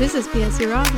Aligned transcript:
This 0.00 0.14
is 0.14 0.26
PS 0.28 0.58
podcast 0.58 0.94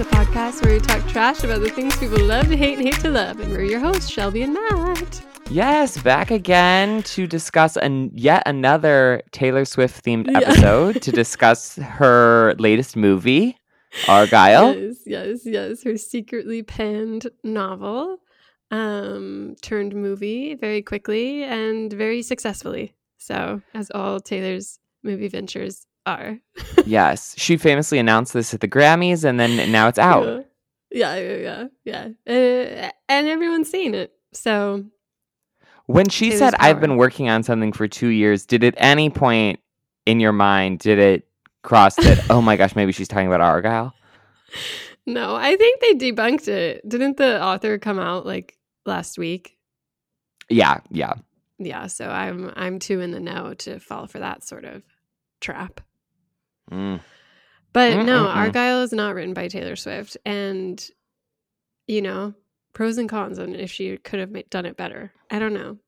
where 1.40 1.40
we 1.40 1.40
talk 1.40 1.40
trash 1.40 1.44
about 1.44 1.60
the 1.62 1.70
things 1.70 1.96
people 1.96 2.22
love 2.24 2.48
to 2.48 2.56
hate 2.56 2.78
and 2.78 2.86
hate 2.86 3.00
to 3.00 3.10
love. 3.10 3.40
And 3.40 3.50
we're 3.50 3.62
your 3.62 3.80
hosts, 3.80 4.10
Shelby 4.10 4.42
and 4.42 4.54
Matt. 4.54 5.24
Yes, 5.50 6.00
back 6.00 6.30
again 6.30 7.02
to 7.04 7.26
discuss 7.26 7.76
an, 7.76 8.10
yet 8.14 8.42
another 8.46 9.22
Taylor 9.32 9.64
Swift 9.64 10.04
themed 10.04 10.30
Yeah. 10.30 10.38
episode 10.40 11.02
to 11.02 11.12
discuss 11.12 11.76
her 11.76 12.54
latest 12.58 12.96
movie, 12.96 13.56
Argylle. 14.04 14.74
Yes, 14.80 14.96
yes, 15.06 15.40
yes. 15.44 15.82
Her 15.82 15.96
secretly 15.96 16.62
penned 16.62 17.28
novel 17.44 18.18
um, 18.70 19.56
turned 19.62 19.94
movie 19.94 20.54
very 20.54 20.82
quickly 20.82 21.44
and 21.44 21.92
very 21.92 22.22
successfully. 22.22 22.94
So, 23.18 23.60
as 23.74 23.90
all 23.94 24.20
Taylor's 24.20 24.78
movie 25.02 25.28
ventures 25.28 25.86
are. 26.06 26.38
yes, 26.86 27.34
she 27.38 27.56
famously 27.56 27.98
announced 27.98 28.32
this 28.32 28.52
at 28.54 28.60
the 28.60 28.68
Grammys, 28.68 29.24
and 29.24 29.38
then 29.38 29.70
now 29.70 29.88
it's 29.88 29.98
out. 29.98 30.46
Yeah, 30.92 31.16
yeah, 31.16 31.66
yeah. 31.84 32.08
yeah. 32.26 32.84
Uh, 32.86 32.90
and 33.08 33.26
everyone's 33.26 33.70
seen 33.70 33.94
it. 33.94 34.12
So, 34.32 34.84
When 35.86 36.08
she 36.08 36.30
said, 36.30 36.54
"I've 36.58 36.80
been 36.80 36.96
working 36.96 37.28
on 37.28 37.42
something 37.42 37.72
for 37.72 37.88
two 37.88 38.08
years," 38.08 38.46
did 38.46 38.64
at 38.64 38.74
any 38.76 39.10
point 39.10 39.60
in 40.06 40.20
your 40.20 40.32
mind 40.32 40.80
did 40.80 40.98
it 40.98 41.28
cross 41.62 41.96
that? 41.96 42.24
oh 42.30 42.40
my 42.40 42.56
gosh, 42.56 42.76
maybe 42.76 42.92
she's 42.92 43.08
talking 43.08 43.26
about 43.32 43.40
Argylle. 43.40 43.92
no, 45.06 45.34
I 45.34 45.56
think 45.56 45.80
they 45.80 45.94
debunked 45.94 46.48
it. 46.48 46.86
Didn't 46.88 47.16
the 47.16 47.42
author 47.42 47.78
come 47.78 47.98
out 47.98 48.26
like 48.26 48.56
last 48.86 49.18
week? 49.18 49.56
Yeah, 50.48 50.80
yeah. 50.90 51.14
Yeah, 51.58 51.86
so 51.86 52.08
I'm 52.08 52.52
I'm 52.56 52.78
too 52.78 53.00
in 53.00 53.12
the 53.12 53.20
know 53.20 53.54
to 53.54 53.78
fall 53.78 54.06
for 54.06 54.18
that 54.18 54.44
sort 54.44 54.64
of 54.64 54.82
trap. 55.40 55.80
Mm. 56.70 57.00
But 57.72 58.04
no, 58.04 58.24
Mm-mm-mm. 58.26 58.52
Argylle 58.52 58.82
is 58.84 58.92
not 58.92 59.14
written 59.14 59.34
by 59.34 59.48
Taylor 59.48 59.76
Swift, 59.76 60.16
and 60.26 60.84
you 61.86 62.02
know 62.02 62.34
pros 62.74 62.98
and 62.98 63.08
cons 63.08 63.38
on 63.38 63.54
if 63.54 63.70
she 63.70 63.96
could 63.98 64.20
have 64.20 64.50
done 64.50 64.66
it 64.66 64.76
better. 64.76 65.12
I 65.30 65.38
don't 65.38 65.54
know. 65.54 65.78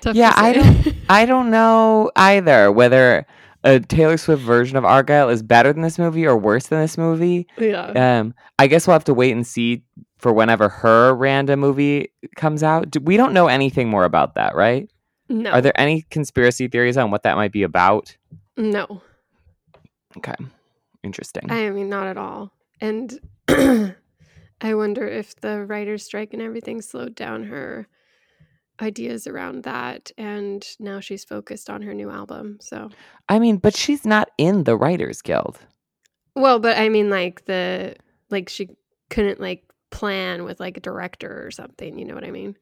Tough 0.00 0.16
Yeah, 0.16 0.32
I 0.36 0.52
don't- 0.52 0.94
I 1.08 1.26
don't 1.26 1.50
know 1.50 2.10
either 2.16 2.70
whether 2.72 3.26
a 3.62 3.78
Taylor 3.80 4.16
Swift 4.16 4.42
version 4.42 4.76
of 4.76 4.84
Argylle 4.84 5.30
is 5.30 5.42
better 5.42 5.72
than 5.72 5.82
this 5.82 5.98
movie 5.98 6.26
or 6.26 6.36
worse 6.36 6.68
than 6.68 6.80
this 6.80 6.96
movie. 6.96 7.46
yeah, 7.58 8.20
Um, 8.20 8.34
I 8.58 8.66
guess 8.68 8.86
we'll 8.86 8.94
have 8.94 9.04
to 9.04 9.14
wait 9.14 9.32
and 9.32 9.46
see 9.46 9.82
for 10.18 10.32
whenever 10.32 10.68
her 10.68 11.14
random 11.14 11.60
movie 11.60 12.10
comes 12.36 12.62
out. 12.62 12.90
Do- 12.90 13.00
We 13.00 13.16
don't 13.16 13.32
know 13.34 13.48
anything 13.48 13.88
more 13.88 14.04
about 14.04 14.34
that, 14.36 14.54
right? 14.54 14.90
no, 15.28 15.50
Are 15.50 15.60
there 15.60 15.78
any 15.78 16.02
conspiracy 16.10 16.68
theories 16.68 16.96
on 16.96 17.10
what 17.10 17.22
that 17.24 17.36
might 17.36 17.52
be 17.52 17.62
about? 17.62 18.16
no. 18.56 19.02
Okay, 20.16 20.34
interesting. 21.02 21.50
I 21.50 21.70
mean, 21.70 21.88
not 21.88 22.06
at 22.06 22.16
all. 22.16 22.52
And 22.80 23.18
I 23.48 24.74
wonder 24.74 25.06
if 25.06 25.36
the 25.36 25.64
writer's 25.64 26.04
strike 26.04 26.32
and 26.32 26.42
everything 26.42 26.82
slowed 26.82 27.14
down 27.14 27.44
her 27.44 27.86
ideas 28.80 29.26
around 29.26 29.64
that. 29.64 30.10
And 30.16 30.66
now 30.78 31.00
she's 31.00 31.24
focused 31.24 31.68
on 31.68 31.82
her 31.82 31.94
new 31.94 32.10
album. 32.10 32.58
So, 32.60 32.90
I 33.28 33.38
mean, 33.38 33.58
but 33.58 33.76
she's 33.76 34.04
not 34.06 34.30
in 34.38 34.64
the 34.64 34.76
Writers 34.76 35.22
Guild. 35.22 35.58
well, 36.34 36.58
but 36.58 36.78
I 36.78 36.88
mean, 36.88 37.10
like, 37.10 37.44
the, 37.44 37.96
like, 38.30 38.48
she 38.48 38.70
couldn't, 39.10 39.40
like, 39.40 39.64
plan 39.90 40.44
with, 40.44 40.60
like, 40.60 40.76
a 40.76 40.80
director 40.80 41.44
or 41.46 41.50
something. 41.50 41.98
You 41.98 42.04
know 42.06 42.14
what 42.14 42.24
I 42.24 42.30
mean? 42.30 42.56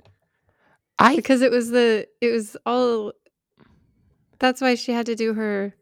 I 0.99 1.15
Because 1.15 1.43
it 1.43 1.53
was 1.53 1.71
the, 1.71 2.09
it 2.21 2.33
was 2.33 2.57
all, 2.67 3.12
that's 4.41 4.61
why 4.61 4.75
she 4.75 4.93
had 4.93 5.07
to 5.07 5.15
do 5.15 5.35
her. 5.35 5.75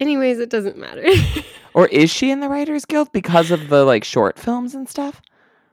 Anyways, 0.00 0.38
it 0.38 0.50
doesn't 0.50 0.76
matter. 0.76 1.04
or 1.74 1.86
is 1.88 2.10
she 2.10 2.30
in 2.30 2.40
the 2.40 2.48
Writers 2.48 2.84
Guild 2.84 3.12
because 3.12 3.50
of 3.50 3.68
the 3.68 3.84
like 3.84 4.04
short 4.04 4.38
films 4.38 4.74
and 4.74 4.88
stuff? 4.88 5.22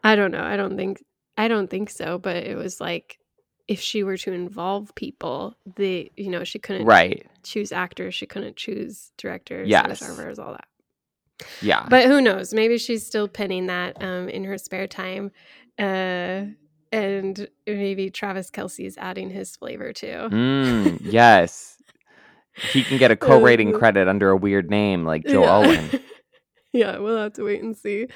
I 0.03 0.15
don't 0.15 0.31
know. 0.31 0.43
I 0.43 0.57
don't 0.57 0.75
think 0.77 1.03
I 1.37 1.47
don't 1.47 1.69
think 1.69 1.89
so, 1.89 2.17
but 2.17 2.37
it 2.37 2.55
was 2.55 2.79
like 2.79 3.17
if 3.67 3.79
she 3.79 4.03
were 4.03 4.17
to 4.17 4.31
involve 4.31 4.93
people, 4.95 5.55
the 5.77 6.11
you 6.17 6.29
know, 6.29 6.43
she 6.43 6.59
couldn't 6.59 6.85
Right. 6.85 7.25
choose 7.43 7.71
actors, 7.71 8.13
she 8.13 8.25
couldn't 8.25 8.55
choose 8.57 9.11
directors, 9.17 9.69
Yes. 9.69 10.01
cinematographers, 10.01 10.39
all 10.39 10.51
that. 10.53 10.67
Yeah. 11.61 11.85
But 11.89 12.05
who 12.05 12.21
knows? 12.21 12.53
Maybe 12.53 12.77
she's 12.77 13.05
still 13.05 13.27
penning 13.27 13.67
that 13.67 14.01
um 14.03 14.29
in 14.29 14.43
her 14.43 14.57
spare 14.57 14.87
time. 14.87 15.31
Uh 15.79 16.45
and 16.93 17.47
maybe 17.65 18.09
Travis 18.09 18.51
Kelce 18.51 18.85
is 18.85 18.97
adding 18.97 19.29
his 19.29 19.55
flavor 19.55 19.93
too. 19.93 20.27
Mm, 20.29 20.99
yes. 21.03 21.70
He 22.72 22.84
can 22.84 22.97
get 22.97 23.12
a 23.12 23.16
co-rating 23.17 23.73
credit 23.73 24.07
under 24.07 24.29
a 24.29 24.38
weird 24.38 24.69
name 24.69 25.06
like 25.06 25.25
Joe 25.25 25.41
Yeah. 25.44 25.51
Alwyn. 25.51 25.89
yeah, 26.73 26.97
we'll 26.97 27.17
have 27.17 27.34
to 27.34 27.44
wait 27.44 27.62
and 27.62 27.75
see. 27.75 28.07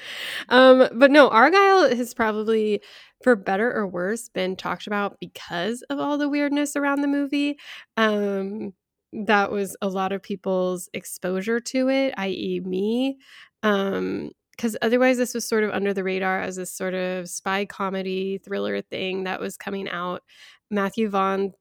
Um, 0.48 0.88
but 0.94 1.10
no, 1.10 1.28
Argylle 1.30 1.94
has 1.96 2.14
probably, 2.14 2.80
for 3.22 3.36
better 3.36 3.72
or 3.72 3.86
worse, 3.86 4.28
been 4.28 4.56
talked 4.56 4.86
about 4.86 5.18
because 5.20 5.82
of 5.90 5.98
all 5.98 6.18
the 6.18 6.28
weirdness 6.28 6.76
around 6.76 7.02
the 7.02 7.08
movie. 7.08 7.58
Um, 7.96 8.72
that 9.12 9.50
was 9.50 9.76
a 9.80 9.88
lot 9.88 10.12
of 10.12 10.22
people's 10.22 10.88
exposure 10.92 11.60
to 11.60 11.88
it, 11.88 12.14
i.e., 12.16 12.60
me. 12.64 13.18
Um, 13.62 14.30
because 14.50 14.74
otherwise, 14.80 15.18
this 15.18 15.34
was 15.34 15.46
sort 15.46 15.64
of 15.64 15.70
under 15.70 15.92
the 15.92 16.02
radar 16.02 16.40
as 16.40 16.56
this 16.56 16.72
sort 16.72 16.94
of 16.94 17.28
spy 17.28 17.66
comedy 17.66 18.38
thriller 18.38 18.80
thing 18.80 19.24
that 19.24 19.38
was 19.38 19.58
coming 19.58 19.86
out. 19.86 20.22
Matthew 20.70 21.10
Vaughn 21.10 21.52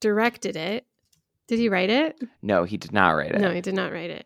directed 0.00 0.56
it. 0.56 0.86
Did 1.50 1.58
he 1.58 1.68
write 1.68 1.90
it? 1.90 2.16
No, 2.42 2.62
he 2.62 2.76
did 2.76 2.92
not 2.92 3.10
write 3.10 3.32
it. 3.32 3.40
No, 3.40 3.50
he 3.50 3.60
did 3.60 3.74
not 3.74 3.90
write 3.90 4.10
it. 4.10 4.24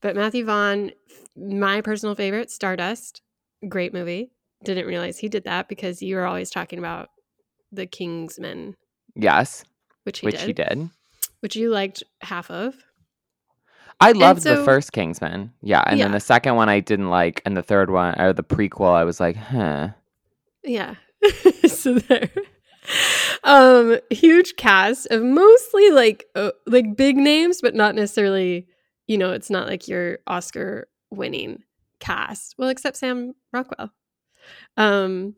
But 0.00 0.14
Matthew 0.14 0.44
Vaughn, 0.44 0.92
my 1.36 1.80
personal 1.80 2.14
favorite, 2.14 2.48
Stardust, 2.48 3.22
great 3.68 3.92
movie. 3.92 4.30
Didn't 4.62 4.86
realize 4.86 5.18
he 5.18 5.28
did 5.28 5.42
that 5.46 5.68
because 5.68 6.00
you 6.00 6.14
were 6.14 6.26
always 6.26 6.48
talking 6.48 6.78
about 6.78 7.08
the 7.72 7.86
Kingsman. 7.86 8.76
Yes, 9.16 9.64
which 10.04 10.20
he 10.20 10.26
which 10.26 10.38
did, 10.38 10.46
he 10.46 10.52
did. 10.52 10.90
which 11.40 11.56
you 11.56 11.70
liked 11.70 12.04
half 12.20 12.48
of. 12.52 12.76
I 13.98 14.12
loved 14.12 14.42
so- 14.42 14.58
the 14.58 14.64
first 14.64 14.92
Kingsman. 14.92 15.52
Yeah, 15.62 15.82
and 15.84 16.00
then 16.00 16.12
the 16.12 16.20
second 16.20 16.54
one 16.54 16.68
I 16.68 16.78
didn't 16.78 17.10
like, 17.10 17.42
and 17.44 17.56
the 17.56 17.64
third 17.64 17.90
one 17.90 18.14
or 18.20 18.32
the 18.32 18.44
prequel 18.44 18.94
I 18.94 19.02
was 19.02 19.18
like, 19.18 19.34
huh. 19.34 19.88
Yeah. 20.62 20.94
so 21.66 21.94
there. 21.94 22.30
Um, 23.42 23.98
huge 24.10 24.56
cast 24.56 25.06
of 25.10 25.22
mostly 25.22 25.90
like 25.90 26.26
uh, 26.34 26.50
like 26.66 26.96
big 26.96 27.16
names, 27.16 27.60
but 27.60 27.74
not 27.74 27.94
necessarily. 27.94 28.66
You 29.06 29.18
know, 29.18 29.32
it's 29.32 29.50
not 29.50 29.66
like 29.66 29.88
your 29.88 30.18
Oscar 30.26 30.88
winning 31.10 31.64
cast. 31.98 32.54
Well, 32.58 32.68
except 32.68 32.96
Sam 32.96 33.34
Rockwell. 33.52 33.90
Um, 34.76 35.34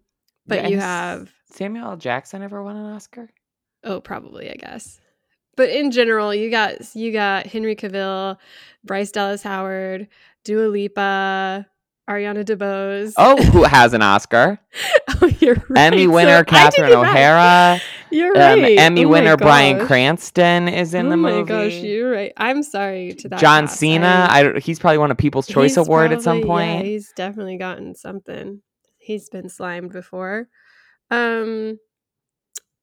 but 0.46 0.62
Yeah, 0.62 0.68
you 0.68 0.78
have 0.78 1.30
Samuel 1.50 1.90
L. 1.90 1.96
Jackson 1.96 2.42
ever 2.42 2.62
won 2.62 2.76
an 2.76 2.92
Oscar? 2.92 3.30
Oh, 3.84 4.00
probably, 4.00 4.50
I 4.50 4.54
guess. 4.54 5.00
But 5.56 5.70
in 5.70 5.90
general, 5.90 6.34
you 6.34 6.50
got 6.50 6.94
you 6.94 7.12
got 7.12 7.46
Henry 7.46 7.76
Cavill, 7.76 8.38
Bryce 8.84 9.10
Dallas 9.10 9.42
Howard, 9.42 10.08
Dua 10.44 10.68
Lipa, 10.68 11.66
Ariana 12.10 12.44
DeBose. 12.44 13.14
Oh, 13.16 13.40
who 13.42 13.62
has 13.64 13.94
an 13.94 14.02
Oscar? 14.02 14.58
Oh, 15.20 15.26
you're 15.40 15.54
right. 15.68 15.78
Emmy 15.92 16.06
winner 16.06 16.38
did 16.38 16.48
Catherine 16.48 16.90
it 16.92 16.94
right. 16.96 17.08
O'Hara. 17.08 17.80
You're 18.10 18.36
Um, 18.36 18.60
right. 18.60 18.78
Emmy 18.78 19.04
Oh 19.04 19.08
winner 19.08 19.36
Bryan. 19.36 19.86
Cranston 19.86 20.68
is 20.68 20.94
in 20.94 21.06
oh 21.06 21.10
the 21.10 21.16
movie. 21.16 21.52
Oh 21.52 21.56
my 21.56 21.64
gosh, 21.68 21.74
you're 21.74 22.10
right. 22.10 22.32
I'm 22.36 22.62
sorry 22.62 23.14
to 23.14 23.28
that. 23.28 23.38
John. 23.40 23.68
Cena. 23.68 24.26
I- 24.28 24.38
I, 24.38 24.42
don't- 24.42 24.62
he's 24.62 24.78
probably 24.80 24.98
won 24.98 25.10
a 25.10 25.14
People's 25.14 25.46
Choice 25.46 25.76
Award 25.76 26.12
at 26.12 26.22
some 26.22 26.40
probably- 26.42 26.64
Yeah, 26.64 26.74
point. 26.74 26.86
he's 26.86 27.12
definitely 27.16 27.56
gotten 27.56 27.94
something. 27.94 28.62
He's 28.98 29.28
been 29.30 29.48
slimed 29.48 29.92
before. 29.92 30.48
Um 31.10 31.78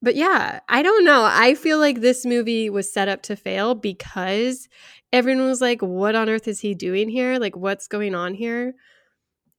but 0.02 0.14
yeah, 0.16 0.60
I 0.66 0.82
don't 0.82 1.04
know. 1.04 1.28
I 1.30 1.54
feel 1.54 1.78
like 1.78 2.00
this 2.00 2.24
movie 2.24 2.70
was 2.70 2.90
set 2.90 3.08
up 3.08 3.20
to 3.24 3.36
fail 3.36 3.74
because 3.74 4.66
everyone 5.12 5.46
was 5.46 5.60
like, 5.60 5.82
what 5.82 6.14
on 6.14 6.30
earth 6.30 6.48
is 6.48 6.60
he 6.60 6.74
doing 6.74 7.10
here? 7.10 7.38
Like, 7.38 7.54
what's 7.54 7.86
going 7.86 8.14
on 8.14 8.32
here? 8.32 8.74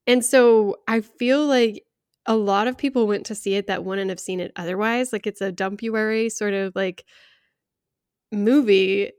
And 0.08 0.24
so 0.26 0.78
I 0.88 1.02
feel 1.02 1.46
like 1.46 1.84
a 2.26 2.36
lot 2.36 2.68
of 2.68 2.78
people 2.78 3.08
went 3.08 3.26
to 3.28 3.36
see 3.36 3.56
it 3.56 3.68
that 3.68 3.84
wouldn't 3.84 4.10
have 4.10 4.20
seen 4.20 4.40
it 4.40 4.52
otherwise. 4.56 5.12
Like, 5.14 5.26
it's 5.28 5.42
a 5.42 5.52
dumpuary 5.52 6.30
sort 6.32 6.54
of 6.54 6.76
like 6.76 7.04
movie 8.32 9.12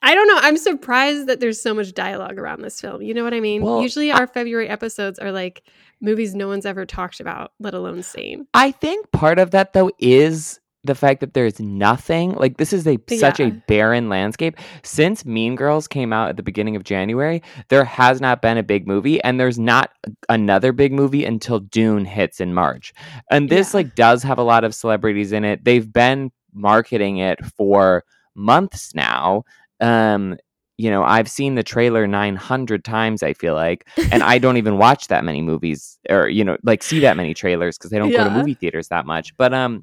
I 0.00 0.14
don't 0.14 0.28
know. 0.28 0.38
I'm 0.40 0.56
surprised 0.56 1.26
that 1.26 1.40
there's 1.40 1.60
so 1.60 1.74
much 1.74 1.92
dialogue 1.92 2.38
around 2.38 2.62
this 2.62 2.80
film. 2.80 3.02
You 3.02 3.14
know 3.14 3.24
what 3.24 3.34
I 3.34 3.40
mean? 3.40 3.62
Well, 3.62 3.82
Usually 3.82 4.12
I- 4.12 4.18
our 4.20 4.26
February 4.28 4.68
episodes 4.68 5.18
are 5.18 5.32
like 5.32 5.64
movies 6.00 6.36
no 6.36 6.46
one's 6.46 6.66
ever 6.66 6.86
talked 6.86 7.18
about, 7.18 7.50
let 7.58 7.74
alone 7.74 8.04
seen. 8.04 8.46
I 8.54 8.70
think 8.70 9.10
part 9.10 9.40
of 9.40 9.50
that 9.50 9.72
though 9.72 9.90
is 9.98 10.60
the 10.88 10.96
fact 10.96 11.20
that 11.20 11.34
there's 11.34 11.60
nothing 11.60 12.32
like 12.32 12.56
this 12.56 12.72
is 12.72 12.84
a 12.88 12.98
such 13.16 13.38
a 13.38 13.50
barren 13.68 14.08
landscape. 14.08 14.56
Since 14.82 15.24
mean 15.24 15.54
girls 15.54 15.86
came 15.86 16.12
out 16.12 16.28
at 16.30 16.36
the 16.36 16.42
beginning 16.42 16.74
of 16.74 16.82
january 16.82 17.42
there 17.68 17.84
has 17.84 18.20
not 18.20 18.42
been 18.42 18.58
a 18.58 18.62
big 18.64 18.86
movie 18.88 19.22
and 19.22 19.38
there's 19.38 19.58
not 19.58 19.90
another 20.28 20.72
big 20.72 20.92
movie 20.92 21.24
until 21.24 21.60
dune 21.60 22.04
hits 22.04 22.40
in 22.40 22.52
march. 22.54 22.92
And 23.30 23.48
this 23.48 23.72
Yeah. 23.72 23.78
like 23.78 23.94
does 23.94 24.24
have 24.24 24.38
a 24.38 24.42
lot 24.42 24.64
of 24.64 24.74
celebrities 24.74 25.30
in 25.30 25.44
it. 25.44 25.64
They've 25.64 25.90
been 25.92 26.32
marketing 26.52 27.18
it 27.18 27.38
for 27.56 28.02
months 28.34 28.94
now. 28.94 29.44
Um 29.80 30.36
you 30.80 30.90
know 30.92 31.02
i've 31.02 31.28
seen 31.28 31.56
the 31.56 31.64
trailer 31.64 32.06
900 32.06 32.84
times 32.84 33.24
i 33.24 33.32
feel 33.32 33.54
like 33.54 33.84
and 34.12 34.22
i 34.22 34.38
don't 34.38 34.58
even 34.58 34.78
watch 34.78 35.08
that 35.08 35.24
many 35.24 35.42
movies 35.42 35.98
or 36.08 36.28
you 36.28 36.44
know 36.44 36.56
like 36.62 36.84
see 36.84 37.00
that 37.00 37.16
many 37.16 37.34
trailers 37.34 37.76
because 37.76 37.90
they 37.90 37.98
don't 37.98 38.12
go 38.12 38.22
to 38.22 38.30
movie 38.38 38.54
theaters 38.54 38.86
that 38.86 39.04
much. 39.04 39.36
But 39.36 39.52
um 39.52 39.82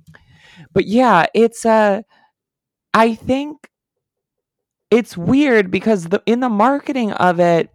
but 0.74 0.86
yeah 0.86 1.26
it's 1.34 1.66
uh 1.66 2.02
i 2.94 3.14
think 3.14 3.70
it's 4.92 5.18
weird 5.18 5.72
because 5.72 6.06
the 6.06 6.22
in 6.26 6.40
the 6.40 6.50
marketing 6.50 7.12
of 7.14 7.40
it 7.40 7.70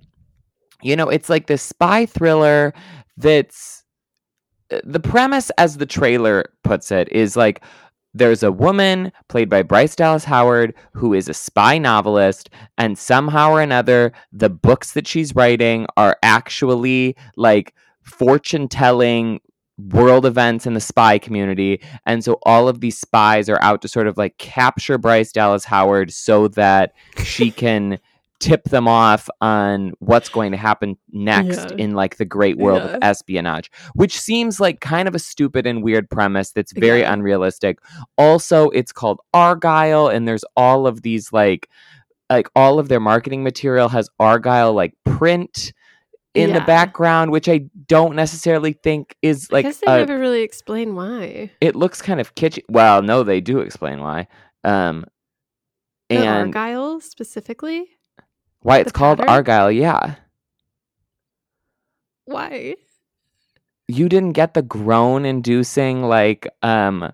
you 0.82 0.96
know 0.96 1.08
it's 1.08 1.28
like 1.28 1.46
this 1.46 1.62
spy 1.62 2.06
thriller 2.06 2.72
that's 3.16 3.84
uh, 4.72 4.80
the 4.84 5.00
premise 5.00 5.50
as 5.58 5.76
the 5.76 5.86
trailer 5.86 6.44
puts 6.64 6.90
it 6.90 7.10
is 7.12 7.36
like 7.36 7.62
there's 8.12 8.42
a 8.42 8.50
woman 8.50 9.12
played 9.28 9.48
by 9.48 9.62
Bryce 9.62 9.94
Dallas 9.94 10.24
Howard 10.24 10.74
who 10.94 11.14
is 11.14 11.28
a 11.28 11.34
spy 11.34 11.78
novelist 11.78 12.50
and 12.76 12.98
somehow 12.98 13.52
or 13.52 13.60
another 13.60 14.12
the 14.32 14.50
books 14.50 14.92
that 14.92 15.06
she's 15.06 15.34
writing 15.34 15.86
are 15.96 16.16
actually 16.22 17.14
like 17.36 17.74
fortune 18.02 18.66
telling 18.66 19.40
world 19.88 20.26
events 20.26 20.66
in 20.66 20.74
the 20.74 20.80
spy 20.80 21.18
community 21.18 21.80
and 22.06 22.22
so 22.24 22.38
all 22.42 22.68
of 22.68 22.80
these 22.80 22.98
spies 22.98 23.48
are 23.48 23.60
out 23.62 23.82
to 23.82 23.88
sort 23.88 24.06
of 24.06 24.16
like 24.16 24.36
capture 24.38 24.98
Bryce 24.98 25.32
Dallas 25.32 25.64
Howard 25.64 26.12
so 26.12 26.48
that 26.48 26.92
she 27.24 27.50
can 27.62 27.98
tip 28.40 28.64
them 28.64 28.88
off 28.88 29.28
on 29.42 29.92
what's 29.98 30.30
going 30.30 30.50
to 30.50 30.56
happen 30.56 30.96
next 31.12 31.70
Yeah. 31.70 31.76
in 31.76 31.94
like 31.94 32.16
the 32.16 32.24
great 32.24 32.56
world 32.56 32.80
of 32.82 32.98
espionage 33.02 33.70
which 33.94 34.18
seems 34.18 34.58
like 34.60 34.80
kind 34.80 35.06
of 35.08 35.14
a 35.14 35.18
stupid 35.18 35.66
and 35.66 35.82
weird 35.82 36.08
premise 36.08 36.50
that's 36.52 36.72
very 36.72 37.00
Yeah. 37.00 37.12
unrealistic 37.12 37.78
also 38.16 38.70
it's 38.70 38.92
called 38.92 39.20
argylle 39.34 40.12
and 40.14 40.26
there's 40.26 40.44
all 40.56 40.86
of 40.86 41.02
these 41.02 41.32
like 41.34 41.68
like 42.30 42.48
all 42.56 42.78
of 42.78 42.88
their 42.88 43.00
marketing 43.00 43.42
material 43.42 43.88
has 43.90 44.08
argyle 44.18 44.72
like 44.72 44.94
print 45.04 45.72
in 46.34 46.52
the 46.52 46.60
background 46.60 47.30
which 47.32 47.48
i 47.48 47.58
don't 47.86 48.14
necessarily 48.14 48.72
think 48.72 49.16
is 49.22 49.50
like 49.50 49.64
I 49.66 49.68
guess 49.68 49.78
they 49.78 49.92
a- 49.92 49.96
never 49.98 50.18
really 50.18 50.42
explain 50.42 50.94
why. 50.94 51.50
it 51.60 51.74
looks 51.74 52.00
kind 52.00 52.20
of 52.20 52.34
kitschy 52.34 52.62
well 52.68 53.02
no 53.02 53.22
they 53.24 53.40
do 53.40 53.58
explain 53.60 54.00
why 54.00 54.28
um 54.64 55.04
The 56.08 56.16
and 56.18 56.54
Argyle 56.54 57.00
specifically? 57.00 57.86
why 58.62 58.76
the 58.78 58.82
it's 58.82 58.92
called 58.92 59.18
pattern? 59.18 59.34
argyle 59.34 59.70
yeah 59.72 60.16
Why? 62.26 62.76
you 63.88 64.08
didn't 64.08 64.32
get 64.32 64.54
the 64.54 64.62
groan 64.62 65.24
inducing 65.24 66.02
like 66.04 66.46
um 66.62 67.12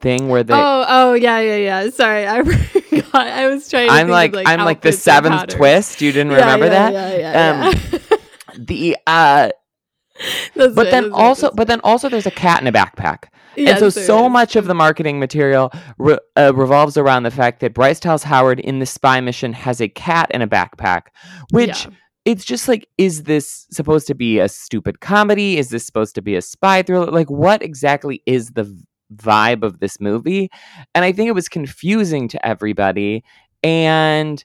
thing 0.00 0.28
where 0.28 0.42
they 0.42 0.54
oh, 0.54 0.84
oh, 0.88 1.14
yeah, 1.14 1.38
yeah, 1.40 1.56
yeah. 1.56 1.90
Sorry, 1.90 2.26
I 2.26 2.42
forgot. 2.44 3.14
I 3.14 3.46
was 3.48 3.68
trying. 3.68 3.88
To 3.88 3.92
I'm 3.94 4.06
think 4.08 4.34
like, 4.34 4.34
of, 4.34 4.46
I'm 4.46 4.64
like 4.64 4.80
the 4.80 4.92
seventh 4.92 5.48
twist. 5.48 6.00
You 6.00 6.12
didn't 6.12 6.30
Yeah, 6.32 6.38
remember 6.40 6.66
yeah, 6.66 6.90
that? 6.90 6.92
Yeah, 6.92 7.16
yeah, 7.18 7.50
Um, 7.50 7.74
yeah. 7.92 7.98
The 8.58 8.96
uh 9.06 9.50
That's 10.54 10.74
but 10.74 10.84
right, 10.86 10.90
then 10.90 11.12
also 11.12 11.50
but 11.52 11.68
then 11.68 11.80
also 11.84 12.08
there's 12.08 12.26
a 12.26 12.30
cat 12.30 12.60
in 12.60 12.66
a 12.66 12.72
backpack. 12.72 13.26
right. 13.56 13.68
and 13.68 13.78
so 13.78 13.88
so 13.88 14.26
is. 14.26 14.32
much 14.32 14.56
of 14.56 14.66
the 14.66 14.74
marketing 14.74 15.18
material 15.20 15.70
re- 15.98 16.18
uh, 16.36 16.52
revolves 16.54 16.96
around 16.96 17.22
the 17.22 17.30
fact 17.30 17.60
that 17.60 17.72
Bryce 17.74 18.00
Dallas 18.00 18.24
Howard 18.24 18.60
in 18.60 18.78
the 18.80 18.86
spy 18.86 19.20
mission 19.20 19.52
has 19.52 19.80
a 19.80 19.88
cat 19.88 20.30
in 20.32 20.42
a 20.42 20.48
backpack, 20.48 21.02
which 21.50 21.84
Yeah. 21.86 21.90
it's 22.24 22.44
just 22.44 22.66
like 22.68 22.88
is 22.98 23.22
this 23.24 23.66
supposed 23.70 24.06
to 24.08 24.14
be 24.14 24.38
a 24.40 24.48
stupid 24.48 25.00
comedy? 25.00 25.56
Is 25.56 25.70
this 25.70 25.86
supposed 25.86 26.14
to 26.16 26.22
be 26.22 26.34
a 26.34 26.42
spy 26.42 26.82
thriller? 26.82 27.10
Like 27.12 27.30
what 27.30 27.62
exactly 27.62 28.22
is 28.26 28.50
the 28.50 28.64
vibe 29.14 29.62
of 29.62 29.78
this 29.80 30.00
movie? 30.00 30.50
And 30.94 31.04
I 31.04 31.12
think 31.12 31.28
it 31.28 31.32
was 31.34 31.48
confusing 31.48 32.28
to 32.28 32.44
everybody 32.46 33.22
and 33.62 34.44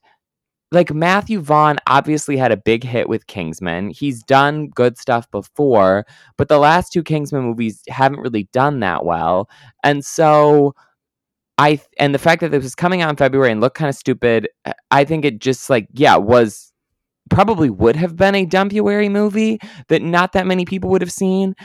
like 0.74 0.94
Matthew 0.94 1.40
Vaughn 1.40 1.78
obviously 1.88 2.36
had 2.36 2.52
a 2.52 2.58
big 2.58 2.84
hit 2.84 3.08
with 3.08 3.28
Kingsman. 3.28 3.92
He's 3.92 4.24
done 4.24 4.70
good 4.70 4.98
stuff 4.98 5.30
before, 5.30 6.06
but 6.38 6.48
the 6.50 6.58
last 6.58 6.92
two 6.92 7.04
Kingsman 7.04 7.44
movies 7.44 7.82
haven't 7.88 8.20
really 8.20 8.50
done 8.52 8.80
that 8.80 9.06
well. 9.06 9.50
And 9.84 10.04
so 10.04 10.74
I 11.60 11.80
and 12.00 12.14
the 12.14 12.20
fact 12.20 12.42
that 12.42 12.50
this 12.50 12.64
was 12.64 12.76
coming 12.76 13.02
out 13.02 13.12
in 13.12 13.16
February 13.16 13.52
and 13.52 13.62
looked 13.62 13.78
kind 13.78 13.90
of 13.90 13.96
stupid, 13.96 14.50
I 14.90 15.04
think 15.06 15.26
it 15.26 15.40
just 15.40 15.70
like 15.70 15.88
yeah, 15.94 16.18
was 16.18 16.74
probably 17.30 17.70
would 17.70 17.96
have 17.96 18.16
been 18.16 18.36
a 18.36 18.46
dumpuary 18.46 19.10
movie 19.10 19.60
that 19.90 20.02
not 20.02 20.34
that 20.34 20.48
many 20.48 20.66
people 20.66 20.90
would 20.90 21.02
have 21.02 21.12
seen. 21.12 21.56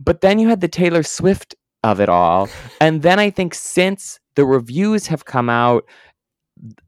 But 0.00 0.20
then 0.20 0.40
you 0.40 0.48
had 0.48 0.60
the 0.60 0.68
Taylor 0.68 1.04
Swift 1.04 1.54
of 1.84 2.00
it 2.00 2.08
all. 2.08 2.48
And 2.80 3.02
then 3.02 3.18
I 3.18 3.30
think 3.30 3.54
since 3.54 4.18
the 4.34 4.44
reviews 4.44 5.06
have 5.06 5.24
come 5.24 5.48
out 5.48 5.84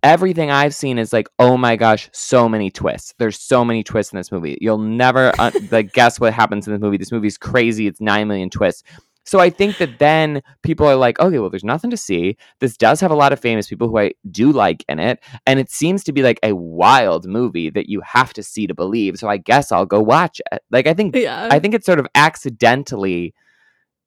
everything 0.03 0.51
I've 0.51 0.75
seen 0.75 0.99
is 0.99 1.13
like, 1.13 1.29
oh 1.39 1.57
my 1.57 1.77
gosh, 1.77 2.09
so 2.13 2.49
many 2.49 2.71
twists. 2.71 3.15
There's 3.19 3.39
so 3.39 3.65
many 3.65 3.83
twists 3.83 4.13
in 4.13 4.17
this 4.17 4.31
movie. 4.31 4.59
You'll 4.61 4.79
never 4.79 5.33
uh, 5.39 5.51
like 5.71 5.93
guess 5.93 6.21
what 6.21 6.33
happens 6.33 6.67
in 6.67 6.73
this 6.73 6.81
movie. 6.83 6.97
This 6.97 7.13
movie's 7.13 7.39
crazy. 7.39 7.87
It's 7.87 8.01
nine 8.01 8.29
million 8.29 8.51
twists. 8.51 8.83
So 9.27 9.41
I 9.41 9.49
think 9.49 9.79
that 9.79 9.99
then 9.99 10.43
people 10.63 10.87
are 10.87 10.97
like, 10.97 11.19
okay, 11.19 11.39
well, 11.39 11.49
there's 11.49 11.65
nothing 11.65 11.91
to 11.91 11.97
see. 11.97 12.37
This 12.61 12.77
does 12.77 13.01
have 13.01 13.11
a 13.11 13.15
lot 13.17 13.33
of 13.33 13.41
famous 13.41 13.67
people 13.67 13.89
who 13.89 13.99
I 13.99 14.13
do 14.31 14.53
like 14.53 14.85
in 14.87 14.99
it, 14.99 15.19
and 15.47 15.59
it 15.59 15.71
seems 15.71 16.05
to 16.05 16.13
be 16.13 16.23
like 16.23 16.39
a 16.43 16.55
wild 16.55 17.27
movie 17.27 17.71
that 17.71 17.89
you 17.89 18.03
have 18.03 18.35
to 18.35 18.43
see 18.43 18.67
to 18.67 18.75
believe. 18.75 19.17
So 19.19 19.29
I 19.29 19.39
guess 19.39 19.73
I'll 19.73 19.87
go 19.87 20.01
watch 20.01 20.43
it. 20.53 20.63
Like 20.71 20.87
I 20.87 20.93
think 20.93 21.17
Yeah. 21.17 21.49
I 21.51 21.59
think 21.59 21.73
it 21.75 21.87
sort 21.87 21.99
of 21.99 22.07
accidentally 22.15 23.35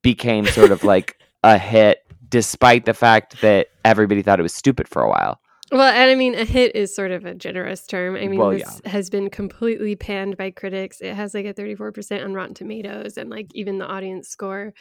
became 0.03 0.45
sort 0.45 0.71
of 0.71 0.83
like 0.83 1.19
a 1.43 1.57
hit, 1.57 2.05
despite 2.29 2.85
the 2.85 2.93
fact 2.93 3.41
that 3.41 3.67
everybody 3.83 4.21
thought 4.21 4.39
it 4.39 4.43
was 4.43 4.53
stupid 4.53 4.87
for 4.87 5.01
a 5.01 5.09
while. 5.09 5.39
Well, 5.71 5.81
and 5.81 6.09
I 6.09 6.15
mean, 6.15 6.33
a 6.35 6.45
hit 6.45 6.75
is 6.75 6.95
sort 6.95 7.11
of 7.11 7.25
a 7.25 7.33
generous 7.35 7.85
term. 7.85 8.15
I 8.15 8.27
mean, 8.27 8.39
Well, 8.39 8.51
this 8.51 8.81
has 8.85 9.09
been 9.09 9.29
completely 9.29 9.95
panned 9.95 10.37
by 10.37 10.51
critics. 10.51 11.01
It 11.01 11.13
has 11.13 11.33
like 11.33 11.45
a 11.45 11.53
34% 11.53 12.23
on 12.23 12.33
Rotten 12.33 12.53
Tomatoes, 12.53 13.17
and 13.17 13.29
like 13.29 13.47
even 13.53 13.77
the 13.77 13.85
audience 13.85 14.29
score 14.29 14.73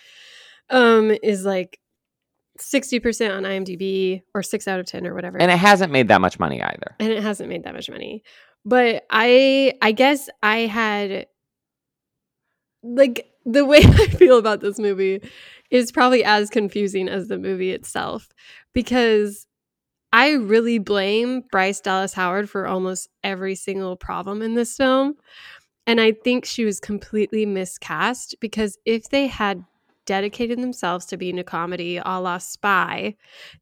um 0.71 1.13
is 1.23 1.45
like 1.45 1.79
60% 2.59 3.37
on 3.37 3.45
IMDb 3.45 4.23
or 4.35 4.43
6 4.43 4.67
out 4.69 4.81
of 4.81 4.87
10 4.87 5.07
or 5.07 5.15
whatever. 5.15 5.39
And 5.39 5.51
it 5.51 5.59
hasn't 5.59 5.93
made 5.93 6.09
that 6.09 6.21
much 6.21 6.39
money 6.39 6.63
either. 6.63 6.97
and 6.99 7.13
it 7.13 7.23
hasn't 7.23 7.49
made 7.49 7.65
that 7.65 7.75
much 7.75 7.91
money. 7.91 8.23
But 8.65 9.05
I 9.11 9.75
I 9.83 9.93
guess 9.93 10.29
I 10.43 10.59
had 10.61 11.27
like 12.83 13.27
the 13.45 13.65
way 13.65 13.79
I 13.83 14.07
feel 14.09 14.39
about 14.39 14.61
this 14.61 14.79
movie 14.79 15.21
is 15.71 15.93
probably 15.93 16.25
as 16.25 16.51
confusing 16.51 17.09
as 17.09 17.29
the 17.29 17.39
movie 17.39 17.73
itself 17.73 18.29
because 18.73 19.47
I 20.17 20.31
really 20.31 20.79
blame 20.79 21.43
Bryce 21.53 21.79
Dallas 21.83 22.15
Howard 22.15 22.49
for 22.49 22.67
almost 22.67 23.11
every 23.23 23.55
single 23.55 23.97
problem 23.97 24.41
in 24.41 24.55
this 24.55 24.75
film. 24.75 25.17
And 25.87 26.01
I 26.01 26.13
think 26.13 26.47
she 26.47 26.65
was 26.65 26.81
completely 26.81 27.45
miscast 27.45 28.35
because 28.41 28.79
if 28.87 29.11
they 29.11 29.27
had 29.27 29.63
dedicated 30.07 30.59
themselves 30.59 31.05
to 31.07 31.19
being 31.19 31.39
a 31.39 31.45
comedy 31.45 31.99
a 31.99 32.19
la 32.19 32.39
spy, 32.39 33.15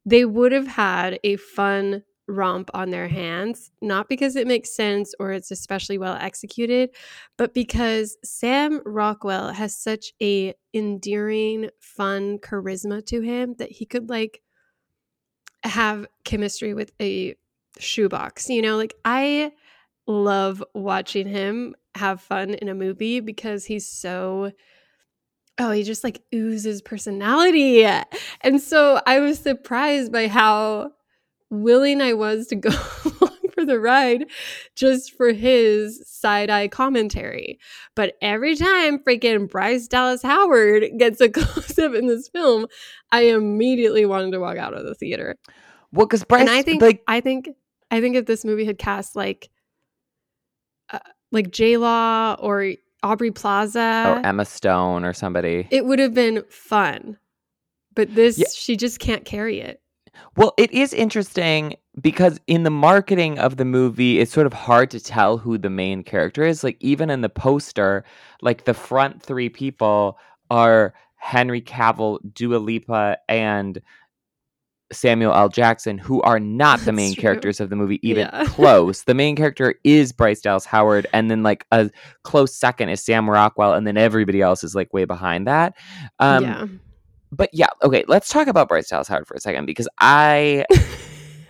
they 0.07 0.25
would 0.25 0.53
have 0.53 0.69
had 0.69 1.19
a 1.25 1.35
fun 1.35 2.05
romp 2.29 2.71
on 2.73 2.91
their 2.91 3.09
hands, 3.09 3.73
not 3.83 4.09
because 4.09 4.37
it 4.37 4.47
makes 4.47 4.77
sense 4.77 5.13
or 5.19 5.33
it's 5.33 5.51
especially 5.51 5.99
well 5.99 6.17
executed, 6.21 6.91
but 7.37 7.53
because 7.53 8.17
Sam 8.23 8.81
Rockwell 8.87 9.53
has 9.53 9.77
such 9.77 10.13
a 10.23 10.55
endearing, 10.73 11.71
fun 11.81 12.39
charisma 12.39 13.05
to 13.07 13.23
him 13.23 13.57
that 13.59 13.73
he 13.73 13.87
could 13.87 14.09
like 14.09 14.41
have 15.65 16.07
chemistry 16.25 16.75
with 16.75 16.93
a 17.01 17.35
shoebox. 17.79 18.49
You 18.49 18.63
know, 18.63 18.77
like 18.77 18.95
I 19.05 19.53
love 20.07 20.63
watching 20.75 21.27
him 21.27 21.75
have 21.95 22.21
fun 22.21 22.55
in 22.55 22.69
a 22.69 22.75
movie 22.75 23.21
because 23.21 23.65
he's 23.65 23.87
so 23.87 24.53
oh, 25.59 25.71
he 25.71 25.85
just 25.85 26.03
like 26.03 26.23
oozes 26.35 26.83
personality. 26.83 27.85
And 28.41 28.61
so 28.61 29.01
I 29.07 29.21
was 29.21 29.39
surprised 29.39 30.11
by 30.11 30.27
how 30.27 30.93
willing 31.51 32.01
I 32.01 32.15
was 32.15 32.49
to 32.49 32.57
go 32.57 32.71
for 33.65 33.73
the 33.73 33.81
ride 33.81 34.27
just 34.75 35.13
for 35.17 35.33
his 35.33 36.03
side 36.07 36.51
eye 36.51 36.69
commentary. 36.69 37.59
But 37.95 38.15
every 38.21 38.57
time 38.57 38.99
freaking 38.99 39.51
Bryce 39.51 39.89
Dallas 39.89 40.23
Howard 40.23 40.85
gets 40.99 41.21
a 41.21 41.29
close 41.31 41.79
up 41.79 41.95
in 41.95 42.07
this 42.07 42.29
film, 42.29 42.67
I 43.13 43.23
immediately 43.23 44.05
wanted 44.05 44.33
to 44.33 44.41
walk 44.41 44.57
out 44.59 44.75
of 44.75 44.85
the 44.85 44.95
theater. 44.95 45.37
Well, 45.93 46.07
because 46.07 46.25
Bryce, 46.25 46.43
and 46.43 46.51
I 46.51 46.63
think 46.63 46.83
like, 46.83 47.03
I 47.07 47.21
think 47.21 47.49
I 47.91 48.01
think 48.01 48.17
if 48.17 48.27
this 48.27 48.45
movie 48.45 48.65
had 48.65 48.79
cast 48.79 49.17
like 49.17 49.51
uh, 50.93 50.99
like 51.31 51.51
J 51.51 51.77
Law 51.77 52.35
or 52.41 52.73
Aubrey 53.03 53.31
Plaza 53.31 54.05
or 54.09 54.27
Emma 54.27 54.45
Stone 54.45 55.05
or 55.05 55.13
somebody, 55.13 55.69
it 55.71 55.87
would 55.87 55.99
have 55.99 56.15
been 56.15 56.43
fun. 56.51 57.19
But 57.95 58.13
this, 58.13 58.39
yeah. 58.39 58.47
she 58.53 58.77
just 58.77 58.99
can't 58.99 59.25
carry 59.25 59.61
it. 59.61 59.81
Well, 60.37 60.53
it 60.59 60.73
is 60.73 60.93
interesting 60.93 61.77
because 62.01 62.41
in 62.47 62.65
the 62.65 62.71
marketing 62.71 63.39
of 63.39 63.57
the 63.57 63.65
movie, 63.65 64.19
it's 64.19 64.33
sort 64.33 64.47
of 64.47 64.53
hard 64.53 64.91
to 64.91 65.01
tell 65.01 65.39
who 65.39 65.59
the 65.59 65.71
main 65.71 66.03
character 66.03 66.43
is. 66.45 66.65
Like, 66.65 66.77
even 66.81 67.11
in 67.11 67.21
the 67.21 67.29
poster, 67.29 68.05
like 68.43 68.65
the 68.65 68.75
front 68.75 69.23
three 69.23 69.49
people 69.49 70.19
are 70.51 70.95
Henry 71.17 71.61
Cavill, 71.61 72.19
Dua 72.35 72.57
Lipa, 72.59 73.19
and 73.29 73.81
Samuel 74.93 75.33
L. 75.35 75.49
Jackson, 75.49 75.99
who 75.99 76.21
are 76.23 76.39
not 76.39 76.81
the 76.81 76.93
main 76.93 77.15
characters 77.15 77.61
of 77.61 77.71
the 77.71 77.77
movie, 77.77 78.01
even 78.07 78.29
yeah. 78.33 78.45
close. 78.49 79.05
The 79.05 79.15
main 79.15 79.37
character 79.37 79.75
is 79.85 80.13
Bryce 80.13 80.41
Dallas 80.41 80.65
Howard, 80.65 81.07
and 81.13 81.31
then 81.31 81.43
like 81.43 81.67
a 81.73 81.91
close 82.23 82.55
second 82.55 82.89
is 82.91 83.03
Sam 83.03 83.29
Rockwell, 83.29 83.75
and 83.75 83.87
then 83.87 83.97
everybody 83.97 84.43
else 84.43 84.65
is 84.65 84.75
like 84.75 84.93
way 84.93 85.05
behind 85.05 85.47
that. 85.47 85.75
Um, 86.19 86.45
yeah. 86.45 86.67
But 87.33 87.51
yeah, 87.53 87.69
okay, 87.83 88.05
let's 88.07 88.29
talk 88.29 88.47
about 88.47 88.69
Bryce 88.69 88.89
Dallas 88.89 89.09
Howard 89.09 89.27
for 89.27 89.35
a 89.35 89.41
second 89.41 89.67
because 89.67 89.89
I. 90.01 90.65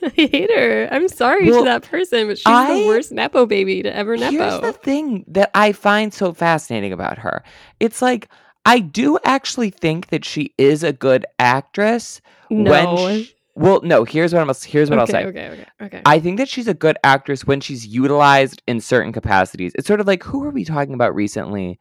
I 0.19 0.29
hate 0.29 0.51
her. 0.51 0.89
I'm 0.91 1.09
sorry 1.09 1.51
well, 1.51 1.61
to 1.61 1.65
that 1.65 1.83
person, 1.83 2.27
but 2.27 2.39
she's 2.39 2.47
I, 2.47 2.81
the 2.81 2.87
worst 2.87 3.13
Nepo 3.13 3.47
baby 3.47 3.83
to 3.83 3.95
ever 3.95 4.17
Nepo. 4.17 4.31
Here's 4.33 4.61
the 4.61 4.73
thing 4.73 5.25
that 5.29 5.51
I 5.55 5.73
find 5.73 6.13
so 6.13 6.33
fascinating 6.35 6.93
about 6.93 7.19
her. 7.19 7.43
It's 7.81 8.03
like, 8.03 8.29
I 8.67 8.81
do 8.81 9.19
actually 9.25 9.71
think 9.71 10.09
that 10.09 10.25
she 10.25 10.53
is 10.59 10.83
a 10.83 10.93
good 10.93 11.25
actress. 11.39 12.21
No. 12.51 12.71
When 12.71 12.97
she, 13.25 13.35
well, 13.55 13.81
no. 13.83 14.05
Here's 14.05 14.35
what 14.35 14.43
I'm. 14.43 14.55
Here's 14.67 14.91
what 14.91 14.99
okay, 14.99 15.01
I'll 15.01 15.07
say. 15.07 15.27
Okay, 15.27 15.49
okay, 15.49 15.67
okay. 15.81 16.03
I 16.05 16.19
think 16.19 16.39
that 16.39 16.49
she's 16.49 16.69
a 16.69 16.75
good 16.75 16.99
actress 17.05 17.47
when 17.47 17.61
she's 17.61 17.87
utilized 17.87 18.63
in 18.67 18.81
certain 18.81 19.13
capacities. 19.13 19.73
It's 19.77 19.87
sort 19.87 20.01
of 20.01 20.07
like 20.07 20.23
who 20.23 20.45
are 20.45 20.51
we 20.51 20.65
talking 20.65 20.95
about 20.95 21.15
recently 21.15 21.79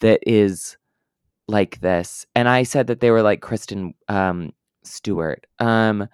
that 0.00 0.20
is 0.26 0.76
like 1.48 1.80
this? 1.80 2.26
And 2.34 2.48
I 2.48 2.62
said 2.62 2.86
that 2.86 3.00
they 3.00 3.10
were 3.10 3.22
like 3.22 3.42
Kristen 3.42 3.94
um, 4.08 4.52
Stewart. 4.84 5.46
Um, 5.58 6.08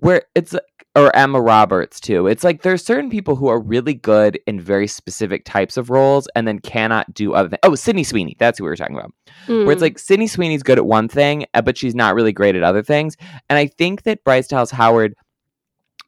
where 0.00 0.24
it's 0.34 0.54
or 0.96 1.14
Emma 1.14 1.40
Roberts 1.40 2.00
too. 2.00 2.26
It's 2.26 2.42
like 2.42 2.62
there's 2.62 2.84
certain 2.84 3.10
people 3.10 3.36
who 3.36 3.48
are 3.48 3.60
really 3.60 3.94
good 3.94 4.40
in 4.46 4.60
very 4.60 4.86
specific 4.86 5.44
types 5.44 5.76
of 5.76 5.88
roles 5.88 6.28
and 6.34 6.48
then 6.48 6.58
cannot 6.58 7.12
do 7.14 7.32
other 7.32 7.48
things. 7.48 7.60
Oh, 7.62 7.74
Sydney 7.74 8.04
Sweeney, 8.04 8.36
that's 8.38 8.58
who 8.58 8.64
we 8.64 8.70
were 8.70 8.76
talking 8.76 8.96
about. 8.96 9.12
Mm. 9.46 9.64
Where 9.64 9.72
it's 9.72 9.80
mm. 9.80 9.82
like 9.82 9.98
Sydney 9.98 10.26
Sweeney's 10.26 10.62
good 10.62 10.78
at 10.78 10.86
one 10.86 11.08
thing, 11.08 11.46
uh, 11.54 11.62
but 11.62 11.78
she's 11.78 11.94
not 11.94 12.14
really 12.14 12.32
great 12.32 12.56
at 12.56 12.62
other 12.62 12.82
things. 12.82 13.16
And 13.48 13.58
I 13.58 13.66
think 13.66 14.02
that 14.02 14.24
Bryce 14.24 14.48
Dallas 14.48 14.70
Howard 14.70 15.14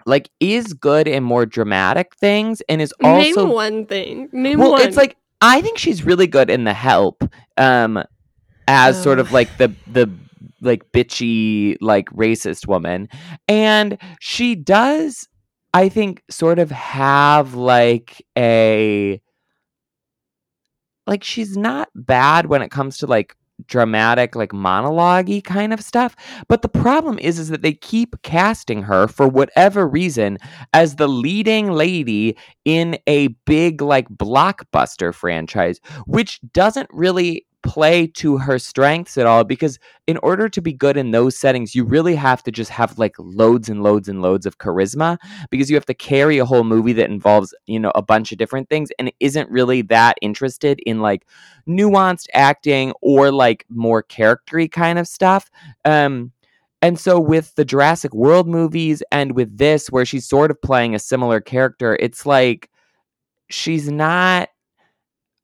like 0.04 0.30
is 0.40 0.72
good 0.72 1.06
in 1.06 1.22
more 1.22 1.46
dramatic 1.46 2.16
things 2.16 2.60
and 2.68 2.82
is 2.82 2.92
also 3.04 3.46
Name 3.46 3.52
one 3.52 3.86
thing. 3.86 4.28
Name 4.32 4.58
well, 4.58 4.72
one. 4.72 4.82
it's 4.82 4.96
like 4.96 5.16
I 5.40 5.60
think 5.60 5.78
she's 5.78 6.04
really 6.04 6.26
good 6.26 6.50
in 6.50 6.64
The 6.64 6.74
Help. 6.74 7.22
Um 7.56 8.02
as 8.68 8.98
oh. 8.98 9.02
sort 9.02 9.18
of 9.20 9.32
like 9.32 9.56
the 9.58 9.72
the 9.86 10.10
like 10.61 10.90
bitchy 10.92 11.76
like 11.80 12.08
racist 12.11 12.66
woman. 12.66 13.08
And 13.49 13.99
she 14.20 14.54
does 14.54 15.28
i 15.75 15.88
think 15.88 16.22
sort 16.28 16.58
of 16.58 16.70
have 16.70 17.54
like 17.54 18.22
a 18.37 19.18
like 21.06 21.25
she's 21.25 21.56
not 21.56 21.88
bad 21.94 22.46
when 22.46 22.62
it 22.62 22.70
comes 22.70 22.99
to 22.99 23.06
like 23.06 23.34
dramatic 23.66 24.34
like 24.34 24.52
monologue 24.52 25.30
kind 25.44 25.72
of 25.72 25.80
stuff. 25.80 26.16
But 26.49 26.62
the 26.62 26.68
problem 26.68 27.18
is 27.18 27.38
is 27.38 27.49
that 27.49 27.62
they 27.62 27.75
keep 27.75 28.20
casting 28.22 28.82
her 28.82 29.08
for 29.08 29.28
whatever 29.28 29.87
reason 29.87 30.38
as 30.72 30.96
the 30.96 31.08
leading 31.08 31.72
lady 31.72 32.37
in 32.64 32.99
a 33.06 33.28
big 33.46 33.80
like 33.80 34.08
blockbuster 34.08 35.14
franchise 35.14 35.80
which 36.06 36.40
doesn't 36.52 36.88
really 36.92 37.46
play 37.62 38.07
to 38.07 38.38
her 38.38 38.59
strengths 38.59 39.16
at 39.16 39.26
all 39.26 39.45
because 39.45 39.78
in 40.07 40.16
order 40.19 40.49
to 40.49 40.61
be 40.61 40.73
good 40.73 40.97
in 40.97 41.12
those 41.12 41.38
settings 41.38 41.75
you 41.75 41.85
really 41.85 42.14
have 42.14 42.42
to 42.42 42.50
just 42.50 42.71
have 42.71 42.99
like 42.99 43.14
loads 43.19 43.69
and 43.69 43.83
loads 43.83 44.09
and 44.09 44.21
loads 44.21 44.47
of 44.47 44.59
charisma 44.59 45.16
because 45.50 45.71
you 45.71 45.76
have 45.76 45.87
to 45.87 45.95
carry 45.95 46.38
a 46.38 46.45
whole 46.45 46.64
movie 46.64 46.92
that 46.92 47.09
involves 47.11 47.54
you 47.66 47.78
know 47.78 47.92
a 47.95 48.02
bunch 48.02 48.33
of 48.33 48.38
different 48.38 48.69
things 48.69 48.90
and 48.99 49.12
isn't 49.21 49.49
really 49.50 49.83
that 49.83 50.16
interested 50.23 50.81
in 50.87 51.00
like 51.00 51.26
nuanced 51.69 52.26
acting 52.35 52.92
or 53.00 53.31
like 53.31 53.64
more 53.69 54.02
charactery 54.02 54.71
kind 54.71 54.99
of 54.99 55.07
stuff. 55.07 55.50
Um 55.85 56.33
and 56.85 56.99
so 56.99 57.21
with 57.21 57.54
the 57.54 57.64
Jurassic 57.64 58.12
World 58.12 58.49
movies 58.49 59.04
and 59.12 59.37
with 59.37 59.57
this 59.57 59.87
where 59.88 60.04
she's 60.04 60.28
sort 60.28 60.50
of 60.50 60.61
playing 60.61 60.95
a 60.95 60.99
similar 60.99 61.40
character 61.40 61.97
it's 62.00 62.26
like 62.26 62.69
she's 63.50 63.90
not 63.90 64.49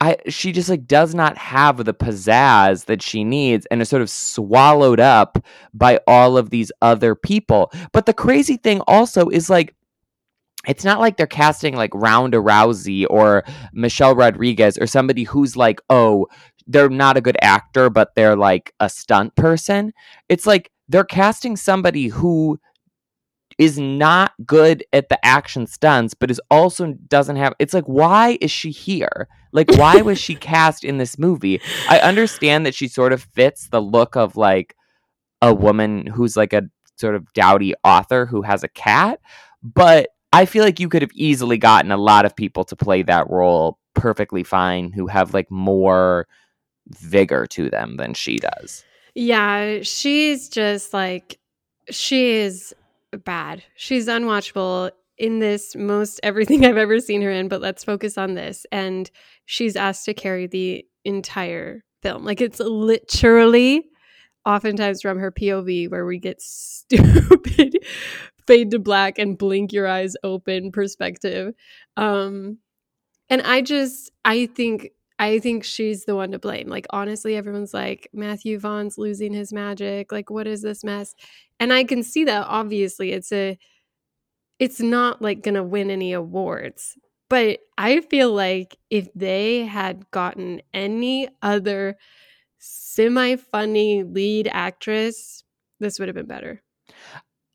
I 0.00 0.16
she 0.28 0.52
just 0.52 0.68
like 0.68 0.86
does 0.86 1.14
not 1.14 1.36
have 1.36 1.84
the 1.84 1.94
pizzazz 1.94 2.84
that 2.84 3.02
she 3.02 3.24
needs 3.24 3.66
and 3.66 3.82
is 3.82 3.88
sort 3.88 4.02
of 4.02 4.10
swallowed 4.10 5.00
up 5.00 5.44
by 5.74 5.98
all 6.06 6.36
of 6.38 6.50
these 6.50 6.70
other 6.82 7.14
people. 7.14 7.72
But 7.92 8.06
the 8.06 8.14
crazy 8.14 8.56
thing 8.56 8.80
also 8.82 9.28
is 9.28 9.50
like 9.50 9.74
it's 10.66 10.84
not 10.84 11.00
like 11.00 11.16
they're 11.16 11.26
casting 11.26 11.74
like 11.74 11.90
Ronda 11.94 12.38
Rousey 12.38 13.06
or 13.08 13.44
Michelle 13.72 14.14
Rodriguez 14.14 14.76
or 14.78 14.86
somebody 14.86 15.24
who's 15.24 15.56
like, 15.56 15.80
oh, 15.88 16.26
they're 16.66 16.90
not 16.90 17.16
a 17.16 17.22
good 17.22 17.38
actor, 17.42 17.90
but 17.90 18.14
they're 18.14 18.36
like 18.36 18.74
a 18.78 18.88
stunt 18.88 19.34
person. 19.34 19.92
It's 20.28 20.46
like 20.46 20.70
they're 20.88 21.04
casting 21.04 21.56
somebody 21.56 22.08
who 22.08 22.60
is 23.58 23.78
not 23.78 24.32
good 24.46 24.84
at 24.92 25.08
the 25.08 25.24
action 25.26 25.66
stunts, 25.66 26.14
but 26.14 26.30
is 26.30 26.40
also 26.50 26.94
doesn't 27.08 27.36
have. 27.36 27.54
It's 27.58 27.74
like, 27.74 27.84
why 27.84 28.38
is 28.40 28.50
she 28.50 28.70
here? 28.70 29.28
Like, 29.52 29.70
why 29.72 30.00
was 30.00 30.18
she 30.18 30.34
cast 30.36 30.84
in 30.84 30.98
this 30.98 31.18
movie? 31.18 31.60
I 31.88 31.98
understand 31.98 32.64
that 32.66 32.74
she 32.74 32.88
sort 32.88 33.12
of 33.12 33.22
fits 33.34 33.68
the 33.68 33.80
look 33.80 34.16
of 34.16 34.36
like 34.36 34.76
a 35.42 35.52
woman 35.52 36.06
who's 36.06 36.36
like 36.36 36.52
a 36.52 36.62
sort 36.96 37.14
of 37.14 37.32
dowdy 37.32 37.74
author 37.84 38.26
who 38.26 38.42
has 38.42 38.62
a 38.62 38.68
cat, 38.68 39.20
but 39.62 40.10
I 40.32 40.44
feel 40.44 40.64
like 40.64 40.78
you 40.78 40.88
could 40.88 41.02
have 41.02 41.12
easily 41.14 41.58
gotten 41.58 41.90
a 41.90 41.96
lot 41.96 42.24
of 42.24 42.36
people 42.36 42.64
to 42.64 42.76
play 42.76 43.02
that 43.02 43.28
role 43.30 43.78
perfectly 43.94 44.44
fine 44.44 44.92
who 44.92 45.06
have 45.06 45.34
like 45.34 45.50
more 45.50 46.26
vigor 46.88 47.46
to 47.46 47.70
them 47.70 47.96
than 47.96 48.14
she 48.14 48.38
does. 48.38 48.84
Yeah, 49.14 49.80
she's 49.82 50.48
just 50.48 50.92
like 50.92 51.38
she 51.90 52.32
is 52.32 52.74
bad. 53.24 53.62
She's 53.74 54.06
unwatchable 54.06 54.90
in 55.16 55.38
this 55.38 55.74
most 55.76 56.20
everything 56.22 56.64
I've 56.64 56.76
ever 56.76 57.00
seen 57.00 57.22
her 57.22 57.30
in, 57.30 57.48
but 57.48 57.60
let's 57.60 57.84
focus 57.84 58.16
on 58.18 58.34
this. 58.34 58.66
And 58.72 59.10
she's 59.46 59.76
asked 59.76 60.04
to 60.06 60.14
carry 60.14 60.46
the 60.46 60.84
entire 61.04 61.82
film. 62.02 62.24
Like 62.24 62.40
it's 62.40 62.60
literally 62.60 63.84
oftentimes 64.44 65.02
from 65.02 65.18
her 65.18 65.32
POV 65.32 65.90
where 65.90 66.06
we 66.06 66.18
get 66.18 66.40
stupid 66.42 67.76
fade 68.46 68.70
to 68.70 68.78
black 68.78 69.18
and 69.18 69.36
blink 69.36 69.72
your 69.72 69.86
eyes 69.86 70.16
open 70.22 70.72
perspective. 70.72 71.54
Um 71.96 72.58
and 73.30 73.42
I 73.42 73.60
just 73.60 74.10
I 74.24 74.46
think 74.46 74.90
I 75.18 75.38
think 75.40 75.64
she's 75.64 76.04
the 76.04 76.14
one 76.14 76.30
to 76.32 76.38
blame. 76.38 76.68
Like 76.68 76.86
honestly, 76.90 77.36
everyone's 77.36 77.74
like 77.74 78.08
Matthew 78.12 78.58
Vaughn's 78.58 78.98
losing 78.98 79.32
his 79.32 79.52
magic. 79.52 80.12
Like 80.12 80.30
what 80.30 80.46
is 80.46 80.62
this 80.62 80.84
mess? 80.84 81.14
And 81.58 81.72
I 81.72 81.84
can 81.84 82.02
see 82.02 82.24
that 82.24 82.46
obviously 82.46 83.12
it's 83.12 83.32
a 83.32 83.58
it's 84.58 84.80
not 84.80 85.22
like 85.22 85.42
going 85.42 85.54
to 85.54 85.62
win 85.62 85.90
any 85.90 86.12
awards. 86.12 86.96
But 87.30 87.60
I 87.76 88.00
feel 88.00 88.32
like 88.32 88.76
if 88.90 89.08
they 89.14 89.66
had 89.66 90.10
gotten 90.10 90.62
any 90.72 91.28
other 91.42 91.96
semi 92.58 93.36
funny 93.36 94.02
lead 94.02 94.48
actress, 94.50 95.44
this 95.78 95.98
would 95.98 96.08
have 96.08 96.16
been 96.16 96.26
better. 96.26 96.62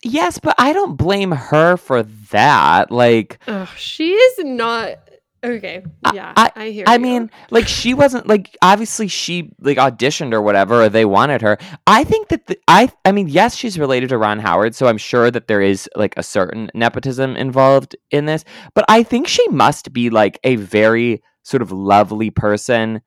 Yes, 0.03 0.37
but 0.37 0.55
I 0.57 0.73
don't 0.73 0.95
blame 0.95 1.31
her 1.31 1.77
for 1.77 2.03
that. 2.03 2.91
Like, 2.91 3.39
she 3.77 4.11
is 4.11 4.45
not 4.45 4.97
Okay. 5.43 5.83
Yeah. 6.13 6.33
I, 6.37 6.51
I 6.55 6.69
hear. 6.69 6.85
I 6.87 6.93
you. 6.95 6.99
mean, 6.99 7.31
like 7.51 7.67
she 7.67 7.93
wasn't 7.93 8.27
like 8.27 8.55
obviously 8.61 9.07
she 9.09 9.51
like 9.59 9.77
auditioned 9.77 10.33
or 10.33 10.41
whatever, 10.41 10.83
or 10.83 10.89
they 10.89 11.05
wanted 11.05 11.41
her. 11.41 11.57
I 11.85 12.05
think 12.05 12.29
that 12.29 12.47
the, 12.47 12.57
I 12.67 12.89
I 13.03 13.11
mean, 13.11 13.27
yes, 13.27 13.55
she's 13.55 13.77
related 13.77 14.09
to 14.09 14.17
Ron 14.17 14.39
Howard, 14.39 14.73
so 14.73 14.87
I'm 14.87 14.97
sure 14.97 15.29
that 15.31 15.47
there 15.47 15.61
is 15.61 15.89
like 15.95 16.13
a 16.15 16.23
certain 16.23 16.71
nepotism 16.73 17.35
involved 17.35 17.95
in 18.09 18.25
this. 18.25 18.45
But 18.73 18.85
I 18.87 19.03
think 19.03 19.27
she 19.27 19.45
must 19.49 19.91
be 19.91 20.09
like 20.09 20.39
a 20.45 20.55
very 20.55 21.21
sort 21.43 21.61
of 21.61 21.71
lovely 21.71 22.29
person 22.29 23.01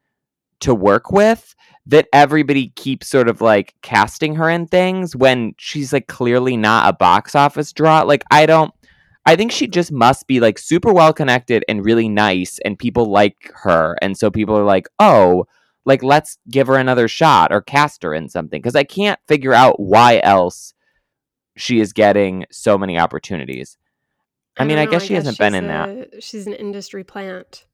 to 0.60 0.74
work 0.74 1.10
with 1.10 1.54
that 1.86 2.08
everybody 2.12 2.68
keeps 2.70 3.08
sort 3.08 3.28
of 3.28 3.40
like 3.40 3.74
casting 3.80 4.34
her 4.34 4.50
in 4.50 4.66
things 4.66 5.14
when 5.14 5.54
she's 5.56 5.92
like 5.92 6.08
clearly 6.08 6.56
not 6.56 6.88
a 6.88 6.92
box 6.92 7.34
office 7.34 7.72
draw. 7.72 8.02
Like 8.02 8.24
I 8.30 8.44
don't 8.44 8.74
I 9.26 9.34
think 9.36 9.50
she 9.50 9.66
just 9.66 9.90
must 9.90 10.26
be 10.28 10.38
like 10.40 10.58
super 10.58 10.92
well 10.92 11.12
connected 11.12 11.64
and 11.68 11.84
really 11.84 12.08
nice, 12.08 12.58
and 12.64 12.78
people 12.78 13.06
like 13.06 13.50
her. 13.56 13.96
And 14.00 14.16
so 14.16 14.30
people 14.30 14.56
are 14.56 14.64
like, 14.64 14.88
oh, 14.98 15.46
like 15.84 16.02
let's 16.02 16.38
give 16.48 16.68
her 16.68 16.76
another 16.76 17.08
shot 17.08 17.52
or 17.52 17.60
cast 17.60 18.02
her 18.04 18.14
in 18.14 18.28
something. 18.28 18.62
Because 18.62 18.76
I 18.76 18.84
can't 18.84 19.18
figure 19.26 19.52
out 19.52 19.80
why 19.80 20.20
else 20.22 20.74
she 21.56 21.80
is 21.80 21.92
getting 21.92 22.44
so 22.50 22.78
many 22.78 22.98
opportunities. 22.98 23.76
I 24.58 24.64
mean, 24.64 24.76
don't 24.76 24.78
I 24.78 24.84
know, 24.86 24.90
guess 24.92 25.02
she 25.02 25.14
hasn't 25.14 25.38
been 25.38 25.54
in 25.54 25.66
that. 25.66 26.22
She's 26.22 26.46
an 26.46 26.54
industry 26.54 27.04
plant. 27.04 27.66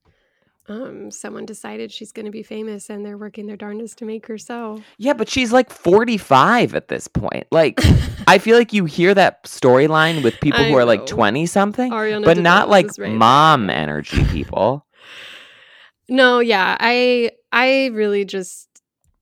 Um, 0.69 1.11
someone 1.11 1.45
decided 1.45 1.91
she's 1.91 2.13
going 2.13 2.25
to 2.25 2.31
be 2.31 2.41
famous, 2.43 2.89
and 2.89 3.05
they're 3.05 3.17
working 3.17 3.47
their 3.47 3.57
darndest 3.57 3.97
to 3.97 4.05
make 4.05 4.27
her 4.27 4.37
so. 4.37 4.81
Yeah, 4.97 5.11
but 5.13 5.27
she's 5.27 5.51
like 5.51 5.69
45 5.69 6.73
at 6.73 6.87
this 6.87 7.09
point. 7.09 7.47
Like, 7.51 7.81
I 8.27 8.37
feel 8.37 8.57
like 8.57 8.71
you 8.71 8.85
hear 8.85 9.13
that 9.13 9.43
storyline 9.43 10.23
with 10.23 10.39
people 10.39 10.61
I 10.61 10.69
who 10.69 10.75
are 10.77 10.85
like 10.85 11.05
20 11.05 11.45
something, 11.47 11.89
but 11.89 12.37
not 12.37 12.69
like 12.69 12.87
right 12.97 13.11
mom 13.11 13.67
there. 13.67 13.75
energy 13.75 14.23
people. 14.25 14.85
No, 16.09 16.39
yeah, 16.39 16.75
I 16.79 17.31
I 17.51 17.87
really 17.93 18.25
just 18.25 18.67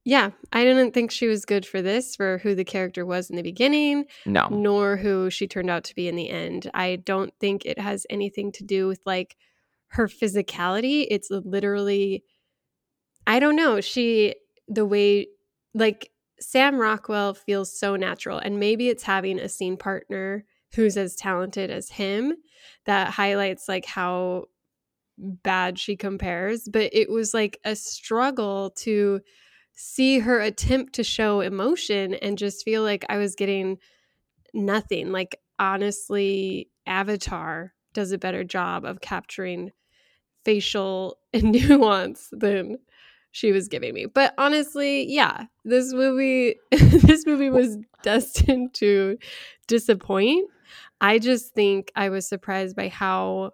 yeah, 0.03 0.31
I 0.51 0.63
didn't 0.63 0.93
think 0.93 1.11
she 1.11 1.27
was 1.27 1.45
good 1.45 1.63
for 1.65 1.79
this 1.81 2.15
for 2.15 2.39
who 2.39 2.55
the 2.55 2.63
character 2.63 3.05
was 3.05 3.29
in 3.29 3.35
the 3.35 3.43
beginning, 3.43 4.05
No. 4.25 4.47
nor 4.49 4.97
who 4.97 5.29
she 5.29 5.47
turned 5.47 5.69
out 5.69 5.83
to 5.85 5.95
be 5.95 6.07
in 6.07 6.15
the 6.15 6.29
end. 6.29 6.71
I 6.73 6.95
don't 6.95 7.31
think 7.39 7.65
it 7.65 7.77
has 7.77 8.07
anything 8.09 8.51
to 8.53 8.63
do 8.63 8.87
with 8.87 8.99
like 9.05 9.37
her 9.91 10.07
physicality. 10.07 11.05
It's 11.09 11.29
literally 11.29 12.23
I 13.27 13.39
don't 13.39 13.55
know, 13.55 13.81
she 13.81 14.35
the 14.67 14.85
way 14.85 15.27
like 15.73 16.11
Sam 16.39 16.79
Rockwell 16.79 17.33
feels 17.33 17.77
so 17.77 17.95
natural 17.95 18.39
and 18.39 18.59
maybe 18.59 18.89
it's 18.89 19.03
having 19.03 19.39
a 19.39 19.49
scene 19.49 19.77
partner 19.77 20.43
who's 20.73 20.97
as 20.97 21.15
talented 21.15 21.69
as 21.69 21.89
him 21.89 22.35
that 22.85 23.09
highlights 23.09 23.67
like 23.67 23.85
how 23.85 24.45
bad 25.17 25.77
she 25.77 25.95
compares, 25.95 26.67
but 26.67 26.89
it 26.93 27.09
was 27.09 27.33
like 27.33 27.59
a 27.63 27.75
struggle 27.75 28.71
to 28.71 29.21
see 29.73 30.19
her 30.19 30.39
attempt 30.39 30.93
to 30.93 31.03
show 31.03 31.41
emotion 31.41 32.13
and 32.15 32.37
just 32.37 32.63
feel 32.63 32.83
like 32.83 33.05
I 33.09 33.17
was 33.17 33.35
getting 33.35 33.77
nothing. 34.53 35.11
Like, 35.11 35.39
honestly, 35.59 36.69
Avatar 36.85 37.73
does 37.93 38.11
a 38.11 38.17
better 38.17 38.43
job 38.43 38.85
of 38.85 39.01
capturing 39.01 39.71
facial 40.45 41.17
nuance 41.33 42.29
than 42.31 42.77
she 43.31 43.51
was 43.51 43.67
giving 43.67 43.93
me. 43.93 44.05
But 44.05 44.33
honestly, 44.37 45.09
yeah, 45.11 45.45
this 45.63 45.93
movie 45.93 46.55
this 46.71 47.25
movie 47.25 47.49
was 47.49 47.77
destined 48.03 48.73
to 48.75 49.17
disappoint. 49.67 50.49
I 50.99 51.17
just 51.19 51.53
think 51.53 51.91
I 51.95 52.09
was 52.09 52.27
surprised 52.27 52.75
by 52.75 52.89
how 52.89 53.51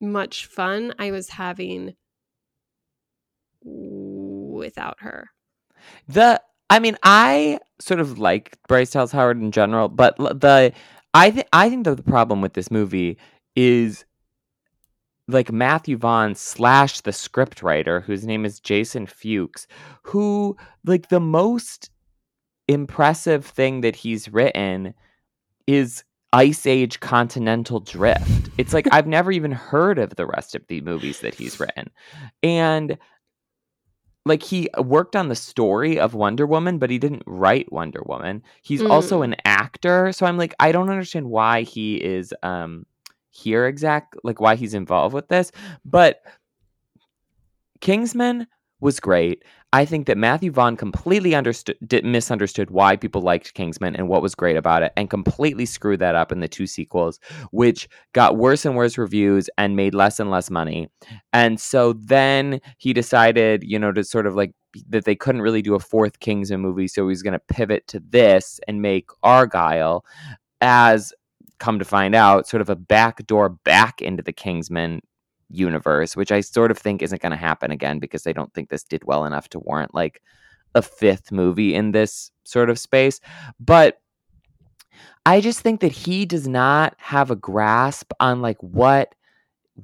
much 0.00 0.46
fun 0.46 0.92
I 0.98 1.10
was 1.10 1.28
having 1.30 1.94
without 3.64 4.96
her. 5.00 5.30
The 6.08 6.40
I 6.68 6.78
mean, 6.78 6.96
I 7.02 7.60
sort 7.80 8.00
of 8.00 8.18
like 8.18 8.56
Bryce 8.66 8.90
Dallas 8.90 9.12
Howard 9.12 9.40
in 9.40 9.52
general, 9.52 9.88
but 9.88 10.16
the 10.16 10.72
I 11.14 11.30
think 11.30 11.46
I 11.52 11.68
think 11.68 11.84
that 11.84 11.96
the 11.96 12.02
problem 12.02 12.40
with 12.40 12.54
this 12.54 12.70
movie 12.70 13.18
is 13.54 14.04
like 15.28 15.52
Matthew 15.52 15.96
Vaughn 15.96 16.34
slash 16.34 17.00
the 17.00 17.10
scriptwriter, 17.12 18.02
whose 18.02 18.26
name 18.26 18.44
is 18.44 18.60
Jason 18.60 19.06
Fuchs, 19.06 19.66
who 20.02 20.56
like 20.84 21.08
the 21.08 21.20
most 21.20 21.90
impressive 22.68 23.44
thing 23.46 23.80
that 23.82 23.96
he's 23.96 24.28
written 24.28 24.94
is 25.66 26.04
Ice 26.32 26.66
Age 26.66 27.00
Continental 27.00 27.80
Drift. 27.80 28.50
It's 28.58 28.72
like 28.72 28.88
I've 28.92 29.06
never 29.06 29.30
even 29.32 29.52
heard 29.52 29.98
of 29.98 30.16
the 30.16 30.26
rest 30.26 30.54
of 30.54 30.66
the 30.66 30.80
movies 30.80 31.20
that 31.20 31.34
he's 31.34 31.60
written. 31.60 31.90
And 32.42 32.98
like 34.24 34.42
he 34.42 34.68
worked 34.78 35.16
on 35.16 35.28
the 35.28 35.34
story 35.34 35.98
of 35.98 36.14
Wonder 36.14 36.46
Woman, 36.46 36.78
but 36.78 36.90
he 36.90 36.98
didn't 36.98 37.24
write 37.26 37.70
Wonder 37.72 38.02
Woman. 38.06 38.42
He's 38.62 38.80
also 38.82 39.20
Mm. 39.20 39.24
an 39.24 39.36
actor, 39.44 40.12
so 40.12 40.26
I'm 40.26 40.38
like 40.38 40.54
I 40.60 40.72
don't 40.72 40.90
understand 40.90 41.28
why 41.28 41.62
he 41.62 41.96
is 41.96 42.32
um 42.42 42.86
here 43.32 43.66
exact 43.66 44.14
like 44.22 44.40
why 44.40 44.54
he's 44.54 44.74
involved 44.74 45.14
with 45.14 45.28
this. 45.28 45.50
But 45.84 46.22
Kingsman 47.80 48.46
was 48.80 49.00
great. 49.00 49.44
I 49.72 49.86
think 49.86 50.06
that 50.06 50.18
Matthew 50.18 50.50
Vaughn 50.50 50.76
completely 50.76 51.34
understood 51.34 51.76
misunderstood 52.04 52.70
why 52.70 52.96
people 52.96 53.22
liked 53.22 53.54
Kingsman 53.54 53.96
and 53.96 54.06
what 54.06 54.20
was 54.20 54.34
great 54.34 54.56
about 54.56 54.82
it 54.82 54.92
and 54.96 55.08
completely 55.08 55.64
screwed 55.64 56.00
that 56.00 56.14
up 56.14 56.30
in 56.30 56.40
the 56.40 56.48
two 56.48 56.66
sequels 56.66 57.18
which 57.52 57.88
got 58.12 58.36
worse 58.36 58.66
and 58.66 58.76
worse 58.76 58.98
reviews 58.98 59.48
and 59.56 59.76
made 59.76 59.94
less 59.94 60.20
and 60.20 60.30
less 60.30 60.50
money. 60.50 60.90
And 61.32 61.58
so 61.58 61.94
then 61.94 62.60
he 62.76 62.92
decided, 62.92 63.62
you 63.64 63.78
know, 63.78 63.92
to 63.92 64.04
sort 64.04 64.26
of 64.26 64.34
like 64.34 64.52
that 64.88 65.06
they 65.06 65.16
couldn't 65.16 65.42
really 65.42 65.62
do 65.62 65.74
a 65.74 65.80
fourth 65.80 66.20
Kingsman 66.20 66.60
movie 66.60 66.88
so 66.88 67.02
he 67.02 67.08
was 67.08 67.22
going 67.22 67.32
to 67.32 67.54
pivot 67.54 67.86
to 67.88 68.00
this 68.00 68.60
and 68.68 68.82
make 68.82 69.08
Argylle 69.24 70.02
as 70.60 71.12
come 71.62 71.78
to 71.78 71.84
find 71.84 72.12
out 72.12 72.48
sort 72.48 72.60
of 72.60 72.68
a 72.68 72.74
backdoor 72.74 73.48
back 73.48 74.02
into 74.02 74.20
the 74.20 74.32
Kingsman 74.32 75.00
universe, 75.48 76.16
which 76.16 76.32
I 76.32 76.40
sort 76.40 76.72
of 76.72 76.78
think 76.78 77.02
isn't 77.02 77.22
going 77.22 77.30
to 77.30 77.36
happen 77.36 77.70
again 77.70 78.00
because 78.00 78.24
they 78.24 78.32
don't 78.32 78.52
think 78.52 78.68
this 78.68 78.82
did 78.82 79.04
well 79.04 79.24
enough 79.24 79.48
to 79.50 79.60
warrant 79.60 79.94
like 79.94 80.20
a 80.74 80.82
fifth 80.82 81.30
movie 81.30 81.72
in 81.72 81.92
this 81.92 82.32
sort 82.42 82.68
of 82.68 82.80
space. 82.80 83.20
But 83.60 84.00
I 85.24 85.40
just 85.40 85.60
think 85.60 85.80
that 85.82 85.92
he 85.92 86.26
does 86.26 86.48
not 86.48 86.96
have 86.98 87.30
a 87.30 87.36
grasp 87.36 88.10
on 88.18 88.42
like 88.42 88.60
what 88.60 89.14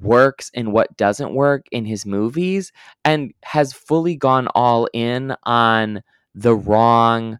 works 0.00 0.50
and 0.54 0.72
what 0.72 0.96
doesn't 0.96 1.32
work 1.32 1.66
in 1.70 1.84
his 1.84 2.04
movies 2.04 2.72
and 3.04 3.32
has 3.44 3.72
fully 3.72 4.16
gone 4.16 4.48
all 4.48 4.88
in 4.92 5.36
on 5.44 6.02
the 6.34 6.56
wrong 6.56 7.38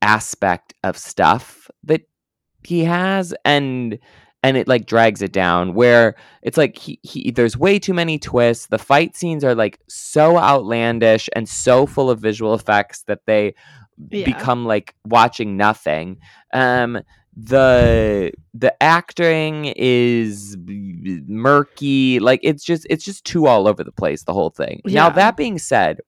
aspect 0.00 0.74
of 0.84 0.96
stuff 0.96 1.68
that 1.82 2.07
he 2.68 2.84
has 2.84 3.34
and 3.44 3.98
and 4.42 4.56
it 4.56 4.68
like 4.68 4.86
drags 4.86 5.22
it 5.22 5.32
down 5.32 5.74
where 5.74 6.14
it's 6.42 6.56
like 6.56 6.76
he, 6.76 7.00
he 7.02 7.30
there's 7.30 7.56
way 7.56 7.78
too 7.78 7.94
many 7.94 8.18
twists. 8.18 8.66
The 8.66 8.78
fight 8.78 9.16
scenes 9.16 9.42
are 9.42 9.54
like 9.54 9.80
so 9.88 10.36
outlandish 10.38 11.28
and 11.34 11.48
so 11.48 11.86
full 11.86 12.10
of 12.10 12.20
visual 12.20 12.54
effects 12.54 13.02
that 13.04 13.20
they 13.26 13.54
Yeah. 14.10 14.24
become 14.26 14.64
like 14.64 14.94
watching 15.04 15.56
nothing. 15.56 16.18
Um 16.52 17.00
the 17.40 18.32
the 18.54 18.72
acting 18.82 19.72
is 19.76 20.56
murky. 21.26 22.18
Like 22.20 22.40
it's 22.42 22.64
just 22.64 22.86
it's 22.90 23.04
just 23.04 23.24
too 23.24 23.46
all 23.46 23.66
over 23.68 23.82
the 23.84 23.92
place 23.92 24.24
the 24.24 24.32
whole 24.34 24.50
thing. 24.50 24.80
Now 24.84 25.08
that 25.10 25.36
being 25.36 25.58
said 25.58 26.00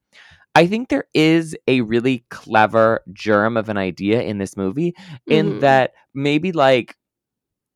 i 0.54 0.66
think 0.66 0.88
there 0.88 1.04
is 1.14 1.56
a 1.68 1.80
really 1.82 2.24
clever 2.30 3.00
germ 3.12 3.56
of 3.56 3.68
an 3.68 3.76
idea 3.76 4.22
in 4.22 4.38
this 4.38 4.56
movie 4.56 4.94
in 5.26 5.54
Mhm. 5.54 5.60
that 5.60 5.92
maybe 6.14 6.52
like 6.52 6.96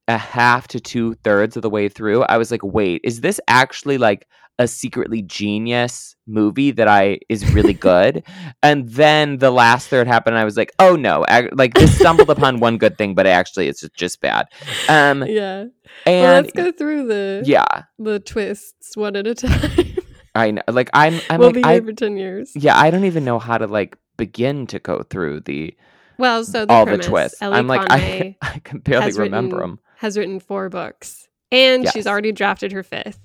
a 0.09 0.19
half 0.19 0.69
to 0.69 0.81
two 0.81 1.15
thirds 1.25 1.57
of 1.57 1.63
the 1.63 1.71
way 1.71 1.89
through, 1.89 2.25
I 2.25 2.37
was 2.37 2.51
like, 2.51 2.63
wait, 2.63 3.01
is 3.05 3.23
this 3.23 3.41
actually 3.49 3.97
like 3.97 4.29
a 4.59 4.69
secretly 4.69 5.23
genius 5.23 6.15
movie 6.27 6.73
that 6.73 6.87
I 6.87 7.21
is 7.31 7.55
really 7.55 7.73
good? 7.73 8.23
and 8.63 8.87
then 8.87 9.39
the 9.39 9.51
last 9.51 9.89
third 9.89 10.07
happened, 10.07 10.35
and 10.35 10.43
I 10.43 10.45
was 10.45 10.59
like, 10.59 10.73
oh 10.79 10.95
no, 10.95 11.25
ac- 11.31 11.49
like 11.53 11.73
this 11.73 11.99
stumbled 11.99 12.29
upon 12.29 12.61
one 12.61 12.77
good 12.77 12.99
thing, 12.99 13.15
but 13.15 13.27
actually 13.27 13.67
it's 13.67 13.81
just 13.97 14.21
bad. 14.21 14.47
Um, 14.91 15.25
yeah. 15.27 15.65
and 16.05 16.23
well, 16.23 16.35
let's 16.35 16.53
go 16.53 16.71
through 16.71 17.07
the 17.07 17.43
yeah, 17.47 17.85
the 17.99 18.21
twists 18.21 18.99
one 18.99 19.17
at 19.17 19.27
a 19.27 19.35
time. 19.47 19.94
I 20.35 20.51
know, 20.53 20.63
like 20.69 20.91
I'm, 20.93 21.21
I'm 21.31 21.39
we'll 21.39 21.49
like, 21.49 21.55
be 21.57 21.65
I, 21.65 21.73
here 21.75 21.83
for 21.85 21.93
ten 21.93 22.17
years. 22.17 22.53
yeah, 22.55 22.79
I 22.79 22.91
don't 22.91 23.05
even 23.05 23.25
know 23.25 23.39
how 23.39 23.59
to 23.59 23.67
like 23.67 23.97
begin 24.17 24.67
to 24.69 24.79
go 24.79 25.03
through 25.03 25.41
the 25.41 25.77
Well, 26.19 26.45
so 26.45 26.67
the 26.67 26.73
all 26.73 26.85
premise, 26.87 27.07
the 27.07 27.11
twists. 27.11 27.43
Ellie 27.43 27.57
I'm 27.59 27.67
like, 27.67 27.89
Conway 27.89 28.37
I, 28.43 28.49
I 28.55 28.59
can 28.61 28.79
barely 28.81 29.13
remember 29.13 29.57
written- 29.57 29.71
them. 29.73 29.81
has 29.99 30.19
written 30.19 30.41
four 30.41 30.69
books, 30.69 31.29
and 31.53 31.89
she's 31.91 32.07
already 32.07 32.33
drafted 32.33 32.73
her 32.73 32.83
fifth. 32.83 33.21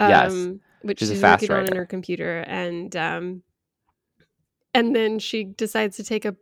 Yes. 0.00 0.32
Um, 0.32 0.60
which 0.82 0.98
She's 0.98 1.10
a 1.10 1.14
she's, 1.14 1.20
fast 1.22 1.42
working 1.48 1.56
on 1.56 1.66
in 1.68 1.76
her 1.76 1.86
computer, 1.86 2.40
and 2.46 2.94
um, 2.94 3.42
and 4.74 4.94
then 4.94 5.18
she 5.18 5.44
decides 5.44 5.96
to 5.96 6.04
take 6.04 6.24
a, 6.24 6.34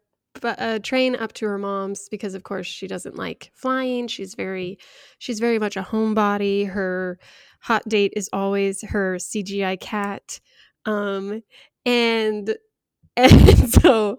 a 0.43 0.81
train 0.81 1.15
up 1.17 1.33
to 1.35 1.47
her 1.47 1.59
mom's 1.59 2.09
because, 2.09 2.35
of 2.35 2.43
course, 2.43 2.67
she 2.67 2.87
doesn't 2.87 3.17
like 3.17 3.51
flying. 3.55 4.09
She's 4.09 4.35
very, 4.35 4.79
she's 5.19 5.39
very 5.39 5.59
much 5.59 5.77
a 5.77 5.83
homebody. 5.83 6.69
Her 6.69 7.19
hot 7.63 7.89
date 7.89 8.13
is 8.17 8.29
always 8.33 8.83
her 8.83 9.17
CGI 9.17 9.81
cat, 9.81 10.41
um, 10.85 11.43
and 11.87 12.57
and 13.17 13.71
so 13.71 14.19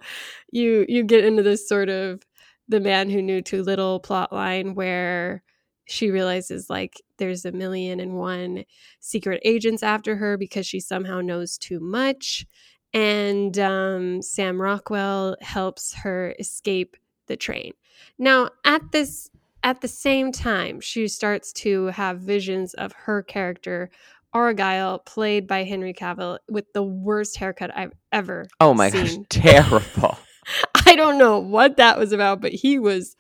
you 0.52 0.86
you 0.88 1.04
get 1.04 1.26
into 1.26 1.44
this 1.44 1.68
sort 1.68 1.90
of 1.90 2.24
the 2.68 2.80
man 2.80 3.10
who 3.10 3.22
knew 3.22 3.42
too 3.42 3.64
little 3.64 4.00
plot 4.00 4.32
line 4.32 4.76
where 4.76 5.44
she 5.86 6.12
realizes 6.12 6.70
like 6.70 7.02
there's 7.18 7.46
a 7.46 7.52
million 7.52 8.00
and 8.00 8.14
one 8.14 8.64
secret 9.00 9.42
agents 9.44 9.84
after 9.84 10.16
her 10.16 10.38
because 10.38 10.66
she 10.66 10.80
somehow 10.80 11.20
knows 11.20 11.58
too 11.58 11.80
much 11.80 12.46
and 12.94 13.58
um, 13.60 14.22
sam 14.22 14.62
rockwell 14.62 15.36
helps 15.42 15.94
her 15.96 16.36
escape 16.40 16.96
the 17.28 17.36
train. 17.36 17.74
Now 18.18 18.50
at 18.64 18.82
this 18.92 19.30
at 19.64 19.82
the 19.82 19.88
same 19.88 20.32
time 20.32 20.80
she 20.80 21.08
starts 21.08 21.52
to 21.54 21.88
have 21.88 22.20
visions 22.20 22.74
of 22.76 22.92
her 22.94 23.24
character 23.24 23.90
argylle 24.36 25.04
played 25.06 25.48
by 25.48 25.64
henry 25.64 25.94
cavill 25.94 26.38
with 26.50 26.72
the 26.74 26.84
worst 26.84 27.38
haircut 27.38 27.76
i've 27.76 27.94
ever 28.12 28.44
seen. 28.44 28.50
Oh 28.60 28.74
my 28.74 28.90
gosh, 28.90 29.16
terrible. 29.30 30.18
I 30.86 30.96
don't 30.96 31.18
know 31.18 31.40
what 31.40 31.78
that 31.78 31.98
was 31.98 32.12
about, 32.12 32.42
but 32.42 32.52
he 32.52 32.80
was 32.80 33.16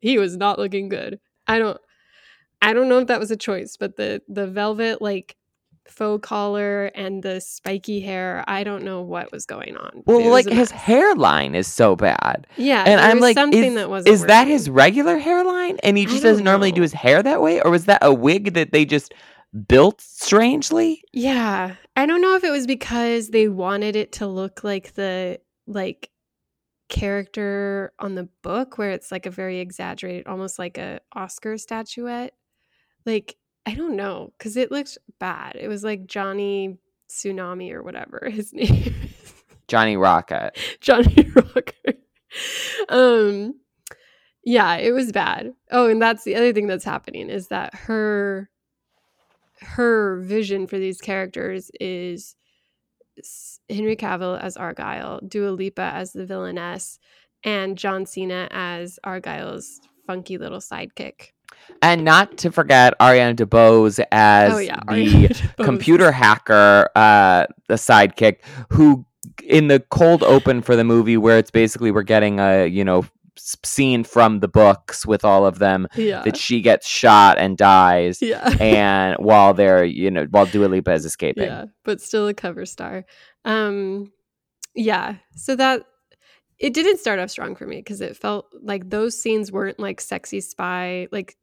he 0.00 0.18
was 0.18 0.36
not 0.36 0.58
looking 0.58 0.88
good. 0.88 1.20
I 1.46 1.58
don't 1.58 1.78
I 2.60 2.72
don't 2.72 2.88
know 2.88 2.98
if 2.98 3.08
that 3.08 3.20
was 3.20 3.30
a 3.30 3.36
choice, 3.36 3.76
but 3.78 3.96
the 3.96 4.22
the 4.28 4.46
velvet 4.46 5.02
like 5.02 5.36
faux 5.88 6.26
collar 6.26 6.86
and 6.86 7.22
the 7.22 7.40
spiky 7.40 8.00
hair, 8.00 8.44
I 8.46 8.64
don't 8.64 8.84
know 8.84 9.02
what 9.02 9.32
was 9.32 9.46
going 9.46 9.76
on. 9.76 10.02
Well, 10.06 10.28
like 10.30 10.48
his 10.48 10.70
hairline 10.70 11.54
is 11.54 11.66
so 11.66 11.96
bad. 11.96 12.46
Yeah, 12.56 12.84
And 12.86 13.00
I'm 13.00 13.16
was 13.16 13.22
like, 13.22 13.34
something 13.34 13.64
is, 13.64 13.74
that 13.74 13.90
wasn't 13.90 14.14
is 14.14 14.26
that 14.26 14.46
his 14.46 14.70
regular 14.70 15.18
hairline? 15.18 15.78
And 15.82 15.98
he 15.98 16.06
just 16.06 16.22
doesn't 16.22 16.44
normally 16.44 16.72
do 16.72 16.82
his 16.82 16.92
hair 16.92 17.22
that 17.22 17.42
way? 17.42 17.60
Or 17.60 17.70
was 17.70 17.86
that 17.86 17.98
a 18.02 18.12
wig 18.12 18.54
that 18.54 18.72
they 18.72 18.84
just 18.84 19.12
built 19.68 20.00
strangely? 20.00 21.02
Yeah. 21.12 21.74
I 21.96 22.06
don't 22.06 22.22
know 22.22 22.36
if 22.36 22.44
it 22.44 22.50
was 22.50 22.66
because 22.66 23.28
they 23.28 23.48
wanted 23.48 23.96
it 23.96 24.12
to 24.12 24.26
look 24.26 24.64
like 24.64 24.94
the 24.94 25.40
like 25.66 26.10
character 26.88 27.92
on 27.98 28.14
the 28.14 28.28
book 28.42 28.76
where 28.76 28.90
it's 28.90 29.10
like 29.10 29.26
a 29.26 29.30
very 29.30 29.60
exaggerated 29.60 30.26
almost 30.26 30.58
like 30.58 30.78
a 30.78 31.00
Oscar 31.14 31.58
statuette. 31.58 32.34
Like 33.04 33.36
I 33.66 33.74
don't 33.74 33.96
know 33.96 34.32
cuz 34.38 34.56
it 34.56 34.70
looked 34.70 34.98
bad. 35.18 35.56
It 35.56 35.68
was 35.68 35.84
like 35.84 36.06
Johnny 36.06 36.78
Tsunami 37.08 37.72
or 37.72 37.82
whatever 37.82 38.28
his 38.30 38.52
name 38.52 38.94
is. 39.12 39.34
Johnny 39.68 39.96
Rocket. 39.96 40.56
Johnny 40.80 41.30
Rocket. 41.34 42.02
um 42.88 43.54
yeah, 44.44 44.74
it 44.76 44.90
was 44.92 45.12
bad. 45.12 45.52
Oh, 45.70 45.88
and 45.88 46.02
that's 46.02 46.24
the 46.24 46.34
other 46.34 46.52
thing 46.52 46.66
that's 46.66 46.84
happening 46.84 47.30
is 47.30 47.48
that 47.48 47.74
her 47.74 48.50
her 49.60 50.20
vision 50.20 50.66
for 50.66 50.78
these 50.78 51.00
characters 51.00 51.70
is 51.80 52.34
Henry 53.68 53.96
Cavill 53.96 54.40
as 54.40 54.56
Argylle, 54.56 55.28
Dua 55.28 55.50
Lipa 55.50 55.82
as 55.94 56.12
the 56.12 56.26
villainess, 56.26 56.98
and 57.44 57.78
John 57.78 58.06
Cena 58.06 58.48
as 58.50 58.98
Argylle's 59.06 59.80
funky 60.06 60.38
little 60.38 60.58
sidekick. 60.58 61.31
And 61.80 62.04
not 62.04 62.36
to 62.38 62.52
forget 62.52 62.94
Ariana 63.00 63.34
DeBose 63.34 64.04
as 64.12 64.52
oh 64.54 64.58
yeah, 64.58 64.78
the 64.86 65.50
computer 65.64 66.12
hacker, 66.12 66.88
uh, 66.94 67.46
the 67.68 67.74
sidekick, 67.74 68.38
who 68.70 69.04
in 69.42 69.66
the 69.68 69.80
cold 69.90 70.22
open 70.22 70.62
for 70.62 70.76
the 70.76 70.84
movie, 70.84 71.16
where 71.16 71.38
it's 71.38 71.50
basically 71.50 71.90
we're 71.90 72.02
getting 72.02 72.38
a 72.38 72.66
you 72.66 72.84
know 72.84 73.04
scene 73.36 74.04
from 74.04 74.38
the 74.40 74.46
books 74.46 75.04
with 75.06 75.24
all 75.24 75.44
of 75.46 75.58
them 75.58 75.88
Yeah. 75.96 76.22
that 76.22 76.36
she 76.36 76.60
gets 76.60 76.86
shot 76.86 77.38
and 77.38 77.56
dies, 77.58 78.22
yeah. 78.22 78.54
and 78.60 79.16
while 79.18 79.52
they're 79.54 79.84
you 79.84 80.10
know 80.10 80.26
while 80.30 80.46
Dua 80.46 80.66
Lipa 80.66 80.92
is 80.92 81.04
escaping. 81.04 81.44
Yeah, 81.44 81.64
but 81.84 82.00
still 82.00 82.28
a 82.28 82.34
cover 82.34 82.64
star. 82.66 83.04
Um 83.44 84.12
yeah, 84.74 85.16
so 85.34 85.56
that 85.56 85.82
it 86.58 86.72
didn't 86.74 86.98
start 86.98 87.18
off 87.18 87.30
strong 87.30 87.56
for 87.56 87.66
me 87.66 87.76
because 87.78 88.00
it 88.00 88.16
felt 88.16 88.46
like 88.62 88.88
those 88.88 89.20
scenes 89.20 89.50
weren't 89.50 89.80
like 89.80 90.00
sexy 90.00 90.40
spy 90.40 91.08
like 91.10 91.36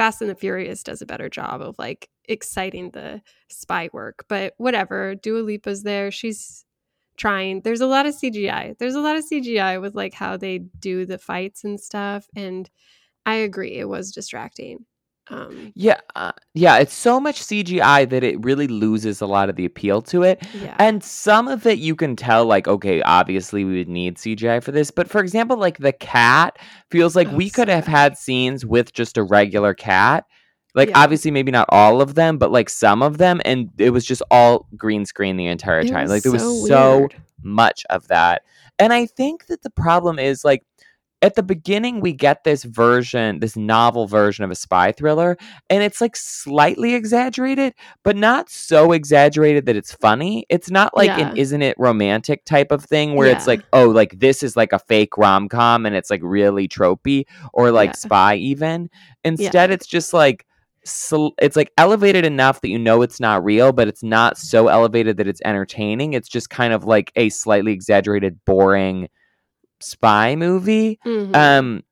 Fast 0.00 0.22
and 0.22 0.30
the 0.30 0.34
Furious 0.34 0.82
does 0.82 1.02
a 1.02 1.06
better 1.06 1.28
job 1.28 1.60
of 1.60 1.78
like 1.78 2.08
exciting 2.26 2.88
the 2.92 3.20
spy 3.50 3.90
work. 3.92 4.24
But 4.30 4.54
whatever, 4.56 5.14
Dua 5.14 5.40
Lipa's 5.40 5.82
there. 5.82 6.10
She's 6.10 6.64
trying. 7.18 7.60
There's 7.60 7.82
a 7.82 7.86
lot 7.86 8.06
of 8.06 8.14
CGI. 8.14 8.78
There's 8.78 8.94
a 8.94 9.02
lot 9.02 9.16
of 9.16 9.24
CGI 9.30 9.78
with 9.78 9.94
like 9.94 10.14
how 10.14 10.38
they 10.38 10.56
do 10.56 11.04
the 11.04 11.18
fights 11.18 11.64
and 11.64 11.78
stuff. 11.78 12.26
And 12.34 12.70
I 13.26 13.34
agree, 13.34 13.72
it 13.76 13.90
was 13.90 14.10
distracting. 14.10 14.86
Um, 15.30 15.72
Yeah, 15.76 15.98
uh, 16.16 16.32
yeah, 16.54 16.78
it's 16.78 16.92
so 16.94 17.20
much 17.20 17.40
CGI 17.42 18.08
that 18.10 18.22
it 18.24 18.42
really 18.44 18.66
loses 18.66 19.20
a 19.20 19.26
lot 19.26 19.48
of 19.48 19.56
the 19.56 19.64
appeal 19.64 20.02
to 20.02 20.22
it. 20.22 20.42
yeah. 20.54 20.76
And 20.78 21.02
some 21.04 21.48
of 21.48 21.66
it 21.66 21.78
you 21.78 21.94
can 21.96 22.16
tell, 22.16 22.44
like, 22.46 22.66
okay, 22.68 23.00
obviously 23.02 23.64
we 23.64 23.78
would 23.78 23.88
need 23.88 24.16
CGI 24.16 24.62
for 24.62 24.72
this. 24.72 24.90
But 24.90 25.08
for 25.08 25.20
example, 25.20 25.56
like 25.56 25.78
the 25.78 25.92
cat 25.92 26.58
feels 26.90 27.14
like 27.16 27.28
Oh, 27.28 27.36
we 27.36 27.48
could 27.50 27.68
so 27.68 27.74
have 27.74 27.86
bad. 27.86 27.90
had 27.90 28.18
scenes 28.18 28.66
with 28.66 28.92
just 28.92 29.16
a 29.16 29.22
regular 29.22 29.72
cat. 29.74 30.24
Like, 30.74 30.90
Yeah. 30.90 30.98
obviously, 31.02 31.30
maybe 31.30 31.50
not 31.50 31.66
all 31.70 32.00
of 32.00 32.14
them, 32.14 32.38
but 32.38 32.52
like 32.52 32.68
some 32.70 33.02
of 33.02 33.18
them. 33.18 33.40
And 33.44 33.70
it 33.78 33.90
was 33.90 34.04
just 34.04 34.22
all 34.30 34.66
green 34.76 35.04
screen 35.04 35.36
the 35.36 35.46
entire 35.46 35.80
It 35.80 35.88
time. 35.88 36.08
like, 36.08 36.22
there 36.22 36.32
was 36.32 36.42
so 36.42 36.66
so 36.66 36.98
weird. 36.98 37.16
much 37.42 37.84
of 37.90 38.06
that. 38.08 38.42
And 38.78 38.92
I 38.92 39.06
think 39.06 39.46
that 39.46 39.62
the 39.62 39.70
problem 39.70 40.18
is 40.18 40.44
like 40.44 40.62
at 41.22 41.34
the 41.34 41.42
beginning 41.42 42.00
we 42.00 42.12
get 42.12 42.44
this 42.44 42.64
version, 42.64 43.40
this 43.40 43.56
novel 43.56 44.06
version 44.06 44.44
of 44.44 44.50
a 44.50 44.54
spy 44.54 44.90
thriller, 44.92 45.36
and 45.68 45.82
it's 45.82 46.00
like 46.00 46.16
slightly 46.16 46.94
exaggerated, 46.94 47.74
but 48.04 48.16
not 48.16 48.48
so 48.48 48.92
exaggerated 48.92 49.66
that 49.66 49.76
it's 49.76 49.92
funny. 49.92 50.46
It's 50.48 50.70
not 50.70 50.96
like 50.96 51.08
Yeah. 51.08 51.30
an 51.30 51.36
isn't 51.36 51.62
it 51.62 51.76
romantic 51.78 52.44
type 52.44 52.72
of 52.72 52.84
thing 52.84 53.14
where 53.16 53.28
it's 53.28 53.46
like, 53.46 53.62
oh, 53.72 53.88
like 53.88 54.18
this 54.18 54.42
is 54.42 54.56
like 54.56 54.72
a 54.72 54.78
fake 54.78 55.18
rom-com 55.18 55.84
and 55.86 55.94
it's 55.94 56.10
like 56.10 56.22
really 56.22 56.66
tropey 56.68 57.24
or 57.52 57.70
like 57.70 57.90
Yeah. 57.90 57.94
spy 57.96 58.34
even. 58.36 58.88
Instead 59.24 59.70
it's 59.70 59.86
just 59.86 60.14
like 60.14 60.46
sl- 60.86 61.28
it's 61.42 61.56
like 61.56 61.70
elevated 61.76 62.24
enough 62.24 62.62
that 62.62 62.68
you 62.70 62.78
know 62.78 63.02
it's 63.02 63.20
not 63.20 63.44
real, 63.44 63.72
but 63.72 63.88
it's 63.88 64.02
not 64.02 64.38
so 64.38 64.68
elevated 64.68 65.18
that 65.18 65.28
it's 65.28 65.42
entertaining. 65.44 66.14
It's 66.14 66.28
just 66.28 66.48
kind 66.48 66.72
of 66.72 66.84
like 66.84 67.12
a 67.16 67.28
slightly 67.28 67.72
exaggerated, 67.72 68.42
boring 68.46 69.08
spy 69.80 70.36
movie. 70.36 70.98
Mhm. 71.04 71.34
Um, 71.34 71.82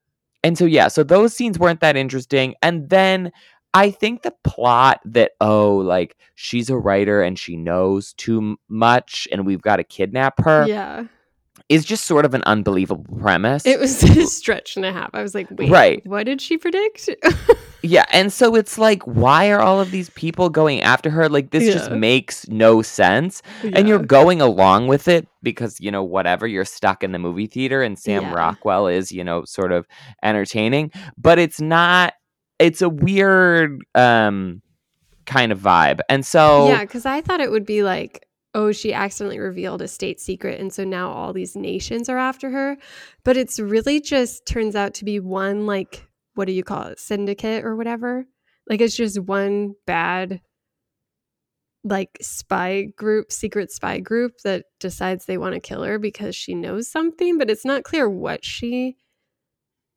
and 0.43 0.57
so 0.57 0.65
yeah, 0.65 0.87
so 0.87 1.03
those 1.03 1.33
scenes 1.33 1.59
weren't 1.59 1.81
that 1.81 1.95
interesting. 1.97 2.55
And 2.61 2.89
then 2.89 3.31
I 3.73 3.91
think 3.91 4.23
the 4.23 4.33
plot 4.43 4.99
that 5.05 5.31
oh, 5.41 5.77
like 5.77 6.15
she's 6.35 6.69
a 6.69 6.77
writer 6.77 7.21
and 7.21 7.37
she 7.37 7.55
knows 7.55 8.13
too 8.13 8.57
much, 8.67 9.27
and 9.31 9.45
we've 9.45 9.61
got 9.61 9.75
to 9.77 9.83
kidnap 9.83 10.39
her 10.43 10.65
yeah. 10.67 11.03
is 11.67 11.85
just 11.85 12.05
sort 12.05 12.25
of 12.25 12.33
an 12.33 12.41
unbelievable 12.45 13.05
premise. 13.19 13.65
It 13.65 13.79
was 13.79 14.01
a 14.17 14.25
stretch 14.25 14.75
and 14.75 14.85
a 14.85 14.91
half. 14.93 15.09
I 15.13 15.21
was 15.21 15.35
like, 15.35 15.47
wait, 15.51 15.69
Right. 15.69 16.05
what 16.07 16.23
did 16.25 16.41
she 16.41 16.57
predict? 16.57 17.09
Yeah, 17.81 18.05
and 18.11 18.31
so 18.31 18.55
it's 18.55 18.77
like, 18.77 19.03
why 19.03 19.49
are 19.51 19.61
all 19.61 19.79
of 19.79 19.91
these 19.91 20.09
people 20.11 20.49
going 20.49 20.81
after 20.81 21.09
her? 21.09 21.29
Like, 21.29 21.51
this 21.51 21.71
just 21.71 21.91
makes 21.91 22.47
no 22.49 22.81
sense. 22.81 23.41
And 23.63 23.87
you're 23.87 23.99
going 23.99 24.41
along 24.41 24.87
with 24.87 25.07
it 25.07 25.27
because, 25.43 25.79
you 25.79 25.89
know, 25.89 26.03
whatever, 26.03 26.45
you're 26.45 26.65
stuck 26.65 27.03
in 27.03 27.13
the 27.13 27.19
movie 27.19 27.47
theater 27.47 27.81
and 27.81 27.97
Sam 27.97 28.23
Yeah. 28.23 28.33
Rockwell 28.33 28.87
is, 28.87 29.11
you 29.11 29.23
know, 29.23 29.45
sort 29.45 29.71
of 29.71 29.87
entertaining, 30.23 30.91
but 31.17 31.39
it's 31.39 31.61
not, 31.61 32.13
it's 32.59 32.81
a 32.81 32.89
weird 32.89 33.79
um 33.95 34.61
kind 35.25 35.51
of 35.51 35.59
vibe. 35.59 35.99
And 36.09 36.25
so, 36.25 36.67
Yeah, 36.67 36.81
because 36.81 37.05
I 37.05 37.21
thought 37.21 37.39
it 37.39 37.51
would 37.51 37.65
be 37.65 37.83
like, 37.83 38.25
oh, 38.55 38.71
she 38.71 38.93
accidentally 38.93 39.39
revealed 39.39 39.81
a 39.81 39.87
state 39.87 40.19
secret. 40.19 40.59
And 40.59 40.73
so 40.73 40.83
now 40.83 41.11
all 41.11 41.33
these 41.33 41.55
nations 41.55 42.09
are 42.09 42.17
after 42.17 42.49
her. 42.49 42.77
But 43.23 43.37
it's 43.37 43.59
really 43.59 44.01
just 44.01 44.45
turns 44.45 44.75
out 44.75 44.95
to 44.95 45.05
be 45.05 45.19
one, 45.19 45.65
like, 45.67 46.08
what 46.39 46.47
do 46.47 46.53
you 46.53 46.63
call 46.63 46.83
it? 46.83 46.97
Syndicate 46.99 47.65
or 47.65 47.75
whatever. 47.75 48.25
Like, 48.65 48.79
it's 48.79 48.95
just 48.95 49.19
one 49.19 49.75
bad, 49.85 50.39
like, 51.83 52.17
spy 52.21 52.83
group, 52.95 53.29
secret 53.29 53.71
spy 53.71 53.99
group 53.99 54.37
that 54.45 54.63
decides 54.79 55.25
they 55.25 55.37
want 55.37 55.55
to 55.55 55.59
kill 55.59 55.83
her 55.83 55.99
because 55.99 56.33
she 56.33 56.55
knows 56.55 56.89
something, 56.89 57.37
but 57.37 57.49
it's 57.49 57.65
not 57.65 57.83
clear 57.83 58.09
what 58.09 58.45
she 58.45 58.95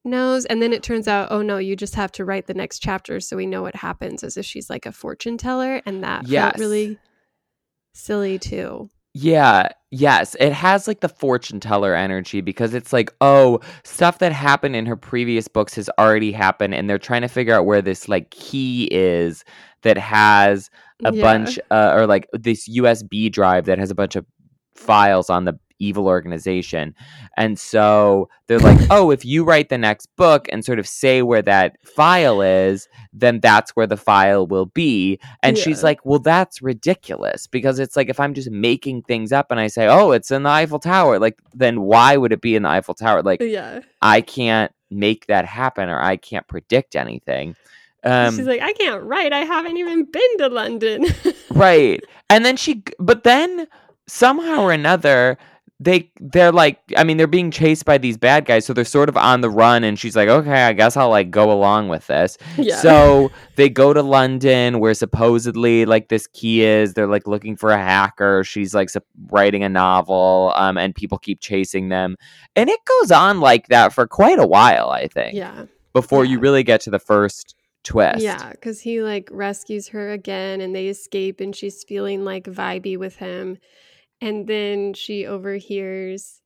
knows. 0.05 0.45
And 0.47 0.61
then 0.61 0.73
it 0.73 0.83
turns 0.83 1.07
out, 1.07 1.29
oh 1.31 1.43
no, 1.43 1.59
you 1.59 1.77
just 1.77 1.95
have 1.95 2.11
to 2.13 2.25
write 2.25 2.49
the 2.49 2.55
next 2.55 2.81
chapter 2.81 3.21
so 3.21 3.37
we 3.37 3.47
know 3.47 3.63
what 3.63 3.77
happens 3.77 4.25
as 4.25 4.37
if 4.37 4.45
she's 4.45 4.69
like 4.69 4.85
a 4.85 4.91
fortune 4.91 5.39
teller. 5.39 5.81
And 5.87 6.03
that 6.03 6.27
Yes. 6.27 6.55
felt 6.55 6.59
really 6.59 6.99
silly 7.95 8.41
too. 8.41 8.91
Yeah, 9.15 9.69
yes. 9.93 10.35
It 10.41 10.53
has 10.53 10.89
like 10.89 11.01
the 11.01 11.09
fortune 11.09 11.61
teller 11.61 11.95
energy 11.95 12.41
because 12.41 12.75
it's 12.75 12.93
like, 12.93 13.15
oh, 13.21 13.61
stuff 13.85 14.19
that 14.19 14.33
happened 14.33 14.75
in 14.75 14.87
her 14.87 14.97
previous 14.97 15.47
books 15.49 15.77
has 15.77 15.89
already 15.99 16.33
happened, 16.33 16.75
and 16.75 16.91
they're 16.91 16.99
trying 16.99 17.23
to 17.23 17.29
figure 17.29 17.55
out 17.55 17.67
where 17.67 17.83
this 17.83 18.09
like 18.09 18.31
key 18.33 18.89
is 18.91 19.45
that 19.83 19.99
has 19.99 20.71
a 21.05 21.13
Yeah. 21.15 21.23
bunch, 21.23 21.59
uh, 21.71 21.93
or 21.95 22.07
like 22.09 22.27
this 22.33 22.69
USB 22.69 23.31
drive 23.31 23.67
that 23.67 23.79
has 23.79 23.91
a 23.91 23.95
bunch 23.95 24.17
of 24.17 24.27
files 24.75 25.31
on 25.31 25.45
the 25.45 25.55
evil 25.83 26.07
organization. 26.07 26.95
And 27.37 27.59
so 27.59 28.29
they're 28.47 28.59
like, 28.59 28.79
oh, 28.91 29.11
if 29.11 29.25
you 29.25 29.45
write 29.45 29.69
the 29.69 29.79
next 29.79 30.07
book 30.17 30.49
and 30.51 30.65
sort 30.65 30.79
of 30.79 30.87
say 30.87 31.23
where 31.23 31.43
that 31.43 31.77
file 31.85 32.41
is, 32.41 32.89
then 33.13 33.41
that's 33.41 33.73
where 33.73 33.87
the 33.87 33.97
file 33.97 34.47
will 34.47 34.67
be. 34.67 35.19
And 35.43 35.59
she's 35.59 35.83
like, 35.83 36.05
well, 36.05 36.19
that's 36.19 36.63
ridiculous 36.63 37.47
because 37.47 37.79
it's 37.79 37.97
like 37.97 38.09
if 38.09 38.21
I'm 38.21 38.35
just 38.35 38.51
making 38.51 39.03
things 39.03 39.33
up 39.33 39.51
and 39.51 39.59
I 39.59 39.67
say, 39.67 39.89
oh, 39.89 40.13
it's 40.13 40.31
in 40.31 40.45
the 40.45 40.51
Eiffel 40.51 40.79
Tower, 40.79 41.19
like, 41.19 41.39
then 41.55 41.83
why 41.83 42.17
would 42.17 42.33
it 42.33 42.41
be 42.41 42.55
in 42.57 42.63
the 42.63 42.69
Eiffel 42.69 42.95
Tower? 42.95 43.23
Like, 43.23 43.41
Yeah. 43.41 43.81
I 44.01 44.21
can't 44.21 44.73
make 44.91 45.27
that 45.27 45.47
happen 45.47 45.89
or 45.89 46.01
I 46.01 46.17
can't 46.17 46.47
predict 46.47 46.97
anything. 46.97 47.57
Um, 48.05 48.35
She's 48.35 48.47
like, 48.47 48.61
I 48.61 48.73
can't 48.73 49.03
write. 49.05 49.33
I 49.33 49.41
haven't 49.41 49.77
even 49.77 50.05
been 50.05 50.39
to 50.39 50.49
London. 50.49 51.07
right 51.51 52.03
and 52.33 52.45
then 52.45 52.57
she 52.57 52.83
but 52.99 53.25
then 53.25 53.69
somehow 54.09 54.63
or 54.63 54.73
another 54.73 55.39
they 55.85 56.11
they're 56.21 56.53
like 56.53 56.79
i 56.97 57.05
mean 57.05 57.17
they're 57.17 57.27
being 57.27 57.51
chased 57.51 57.85
by 57.85 57.99
these 57.99 58.17
bad 58.17 58.45
guys 58.45 58.65
so 58.65 58.73
they're 58.73 58.85
sort 58.85 59.09
of 59.09 59.17
on 59.17 59.41
the 59.41 59.51
run 59.51 59.83
and 59.85 59.99
she's 59.99 60.15
like 60.15 60.29
okay 60.29 60.65
i 60.65 60.73
guess 60.73 60.97
i'll 60.97 61.11
like 61.11 61.31
go 61.31 61.51
along 61.51 61.89
with 61.89 62.07
this 62.07 62.39
yeah. 62.57 62.77
so 62.77 63.31
they 63.57 63.69
go 63.69 63.93
to 63.93 64.03
london 64.03 64.79
where 64.79 64.95
supposedly 64.95 65.85
like 65.85 66.09
this 66.09 66.27
key 66.29 66.63
is 66.63 66.95
they're 66.95 67.07
like 67.07 67.27
looking 67.27 67.57
for 67.57 67.71
a 67.71 67.79
hacker 67.79 68.45
she's 68.45 68.75
like 68.75 68.91
writing 69.31 69.65
a 69.65 69.69
novel 69.69 70.53
um 70.57 70.79
and 70.79 70.95
people 70.95 71.19
keep 71.19 71.41
chasing 71.41 71.89
them 71.89 72.17
and 72.55 72.71
it 72.71 72.81
goes 72.85 73.11
on 73.11 73.41
like 73.41 73.67
that 73.69 73.93
for 73.93 74.07
quite 74.07 74.39
a 74.39 74.47
while 74.47 74.91
i 74.91 75.07
think 75.09 75.35
yeah. 75.35 75.65
before 75.93 76.25
you 76.25 76.39
really 76.39 76.63
get 76.63 76.81
to 76.81 76.91
the 76.91 76.99
first 76.99 77.57
twist. 77.85 78.23
Yeah, 78.23 78.51
because 78.51 78.81
he 78.81 79.03
like 79.03 79.29
rescues 79.33 79.89
her 79.89 80.13
again 80.13 80.61
and 80.61 80.73
they 80.73 80.87
escape 80.87 81.41
and 81.41 81.55
she's 81.55 81.83
feeling 81.83 82.25
like 82.25 82.45
vibey 82.45 82.97
with 82.97 83.17
him. 83.17 83.59
And 84.23 84.47
then 84.47 84.95
she 84.95 85.27
overhears 85.27 86.41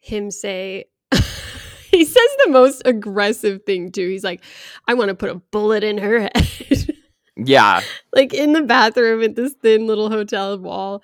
him 0.00 0.30
say, 0.30 0.84
he 1.90 2.04
says 2.04 2.30
the 2.44 2.50
most 2.50 2.82
aggressive 2.84 3.62
thing 3.64 3.90
too. 3.90 4.06
He's 4.06 4.22
like, 4.22 4.44
I 4.86 4.92
want 4.92 5.08
to 5.08 5.14
put 5.14 5.30
a 5.30 5.36
bullet 5.50 5.82
in 5.82 5.96
her 5.96 6.20
head. 6.34 6.94
Yeah. 7.36 7.80
like 8.14 8.34
in 8.34 8.52
the 8.52 8.62
bathroom 8.62 9.22
at 9.22 9.34
this 9.34 9.54
thin 9.62 9.86
little 9.86 10.10
hotel 10.10 10.58
wall. 10.58 11.02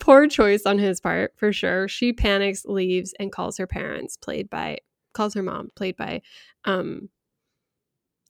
Poor 0.00 0.26
choice 0.26 0.62
on 0.64 0.78
his 0.78 1.00
part, 1.00 1.34
for 1.36 1.52
sure. 1.52 1.86
She 1.86 2.14
panics, 2.14 2.64
leaves, 2.64 3.12
and 3.20 3.30
calls 3.30 3.58
her 3.58 3.66
parents, 3.66 4.16
played 4.16 4.48
by 4.48 4.78
calls 5.12 5.34
her 5.34 5.42
mom, 5.42 5.70
played 5.76 5.98
by 5.98 6.22
um 6.64 7.10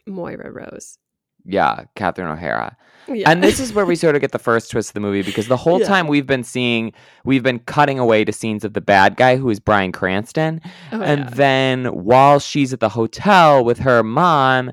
Moira 0.08 0.50
Rose. 0.50 0.98
Yeah, 1.44 1.84
Catherine 1.96 2.28
O'Hara. 2.28 2.76
Yeah. 3.08 3.28
And 3.30 3.42
this 3.42 3.58
is 3.58 3.72
where 3.72 3.84
we 3.84 3.96
sort 4.04 4.14
of 4.14 4.20
get 4.20 4.30
the 4.32 4.38
first 4.38 4.70
twist 4.70 4.90
of 4.90 4.94
the 4.94 5.00
movie 5.00 5.22
because 5.22 5.48
the 5.48 5.56
whole 5.56 5.80
Yeah. 5.80 5.86
time 5.88 6.06
we've 6.06 6.26
been 6.26 6.44
seeing, 6.44 6.92
we've 7.24 7.42
been 7.42 7.58
cutting 7.60 7.98
away 7.98 8.24
to 8.24 8.32
scenes 8.32 8.64
of 8.64 8.74
the 8.74 8.80
bad 8.80 9.16
guy 9.16 9.36
who 9.36 9.50
is 9.50 9.58
Bryan 9.58 9.90
Cranston. 9.92 10.60
Oh, 10.92 11.00
and 11.02 11.20
yeah. 11.24 11.30
then 11.30 11.84
while 11.86 12.38
she's 12.38 12.72
at 12.72 12.80
the 12.80 12.88
hotel 12.88 13.64
with 13.64 13.78
her 13.78 14.02
mom, 14.04 14.70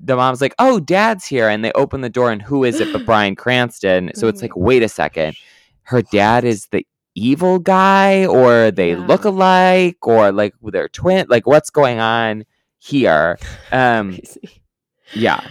the 0.00 0.16
mom's 0.16 0.40
like, 0.40 0.54
"Oh, 0.58 0.80
dad's 0.80 1.24
here," 1.26 1.48
and 1.48 1.64
they 1.64 1.70
open 1.72 2.00
the 2.00 2.08
door, 2.08 2.30
and 2.32 2.40
who 2.42 2.64
is 2.64 2.80
it 2.80 2.92
but 2.92 3.04
Bryan 3.06 3.36
Cranston? 3.36 4.10
So 4.14 4.26
Oh 4.26 4.30
it's 4.30 4.40
like, 4.42 4.56
wait 4.56 4.82
a 4.82 4.88
second, 4.88 5.36
her 5.82 6.00
dad 6.02 6.44
is 6.44 6.66
the 6.68 6.84
evil 7.14 7.58
guy, 7.58 8.24
or 8.26 8.70
they 8.70 8.96
look 8.96 9.24
alike, 9.24 9.98
or 10.06 10.32
like 10.32 10.54
they're 10.62 10.88
twin. 10.88 11.26
Like, 11.28 11.46
what's 11.46 11.70
going 11.70 12.00
on 12.00 12.44
here? 12.78 13.38
Um, 13.72 14.18
yeah, 15.12 15.46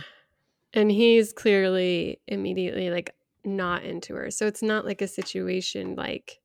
And 0.76 0.92
he's 0.92 1.34
clearly 1.34 2.20
immediately 2.28 2.92
like 2.92 3.16
not 3.44 3.84
into 3.84 4.14
her. 4.14 4.30
So 4.30 4.46
it's 4.46 4.62
not 4.62 4.86
like 4.86 5.02
a 5.02 5.08
situation 5.08 5.96
like 5.96 6.40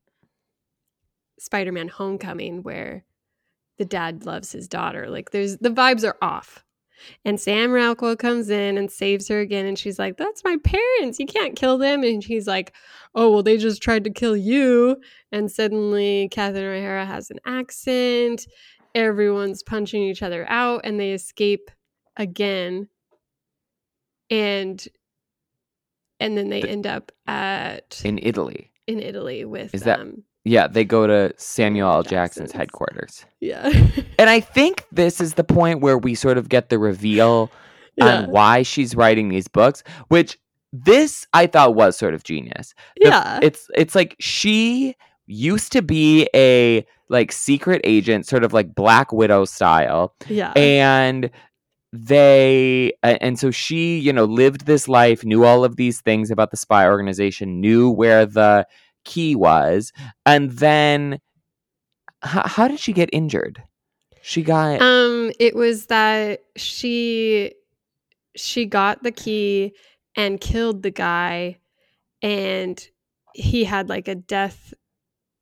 Spider 1.38 1.72
Man 1.72 1.88
Homecoming 1.88 2.62
where 2.62 3.04
the 3.78 3.84
dad 3.84 4.24
loves 4.24 4.52
his 4.52 4.68
daughter. 4.68 5.10
Like 5.10 5.30
there's 5.30 5.58
the 5.58 5.70
vibes 5.70 6.04
are 6.04 6.16
off. 6.22 6.64
And 7.24 7.40
Sam 7.40 7.72
Rockwell 7.72 8.16
comes 8.16 8.50
in 8.50 8.76
and 8.76 8.90
saves 8.90 9.28
her 9.28 9.40
again. 9.40 9.66
And 9.66 9.78
she's 9.78 9.98
like, 9.98 10.16
That's 10.16 10.44
my 10.44 10.56
parents. 10.62 11.18
You 11.18 11.26
can't 11.26 11.56
kill 11.56 11.78
them. 11.78 12.02
And 12.02 12.22
he's 12.22 12.46
like, 12.46 12.74
Oh, 13.14 13.30
well, 13.30 13.42
they 13.42 13.56
just 13.56 13.82
tried 13.82 14.04
to 14.04 14.10
kill 14.10 14.36
you. 14.36 15.00
And 15.32 15.50
suddenly 15.50 16.28
Catherine 16.30 16.78
O'Hara 16.78 17.06
has 17.06 17.30
an 17.30 17.40
accent. 17.46 18.46
Everyone's 18.94 19.62
punching 19.62 20.02
each 20.02 20.22
other 20.22 20.48
out 20.50 20.82
and 20.84 20.98
they 20.98 21.12
escape 21.12 21.70
again. 22.16 22.88
And 24.30 24.86
and 26.18 26.36
then 26.36 26.48
they 26.50 26.60
The- 26.62 26.70
end 26.70 26.86
up 26.86 27.12
at 27.26 28.00
in 28.04 28.18
Italy. 28.22 28.70
in 28.86 29.00
Italy 29.00 29.44
with 29.44 29.74
Is 29.74 29.82
that- 29.82 30.00
um 30.00 30.22
Yeah, 30.44 30.66
they 30.68 30.84
go 30.84 31.06
to 31.06 31.32
Samuel 31.36 31.90
L. 31.90 32.02
Jackson's. 32.02 32.50
Jackson's 32.50 32.52
headquarters. 32.52 33.26
yeah. 33.40 33.70
And 34.18 34.30
I 34.30 34.40
think 34.40 34.86
this 34.92 35.20
is 35.20 35.34
the 35.34 35.44
point 35.44 35.80
where 35.80 35.98
we 35.98 36.14
sort 36.14 36.38
of 36.38 36.48
get 36.48 36.68
the 36.70 36.78
reveal 36.78 37.50
yeah. 37.96 38.22
on 38.22 38.30
why 38.30 38.62
she's 38.62 38.94
writing 38.94 39.28
these 39.28 39.48
books, 39.48 39.82
which 40.08 40.38
this 40.72 41.26
I 41.34 41.46
thought 41.46 41.74
was 41.74 41.96
sort 41.96 42.14
of 42.14 42.22
genius. 42.24 42.74
The- 43.00 43.08
yeah. 43.08 43.38
It's 43.42 43.68
it's 43.74 43.94
like 43.94 44.16
she 44.20 44.94
used 45.26 45.72
to 45.72 45.82
be 45.82 46.28
a 46.34 46.86
like 47.08 47.32
secret 47.32 47.80
agent, 47.84 48.26
sort 48.26 48.44
of 48.44 48.52
like 48.52 48.74
Black 48.74 49.12
Widow 49.12 49.44
style, 49.44 50.14
yeah. 50.28 50.52
and 50.56 51.28
they 51.92 52.92
and 53.02 53.38
so 53.38 53.50
she 53.50 53.98
you 53.98 54.12
know 54.12 54.24
lived 54.24 54.66
this 54.66 54.86
life 54.88 55.24
knew 55.24 55.44
all 55.44 55.64
of 55.64 55.76
these 55.76 56.00
things 56.00 56.30
about 56.30 56.50
the 56.50 56.56
spy 56.56 56.86
organization 56.86 57.60
knew 57.60 57.90
where 57.90 58.24
the 58.26 58.64
key 59.04 59.34
was 59.34 59.92
and 60.24 60.52
then 60.52 61.14
h- 62.24 62.46
how 62.46 62.68
did 62.68 62.78
she 62.78 62.92
get 62.92 63.08
injured 63.12 63.62
she 64.22 64.42
got 64.42 64.80
Um, 64.80 65.32
it 65.40 65.56
was 65.56 65.86
that 65.86 66.42
she 66.56 67.52
she 68.36 68.66
got 68.66 69.02
the 69.02 69.10
key 69.12 69.74
and 70.14 70.40
killed 70.40 70.82
the 70.82 70.90
guy, 70.90 71.58
and 72.22 72.78
he 73.34 73.64
had 73.64 73.88
like 73.88 74.08
a 74.08 74.14
death. 74.14 74.74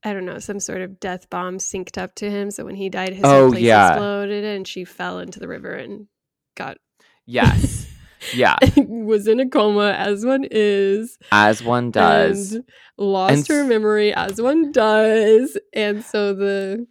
I 0.04 0.12
don't 0.12 0.24
know, 0.26 0.38
some 0.38 0.60
sort 0.60 0.80
of 0.80 1.00
death 1.00 1.28
bomb 1.28 1.58
synced 1.58 1.98
up 1.98 2.14
to 2.16 2.30
him. 2.30 2.52
So 2.52 2.64
when 2.64 2.76
he 2.76 2.88
died, 2.88 3.14
his 3.14 3.24
whole 3.26 3.48
Oh, 3.48 3.50
place 3.50 3.64
yeah. 3.64 3.90
exploded, 3.90 4.44
and 4.44 4.66
she 4.66 4.84
fell 4.84 5.18
into 5.18 5.40
the 5.40 5.48
river 5.48 5.72
and 5.72 6.06
got 6.58 6.76
yes. 7.26 7.86
Yeah. 8.34 8.56
was 8.76 9.28
in 9.28 9.38
a 9.38 9.48
coma, 9.48 9.92
as 9.92 10.26
one 10.26 10.44
is, 10.50 11.16
as 11.30 11.62
one 11.62 11.92
does. 11.92 12.54
and 12.54 12.64
lost 12.98 13.32
And 13.32 13.48
her 13.48 13.64
memory, 13.64 14.12
as 14.12 14.42
one 14.42 14.72
does, 14.72 15.56
and 15.72 16.04
so 16.04 16.34
the 16.34 16.86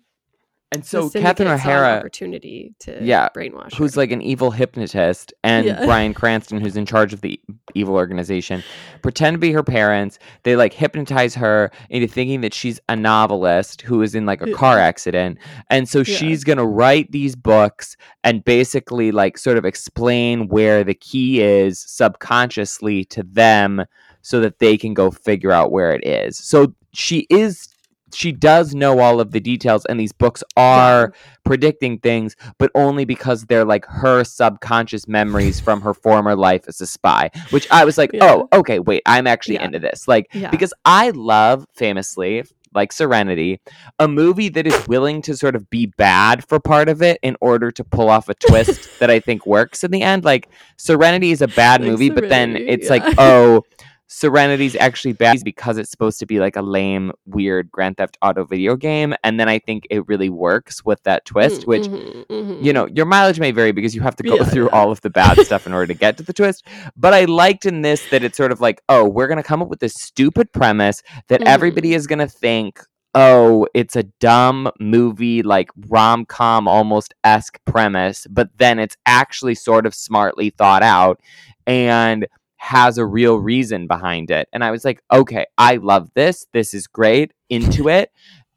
and 0.73 0.83
so 0.85 1.09
catherine 1.09 1.47
o'hara 1.47 1.97
opportunity 1.97 2.73
to 2.79 2.97
Yeah, 3.01 3.29
brainwash 3.35 3.73
who's 3.75 3.95
her. 3.95 4.01
like 4.01 4.11
an 4.11 4.21
evil 4.21 4.51
hypnotist, 4.51 5.33
and 5.43 5.65
Yeah. 5.65 5.85
Bryan 5.85 6.13
Cranston, 6.13 6.59
who's 6.59 6.75
in 6.75 6.85
charge 6.85 7.13
of 7.13 7.21
the 7.21 7.39
evil 7.73 7.95
organization, 7.95 8.63
pretend 9.01 9.35
to 9.35 9.39
be 9.39 9.51
her 9.53 9.63
parents. 9.63 10.19
They 10.43 10.55
like 10.57 10.73
hypnotize 10.73 11.35
her 11.35 11.71
into 11.89 12.07
thinking 12.07 12.41
that 12.41 12.53
she's 12.53 12.79
a 12.89 12.95
novelist 12.95 13.81
who 13.83 14.01
is 14.01 14.13
in 14.13 14.25
like 14.25 14.41
a 14.41 14.51
car 14.51 14.77
accident. 14.77 15.37
And 15.69 15.87
so 15.87 15.99
Yeah. 15.99 16.03
she's 16.17 16.43
going 16.43 16.57
to 16.57 16.65
write 16.65 17.11
these 17.11 17.35
books 17.35 17.95
and 18.25 18.43
basically 18.43 19.11
like 19.11 19.37
sort 19.37 19.57
of 19.57 19.63
explain 19.65 20.47
where 20.49 20.83
the 20.83 20.93
key 20.93 21.41
is 21.41 21.79
subconsciously 21.79 23.05
to 23.05 23.23
them 23.23 23.85
so 24.21 24.39
that 24.41 24.59
they 24.59 24.77
can 24.77 24.93
go 24.93 25.11
figure 25.11 25.51
out 25.51 25.71
where 25.71 25.91
it 25.93 26.05
is. 26.05 26.37
So 26.37 26.73
she 26.93 27.25
is. 27.29 27.69
She 28.13 28.31
does 28.31 28.73
know 28.73 28.99
all 28.99 29.19
of 29.19 29.31
the 29.31 29.39
details, 29.39 29.85
and 29.85 29.99
these 29.99 30.13
books 30.13 30.43
are 30.55 31.13
predicting 31.43 31.99
things, 31.99 32.35
but 32.57 32.71
only 32.75 33.05
because 33.05 33.43
they're 33.45 33.65
like 33.65 33.85
her 33.85 34.23
subconscious 34.23 35.07
memories 35.07 35.59
from 35.59 35.81
her 35.81 35.93
former 35.93 36.35
life 36.35 36.63
as 36.67 36.79
a 36.81 36.87
spy. 36.87 37.29
Which 37.49 37.67
I 37.71 37.85
was 37.85 37.97
like, 37.97 38.11
Yeah. 38.13 38.23
oh, 38.23 38.49
okay, 38.59 38.79
wait, 38.79 39.01
I'm 39.05 39.27
actually 39.27 39.55
Yeah. 39.55 39.65
into 39.65 39.79
this. 39.79 40.07
Like, 40.07 40.27
Yeah. 40.33 40.49
because 40.49 40.73
I 40.85 41.09
love 41.11 41.65
famously, 41.73 42.43
like 42.73 42.91
Serenity, 42.91 43.59
a 43.97 44.07
movie 44.07 44.49
that 44.49 44.67
is 44.67 44.87
willing 44.87 45.21
to 45.23 45.35
sort 45.35 45.55
of 45.55 45.69
be 45.69 45.87
bad 45.97 46.47
for 46.47 46.59
part 46.59 46.89
of 46.89 47.01
it 47.01 47.17
in 47.23 47.35
order 47.41 47.71
to 47.71 47.83
pull 47.83 48.09
off 48.09 48.29
a 48.29 48.33
twist 48.47 48.99
that 48.99 49.09
I 49.09 49.19
think 49.19 49.45
works 49.45 49.83
in 49.83 49.91
the 49.91 50.01
end. 50.01 50.23
Like, 50.25 50.47
Serenity 50.77 51.31
is 51.31 51.41
a 51.41 51.47
bad 51.47 51.81
Like 51.81 51.89
movie, 51.91 52.09
but 52.09 52.29
then 52.29 52.51
Serenity, 52.51 52.69
it's 52.71 52.89
like, 52.89 53.03
oh, 53.17 53.63
Serenity's 54.07 54.75
actually 54.77 55.13
bad 55.13 55.39
because 55.43 55.77
it's 55.77 55.91
supposed 55.91 56.17
to 56.19 56.25
be 56.25 56.39
like 56.39 56.55
a 56.55 56.61
lame, 56.61 57.11
weird 57.25 57.69
Grand 57.71 57.97
Theft 57.97 58.17
Auto 58.21 58.45
video 58.45 58.75
game. 58.75 59.13
And 59.23 59.39
then 59.39 59.49
I 59.49 59.59
think 59.59 59.85
it 59.89 60.07
really 60.07 60.29
works 60.29 60.83
with 60.85 61.03
that 61.03 61.25
twist, 61.25 61.61
Mm, 61.61 61.67
which 61.67 61.83
mhm, 61.83 62.25
mhm. 62.27 62.63
you 62.63 62.71
know, 62.71 62.87
your 62.87 63.05
mileage 63.05 63.39
may 63.39 63.51
vary 63.51 63.73
because 63.73 63.93
you 63.93 64.01
have 64.01 64.15
to 64.15 64.23
go 64.23 64.35
Yeah, 64.35 64.45
through 64.45 64.69
yeah. 64.71 64.79
all 64.79 64.91
of 64.91 65.01
the 65.01 65.09
bad 65.09 65.37
stuff 65.45 65.67
in 65.67 65.73
order 65.73 65.87
to 65.87 65.93
get 65.93 66.15
to 66.17 66.23
the 66.23 66.33
twist. 66.33 66.65
But 66.95 67.13
I 67.13 67.25
liked 67.25 67.65
in 67.65 67.81
this 67.81 68.09
that 68.09 68.23
it's 68.23 68.37
sort 68.37 68.51
of 68.53 68.61
like, 68.61 68.81
oh, 68.89 69.05
we're 69.07 69.27
going 69.27 69.37
to 69.37 69.43
come 69.43 69.61
up 69.61 69.67
with 69.67 69.79
this 69.81 69.93
stupid 69.95 70.51
premise 70.53 71.03
that 71.27 71.41
everybody 71.43 71.91
Mhm. 71.91 71.95
is 71.95 72.07
going 72.07 72.19
to 72.19 72.27
think, 72.27 72.79
oh, 73.13 73.67
it's 73.73 73.95
a 73.95 74.03
dumb 74.19 74.69
movie, 74.79 75.41
like 75.43 75.69
rom 75.89 76.23
com 76.25 76.67
almost 76.67 77.13
esque 77.23 77.59
premise, 77.65 78.25
but 78.29 78.49
then 78.57 78.79
it's 78.79 78.95
actually 79.05 79.55
sort 79.55 79.85
of 79.85 79.93
smartly 79.95 80.49
thought 80.51 80.83
out 80.83 81.19
and 81.65 82.27
has 82.57 82.97
a 82.97 83.05
real 83.05 83.37
reason 83.37 83.87
behind 83.87 84.31
it. 84.31 84.49
And 84.51 84.63
I 84.63 84.71
was 84.71 84.83
like, 84.83 85.01
okay, 85.11 85.45
I 85.57 85.77
love 85.77 86.09
this. 86.15 86.45
This 86.53 86.73
is 86.73 86.87
great. 86.87 87.33
Into 87.49 87.87
it. 87.87 88.11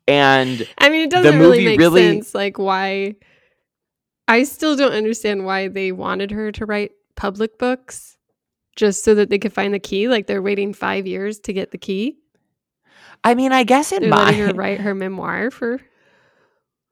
And 0.09 0.67
I 0.79 0.89
mean, 0.89 1.03
it 1.03 1.11
the 1.11 1.17
doesn't 1.23 1.39
really 1.39 1.59
movie 1.59 1.65
make 1.67 1.79
really- 1.79 2.03
sense. 2.03 2.35
Like, 2.35 2.59
why? 2.59 3.15
I 4.27 4.45
still 4.45 4.77
don't 4.77 4.93
understand 4.93 5.45
why 5.45 5.69
they 5.69 5.93
wanted 5.93 6.31
her 6.31 6.51
to 6.53 6.67
write 6.67 6.93
public 7.17 7.59
books 7.59 8.17
just 8.77 9.05
so 9.05 9.15
that 9.17 9.29
they 9.29 9.39
could 9.39 9.53
find 9.53 9.75
the 9.75 9.79
key. 9.79 10.09
Like, 10.09 10.27
they're 10.27 10.43
waiting 10.43 10.73
five 10.73 11.07
years 11.07 11.39
to 11.41 11.53
get 11.53 11.71
the 11.71 11.79
key. 11.79 12.17
I 13.23 13.35
mean, 13.35 13.53
I 13.53 13.65
guess 13.65 13.91
They're 13.91 14.01
my 14.01 14.17
letting 14.25 14.41
her 14.41 14.55
write 14.55 14.81
her 14.81 14.95
memoir 14.95 15.51
for 15.51 15.81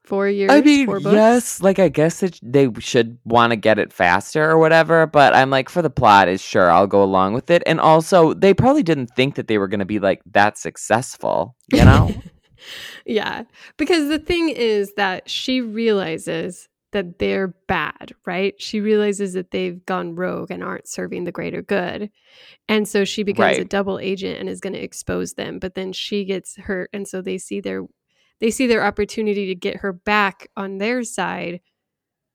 four 0.09 0.29
years. 0.29 0.51
I 0.51 0.62
mean, 0.62 0.87
four 0.87 1.01
books. 1.01 1.14
yes, 1.14 1.62
like 1.62 1.79
I 1.79 1.88
guess 1.88 2.23
it, 2.23 2.40
they 2.42 2.68
should 2.79 3.18
want 3.25 3.51
to 3.51 3.57
get 3.57 3.79
it 3.79 3.92
faster 3.92 4.51
or 4.51 4.59
whatever, 4.59 5.07
but 5.07 5.35
I'm 5.35 5.51
like, 5.51 5.68
for 5.68 5.83
the 5.83 5.90
plot, 5.90 6.29
is 6.29 6.40
sure 6.40 6.71
I'll 6.71 6.87
go 6.87 7.03
along 7.03 7.35
with 7.35 7.51
it. 7.51 7.62
And 7.66 7.79
also, 7.79 8.35
they 8.35 8.55
probably 8.55 8.83
didn't 8.83 9.11
think 9.14 9.35
that 9.37 9.47
they 9.47 9.59
were 9.59 9.68
going 9.68 9.81
to 9.81 9.87
be 9.87 9.99
like 9.99 10.23
that 10.33 10.59
successful, 10.59 11.55
you 11.73 11.85
know? 11.85 12.11
yeah. 13.07 13.44
Because 13.77 14.09
the 14.09 14.18
thing 14.18 14.49
is 14.49 14.94
that 14.97 15.29
she 15.29 15.61
realizes 15.61 16.68
that 16.92 17.18
they're 17.18 17.49
bad, 17.66 18.12
right? 18.25 18.55
She 18.59 18.81
realizes 18.81 19.35
that 19.35 19.51
they've 19.51 19.85
gone 19.85 20.14
rogue 20.14 20.51
and 20.51 20.64
aren't 20.64 20.88
serving 20.88 21.25
the 21.25 21.33
greater 21.33 21.61
good. 21.61 22.11
And 22.66 22.88
so 22.88 23.05
she 23.05 23.23
becomes 23.23 23.59
a 23.59 23.64
double 23.64 23.99
agent 23.99 24.40
and 24.40 24.49
is 24.49 24.61
going 24.61 24.73
to 24.73 24.83
expose 24.83 25.35
them, 25.35 25.59
but 25.59 25.75
then 25.75 25.92
she 25.92 26.25
gets 26.25 26.57
hurt 26.57 26.88
and 26.94 27.07
so 27.07 27.21
they 27.21 27.37
see 27.37 27.61
their 27.61 27.85
they 28.40 28.51
see 28.51 28.66
their 28.66 28.85
opportunity 28.85 29.46
to 29.46 29.55
get 29.55 29.79
her 29.79 29.92
back 29.92 30.48
on 30.57 30.79
their 30.79 31.03
side 31.05 31.61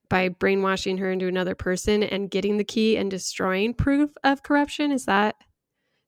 by 0.10 0.30
brainwashing 0.30 0.98
her 0.98 1.12
into 1.12 1.28
another 1.28 1.56
person 1.56 2.04
and 2.04 2.30
getting 2.30 2.58
the 2.58 2.64
key 2.64 2.98
and 2.98 3.10
destroying 3.10 3.74
proof 3.74 4.12
of 4.24 4.44
corruption. 4.44 4.92
Is 4.92 5.06
that 5.06 5.36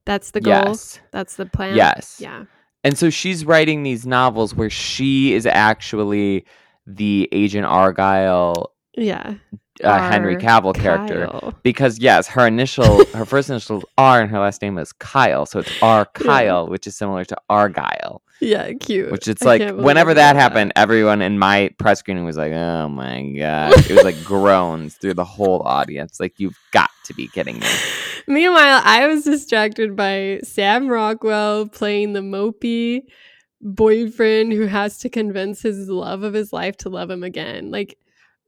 that's 0.06 0.32
the 0.32 0.42
goal? 0.42 0.54
Yes. 0.54 1.00
That's 1.12 1.36
the 1.36 1.46
plan. 1.46 1.76
Yes. 1.76 2.18
Yeah. 2.20 2.46
And 2.84 2.98
so 2.98 3.10
she's 3.10 3.46
writing 3.46 3.82
these 3.82 4.06
novels 4.06 4.54
where 4.54 4.70
she 4.70 5.34
is 5.34 5.48
actually 5.48 6.46
the 6.86 7.28
Agent 7.32 7.66
Argylle 7.66 8.68
Yeah. 8.96 9.36
Uh, 9.84 10.10
Henry 10.10 10.38
Cavill 10.38 10.74
character. 10.74 11.28
Kyle. 11.28 11.54
Because 11.64 12.00
yes, 12.00 12.28
her 12.28 12.48
initial, 12.48 13.04
her 13.08 13.26
first 13.26 13.50
initial 13.50 13.84
R, 13.98 14.22
and 14.22 14.32
her 14.32 14.40
last 14.40 14.62
name 14.62 14.78
is 14.78 14.94
Kyle, 14.94 15.46
so 15.46 15.60
it's 15.60 15.72
R 15.82 16.08
Yeah. 16.20 16.26
Kyle, 16.26 16.68
which 16.68 16.88
is 16.88 16.96
similar 16.96 17.26
to 17.26 17.36
Argylle. 17.50 18.20
Yeah, 18.42 18.72
cute. 18.74 19.12
Which 19.12 19.28
it's 19.28 19.44
like 19.44 19.62
whenever 19.76 20.12
I 20.12 20.16
that 20.16 20.36
happened, 20.36 20.74
everyone 20.76 21.22
in 21.22 21.40
my 21.40 21.72
press 21.78 22.00
screening 22.00 22.26
was 22.26 22.38
like, 22.38 22.52
"Oh 22.52 22.90
my 22.90 23.22
god!" 23.38 23.74
It 23.90 23.94
was 23.94 24.04
like 24.04 24.22
groans 24.24 24.96
through 24.96 25.14
the 25.16 25.24
whole 25.26 25.62
audience. 25.64 26.20
Like 26.20 26.40
you've 26.40 26.58
got 26.72 26.90
to 27.06 27.14
be 27.14 27.28
kidding 27.28 27.60
me. 27.60 27.68
Meanwhile, 28.28 28.82
I 28.84 29.08
was 29.08 29.24
distracted 29.24 29.96
by 29.96 30.40
Sam 30.44 30.88
Rockwell 30.88 31.68
playing 31.68 32.14
the 32.14 32.22
mopey 32.22 33.04
boyfriend 33.62 34.54
who 34.54 34.66
has 34.68 34.98
to 35.00 35.10
convince 35.10 35.62
his 35.62 35.90
love 35.90 36.24
of 36.24 36.34
his 36.34 36.52
life 36.54 36.78
to 36.78 36.90
love 36.90 37.10
him 37.10 37.24
again. 37.24 37.72
Like 37.72 37.98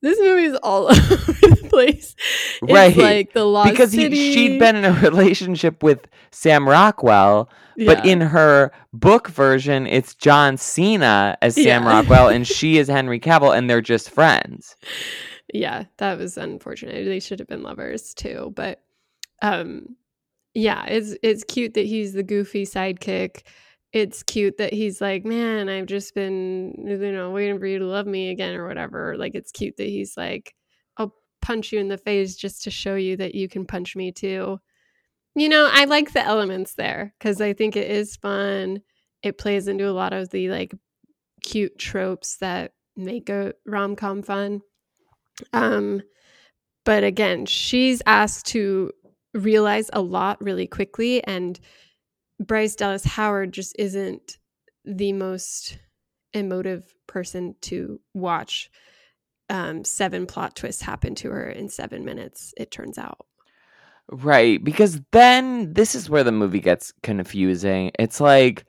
this 0.02 0.20
movie 0.20 0.44
is 0.44 0.56
all 0.64 0.88
over 0.92 0.94
the 1.06 1.68
place. 1.70 2.16
It's 2.62 2.72
Right. 2.72 2.96
like 2.98 3.34
the 3.34 3.46
Lost 3.46 3.72
because 3.72 3.92
he, 3.92 4.04
City. 4.04 4.34
she'd 4.34 4.60
been 4.60 4.76
in 4.76 4.86
a 4.86 4.92
relationship 5.02 5.82
with 5.84 6.08
Sam 6.32 6.68
Rockwell, 6.68 7.50
but 7.86 8.06
in 8.06 8.22
her 8.22 8.72
book 8.94 9.28
version, 9.30 9.88
it's 9.88 10.14
John 10.16 10.58
Cena 10.58 11.38
as 11.42 11.56
Sam 11.56 11.84
Yeah. 11.84 11.90
Rockwell, 11.90 12.30
and 12.30 12.46
she 12.48 12.78
is 12.78 12.88
Henry 12.88 13.20
Cavill, 13.20 13.56
and 13.58 13.70
they're 13.70 13.82
just 13.82 14.10
friends. 14.10 14.76
yeah, 15.54 15.86
that 15.98 16.18
was 16.18 16.38
unfortunate. 16.38 17.06
They 17.06 17.20
should 17.20 17.40
have 17.40 17.48
been 17.48 17.64
lovers 17.64 18.14
too, 18.14 18.52
but 18.56 18.82
um 19.42 19.96
yeah, 20.54 20.86
it's 20.88 21.16
it's 21.22 21.44
cute 21.44 21.76
that 21.76 21.86
he's 21.86 22.14
the 22.14 22.24
goofy 22.24 22.66
sidekick. 22.66 23.44
It's 23.94 24.22
cute 24.24 24.58
that 24.58 24.74
he's 24.74 25.00
like, 25.02 25.26
"Man, 25.26 25.70
I've 25.70 25.86
just 25.86 26.14
been, 26.14 26.74
you 26.88 27.12
know, 27.12 27.32
waiting 27.32 27.58
for 27.60 27.66
you 27.66 27.80
to 27.80 27.86
love 27.86 28.06
me 28.06 28.30
again 28.32 28.56
or 28.56 28.68
whatever." 28.68 29.16
Like 29.18 29.34
it's 29.36 29.52
cute 29.52 29.78
that 29.78 29.88
he's 29.88 30.18
like, 30.18 30.54
"I'll 30.98 31.16
punch 31.42 31.72
you 31.72 31.80
in 31.80 31.88
the 31.88 31.98
face 31.98 32.36
just 32.36 32.64
to 32.64 32.72
show 32.72 32.96
you 32.96 33.16
that 33.18 33.34
you 33.36 33.48
can 33.48 33.66
punch 33.66 33.96
me 33.96 34.12
too." 34.12 34.60
You 35.36 35.50
know, 35.50 35.70
I 35.72 35.86
like 35.86 36.14
the 36.14 36.24
elements 36.26 36.76
there 36.76 37.14
cuz 37.22 37.42
I 37.42 37.54
think 37.54 37.76
it 37.78 37.92
is 37.92 38.18
fun. 38.18 38.82
It 39.24 39.38
plays 39.40 39.68
into 39.68 39.90
a 39.90 39.94
lot 39.94 40.14
of 40.14 40.30
the 40.32 40.50
like 40.50 40.74
cute 41.44 41.78
tropes 41.80 42.38
that 42.40 42.74
make 42.98 43.30
a 43.30 43.54
rom-com 43.66 44.24
fun. 44.24 44.62
Um, 45.54 46.02
but 46.86 47.04
again, 47.04 47.46
she's 47.46 48.02
asked 48.08 48.48
to 48.48 48.92
realize 49.34 49.90
a 49.94 50.02
lot 50.02 50.42
really 50.44 50.68
quickly, 50.68 51.24
and 51.26 51.60
Bryce 52.40 52.76
Dallas 52.76 53.04
Howard 53.04 53.52
just 53.52 53.76
isn't 53.80 54.38
the 54.86 55.14
most 55.14 55.78
emotive 56.34 56.94
person 57.08 57.56
to 57.62 58.00
watch 58.14 58.70
um, 59.50 59.84
seven 59.84 60.26
plot 60.26 60.56
twists 60.56 60.82
happen 60.82 61.16
to 61.16 61.30
her 61.30 61.50
in 61.50 61.70
seven 61.70 62.06
minutes, 62.06 62.54
it 62.58 62.72
turns 62.72 62.98
out. 62.98 63.26
Right, 64.10 64.64
because 64.64 65.02
then 65.12 65.74
this 65.74 65.96
is 65.96 66.10
where 66.10 66.24
the 66.24 66.32
movie 66.32 66.60
gets 66.60 66.94
confusing. 67.04 67.92
It's 68.00 68.22
like 68.22 68.66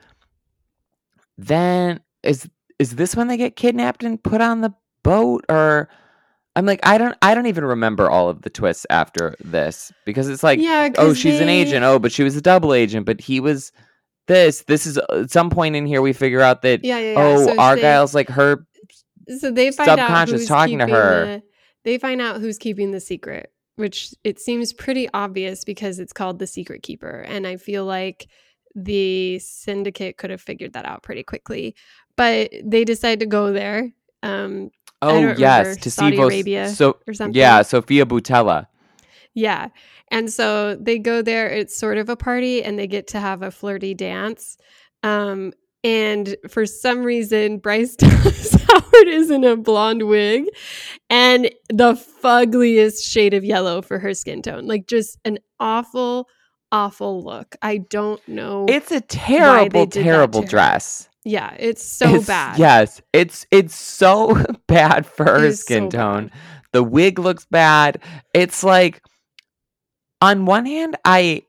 then 1.36 2.00
is 2.22 2.48
is 2.78 2.96
this 2.96 3.14
when 3.14 3.28
they 3.28 3.36
get 3.36 3.56
kidnapped 3.56 4.02
and 4.02 4.22
put 4.22 4.40
on 4.40 4.60
the 4.60 4.74
boat 5.02 5.44
or 5.48 5.88
I'm 6.58 6.66
like 6.66 6.80
I 6.82 6.98
don't 6.98 7.16
I 7.22 7.34
don't 7.34 7.46
even 7.46 7.64
remember 7.64 8.10
all 8.10 8.28
of 8.28 8.42
the 8.42 8.50
twists 8.50 8.84
after 8.90 9.36
this 9.38 9.92
because 10.04 10.28
it's 10.28 10.42
like 10.42 10.58
yeah, 10.58 10.88
oh 10.98 11.14
she's 11.14 11.40
an 11.40 11.48
agent 11.48 11.84
oh 11.84 11.98
but 12.00 12.10
she 12.10 12.24
was 12.24 12.34
a 12.34 12.40
double 12.42 12.74
agent 12.74 13.06
but 13.06 13.20
he 13.20 13.38
was 13.38 13.70
this 14.26 14.62
this 14.64 14.84
is 14.84 14.98
at 14.98 15.30
some 15.30 15.50
point 15.50 15.76
in 15.76 15.86
here 15.86 16.02
we 16.02 16.12
figure 16.12 16.40
out 16.40 16.62
that 16.62 16.84
Yeah, 16.84 16.98
yeah, 16.98 17.12
yeah. 17.12 17.18
oh 17.20 17.38
So 17.38 17.46
they- 17.46 17.56
Argylle's 17.56 18.14
like 18.14 18.28
her 18.30 18.66
so 19.38 19.50
they 19.52 19.70
find 19.70 19.88
out 19.90 19.98
subconscious 19.98 20.40
who's 20.40 20.48
talking 20.48 20.78
to 20.78 20.86
keeping 20.86 20.94
her. 20.96 21.24
the- 21.26 21.42
they 21.84 21.96
find 21.98 22.20
out 22.20 22.40
who's 22.40 22.58
keeping 22.58 22.90
the 22.90 23.00
secret, 23.00 23.52
which 23.76 24.12
it 24.24 24.40
seems 24.40 24.72
pretty 24.72 25.08
obvious 25.14 25.64
because 25.64 25.98
it's 26.00 26.12
called 26.12 26.38
the 26.40 26.46
secret 26.46 26.82
keeper, 26.82 27.20
and 27.20 27.46
I 27.46 27.56
feel 27.56 27.84
like 27.84 28.26
the 28.74 29.38
syndicate 29.38 30.16
could 30.18 30.30
have 30.30 30.40
figured 30.40 30.72
that 30.72 30.84
out 30.86 31.02
pretty 31.02 31.22
quickly. 31.22 31.74
But 32.16 32.52
they 32.64 32.84
decide 32.84 33.20
to 33.20 33.26
go 33.26 33.52
there. 33.52 33.92
Um, 34.22 34.70
oh 35.02 35.34
yes 35.38 35.76
to 35.78 35.90
Saudi 35.90 36.12
see 36.12 36.16
Vos- 36.22 36.32
Arabia 36.32 36.68
so 36.70 36.98
or 37.06 37.14
something. 37.14 37.34
yeah 37.38 37.62
Sofia 37.62 38.04
Boutella 38.06 38.66
Yeah. 39.34 39.68
And 40.10 40.32
so 40.32 40.74
they 40.74 40.98
go 40.98 41.20
there. 41.22 41.48
It's 41.48 41.76
sort 41.76 41.98
of 41.98 42.08
a 42.08 42.16
party 42.16 42.64
and 42.64 42.78
they 42.78 42.86
get 42.86 43.06
to 43.08 43.20
have 43.20 43.42
a 43.42 43.50
flirty 43.50 43.92
dance. 43.94 44.56
Um, 45.02 45.52
and 45.84 46.34
for 46.48 46.64
some 46.66 47.04
reason, 47.04 47.58
Bryce 47.58 47.94
Dallas 48.02 48.52
Howard 48.54 49.06
is 49.06 49.30
in 49.30 49.44
a 49.44 49.54
blonde 49.54 50.08
wig 50.08 50.46
and 51.10 51.50
the 51.68 51.92
fuggliest 52.22 53.04
shade 53.08 53.34
of 53.34 53.44
yellow 53.44 53.82
for 53.82 53.98
her 53.98 54.14
skin 54.14 54.42
tone. 54.42 54.66
Like 54.66 54.86
just 54.88 55.18
an 55.24 55.38
awful, 55.60 56.26
awful 56.72 57.22
look. 57.22 57.54
I 57.62 57.76
don't 57.78 58.26
know. 58.26 58.66
it's 58.68 58.90
a 58.90 59.00
terrible 59.02 59.86
terrible 59.86 60.42
dress 60.42 61.07
yeah, 61.28 61.54
it's 61.58 61.84
so 61.84 62.06
It's- 62.08 62.26
bad. 62.26 62.58
Yes, 62.58 63.00
it's 63.12 63.46
it's 63.50 63.74
so 63.74 64.42
bad 64.66 65.06
for 65.06 65.24
her 65.26 65.52
skin 65.52 65.90
so 65.90 65.98
tone. 65.98 66.26
bad. 66.28 66.36
The 66.72 66.82
wig 66.82 67.18
looks 67.18 67.44
bad. 67.46 68.00
It's 68.34 68.62
like 68.64 69.02
on 70.20 70.46
one 70.46 70.66
hand 70.66 70.96
I 71.04 71.42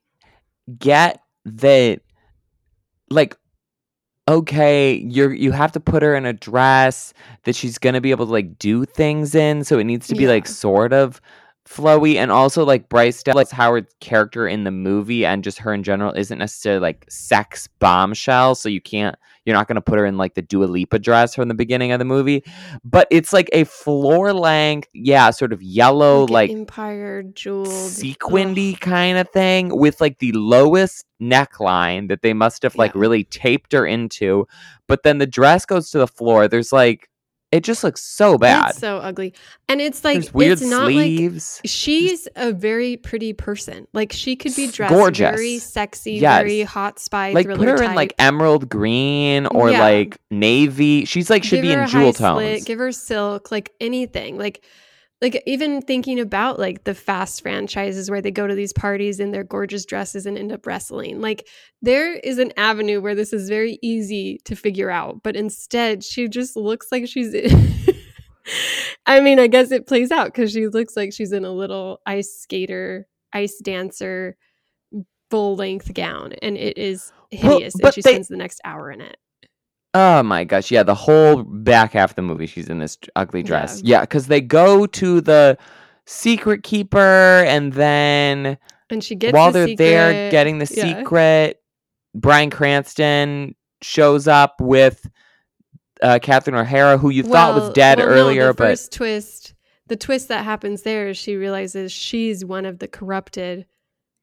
get 0.78 1.22
that 1.46 2.02
like 3.10 3.36
okay, 4.28 4.94
you're 4.96 5.34
you 5.34 5.52
have 5.52 5.72
to 5.72 5.80
put 5.80 6.04
her 6.04 6.16
in 6.16 6.26
a 6.26 6.34
dress 6.34 7.14
that 7.46 7.56
she's 7.56 7.78
going 7.80 7.96
to 7.96 8.02
be 8.02 8.12
able 8.12 8.28
to 8.28 8.32
like 8.32 8.60
do 8.60 8.86
things 8.86 9.34
in, 9.34 9.64
so 9.64 9.80
it 9.80 9.86
needs 9.86 10.08
to 10.08 10.16
be 10.16 10.28
like 10.28 10.46
sort 10.48 10.94
of 10.94 11.20
flowy 11.68 12.16
and 12.16 12.32
also 12.32 12.64
like 12.66 12.90
Bryce 12.90 13.22
Dallas 13.24 13.52
Howard's 13.52 13.94
character 14.02 14.48
in 14.48 14.64
the 14.64 14.72
movie 14.72 15.26
and 15.26 15.44
just 15.44 15.60
her 15.60 15.72
in 15.74 15.84
general 15.84 16.14
isn't 16.14 16.40
necessarily 16.40 16.80
like 16.82 17.06
sex 17.10 17.68
bombshell 17.80 18.56
so 18.56 18.68
you 18.70 18.82
can't 18.82 19.16
you're 19.50 19.58
not 19.58 19.68
going 19.68 19.76
to 19.76 19.82
put 19.82 19.98
her 20.00 20.06
in 20.06 20.16
like 20.18 20.36
the 20.36 20.42
Dua 20.42 20.66
Lipa 20.66 21.00
dress 21.00 21.36
from 21.36 21.48
the 21.48 21.54
beginning 21.56 21.92
of 21.92 22.00
the 22.00 22.06
movie 22.06 22.44
but 22.84 23.08
it's 23.12 23.34
like 23.34 23.50
a 23.52 23.64
floor 23.66 24.32
length 24.32 24.88
yeah 24.94 25.32
sort 25.32 25.52
of 25.52 25.62
yellow 25.62 26.28
an 26.28 26.32
like 26.32 26.52
empire 26.52 27.24
jewel 27.24 27.66
sequindy 27.66 28.74
Ugh. 28.76 28.80
kind 28.80 29.18
of 29.18 29.28
thing 29.30 29.76
with 29.78 30.00
like 30.00 30.20
the 30.20 30.32
lowest 30.34 31.06
neckline 31.22 32.08
that 32.10 32.22
they 32.22 32.34
must 32.34 32.64
have 32.64 32.76
like 32.76 32.94
Yeah. 32.94 33.02
really 33.02 33.24
taped 33.26 33.74
her 33.74 33.86
into 33.86 34.48
but 34.88 35.04
then 35.04 35.18
the 35.18 35.28
dress 35.28 35.66
goes 35.66 35.90
to 35.92 35.98
the 35.98 36.08
floor 36.08 36.48
there's 36.48 36.72
like 36.72 37.09
it 37.52 37.64
just 37.64 37.84
looks 37.84 38.02
so 38.02 38.38
bad 38.38 38.70
It's 38.72 38.80
so 38.80 38.98
ugly. 38.98 39.34
And 39.68 39.82
it's 39.82 40.04
like 40.04 40.16
there's 40.22 40.34
weird 40.34 40.52
it's 40.54 40.62
not 40.70 40.92
like 40.92 41.42
She's 41.66 42.28
a 42.36 42.52
very 42.52 42.96
pretty 42.98 43.34
person. 43.34 43.88
Like 43.94 44.12
she 44.14 44.36
could 44.36 44.56
be 44.56 44.68
dressed 44.68 44.94
gorgeous. 44.94 45.36
very 45.36 45.58
sexy, 45.58 46.14
Yes. 46.14 46.42
very 46.42 46.62
hot 46.62 47.00
spy 47.00 47.32
like 47.34 47.48
put 47.48 47.60
her 47.68 47.78
type. 47.78 47.90
in 47.90 47.96
like 47.96 48.14
emerald 48.20 48.70
green 48.70 49.48
or 49.48 49.72
Yeah. 49.72 49.82
like 49.82 50.18
navy 50.30 51.06
she's 51.06 51.30
like 51.30 51.44
should 51.44 51.58
give 51.58 51.64
be 51.64 51.72
in 51.74 51.88
jewel 51.88 52.14
tones 52.14 52.38
slit, 52.42 52.66
give 52.66 52.80
her 52.80 52.92
silk, 52.92 53.52
like 53.52 53.72
anything. 53.82 54.38
Like 54.38 54.64
like 55.22 55.44
even 55.46 55.82
thinking 55.82 56.20
about 56.20 56.60
like 56.60 56.86
the 56.86 56.94
fast 56.96 57.42
franchises 57.42 58.10
where 58.10 58.22
they 58.22 58.32
go 58.32 58.48
to 58.48 58.56
these 58.56 58.72
parties 58.74 59.20
in 59.20 59.32
their 59.32 59.44
gorgeous 59.44 59.86
dresses 59.86 60.26
and 60.26 60.38
end 60.38 60.52
up 60.52 60.66
wrestling. 60.66 61.20
Like 61.20 61.48
there 61.82 62.14
is 62.16 62.38
an 62.38 62.54
avenue 62.56 63.02
where 63.02 63.16
this 63.16 63.34
is 63.34 63.50
very 63.50 63.78
easy 63.82 64.40
to 64.46 64.56
figure 64.56 64.90
out, 64.90 65.22
but 65.24 65.36
instead 65.36 66.04
she 66.04 66.28
just 66.30 66.56
looks 66.56 66.88
like 66.92 67.08
she's 67.08 67.34
I 69.06 69.20
mean, 69.20 69.40
I 69.40 69.48
guess 69.48 69.72
it 69.72 69.88
plays 69.88 70.12
out 70.12 70.28
because 70.28 70.52
she 70.52 70.68
looks 70.68 70.96
like 70.98 71.14
she's 71.14 71.32
in 71.32 71.46
a 71.46 71.52
little 71.52 72.00
ice 72.06 72.34
skater, 72.40 73.08
ice 73.34 73.60
dancer, 73.64 74.38
full 75.30 75.56
length 75.56 75.94
gown, 75.94 76.34
and 76.42 76.58
it 76.58 76.78
is 76.78 77.12
Well, 77.44 77.54
hideous. 77.60 77.76
and 77.76 77.94
she 77.94 78.02
they- 78.02 78.12
spends 78.12 78.28
the 78.28 78.38
next 78.38 78.60
hour 78.64 78.90
in 78.92 79.02
it. 79.02 79.18
Oh 79.94 80.22
my 80.24 80.44
gosh, 80.44 80.70
yeah, 80.72 80.84
the 80.84 80.96
whole 80.96 81.44
back 81.44 81.94
half 81.94 82.12
of 82.12 82.16
the 82.16 82.22
movie 82.22 82.46
she's 82.46 82.70
in 82.70 82.80
this 82.80 82.98
ugly 83.16 83.42
dress. 83.44 83.82
Yeah. 83.84 84.00
Yeah, 84.02 84.06
cuz 84.06 84.28
they 84.28 84.42
go 84.42 84.86
to 84.86 85.22
the 85.22 85.58
secret 86.06 86.64
keeper 86.64 87.44
and 87.48 87.74
then 87.74 88.58
And 88.90 89.04
she 89.04 89.16
gets 89.16 89.34
while 89.34 89.52
the 89.52 89.76
they're 89.76 89.76
there 89.76 90.32
getting 90.32 90.60
the 90.60 90.72
yeah. 90.72 91.00
secret, 91.00 91.62
Bryan 92.16 92.50
Cranston 92.50 93.56
shows 93.82 94.28
up 94.28 94.60
with 94.60 95.10
uh, 96.02 96.20
Catherine 96.22 96.56
O'Hara, 96.56 96.98
who 96.98 97.10
you 97.10 97.24
thought 97.24 97.56
was 97.56 97.70
dead 97.74 97.98
well, 97.98 98.08
no, 98.08 98.14
earlier, 98.14 98.48
the 98.48 98.54
but 98.54 98.70
first 98.70 98.92
twist, 98.94 99.54
the 99.88 99.96
twist 99.98 100.28
that 100.30 100.44
happens 100.46 100.84
there 100.84 101.10
is 101.10 101.18
she 101.18 101.36
realizes 101.36 101.92
she's 101.92 102.46
one 102.46 102.66
of 102.66 102.80
the 102.80 102.88
corrupted 102.88 103.66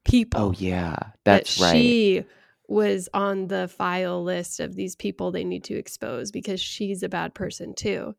people. 0.05 0.41
oh 0.41 0.53
yeah, 0.57 0.95
that 0.95 1.13
that's 1.25 1.61
right. 1.61 1.73
She 1.73 2.25
was 2.69 3.09
on 3.15 3.49
the 3.49 3.69
file 3.69 4.23
list 4.23 4.61
of 4.61 4.75
these 4.75 4.97
people 4.97 5.31
they 5.31 5.45
need 5.45 5.65
to 5.65 5.75
expose 5.75 6.31
because 6.31 6.61
she's 6.61 7.03
a 7.03 7.09
bad 7.09 7.35
person 7.35 7.75
too, 7.75 8.15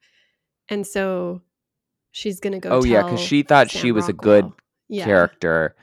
and 0.69 0.85
so 0.85 1.41
she's 2.11 2.39
gonna 2.39 2.59
go. 2.59 2.69
oh 2.69 2.83
yeah, 2.83 3.03
because 3.03 3.19
she 3.19 3.43
thought 3.43 3.69
Sam 3.69 3.81
she 3.81 3.91
was 3.91 4.07
a 4.09 4.13
good 4.13 4.51
yeah. 4.87 5.05
character 5.05 5.75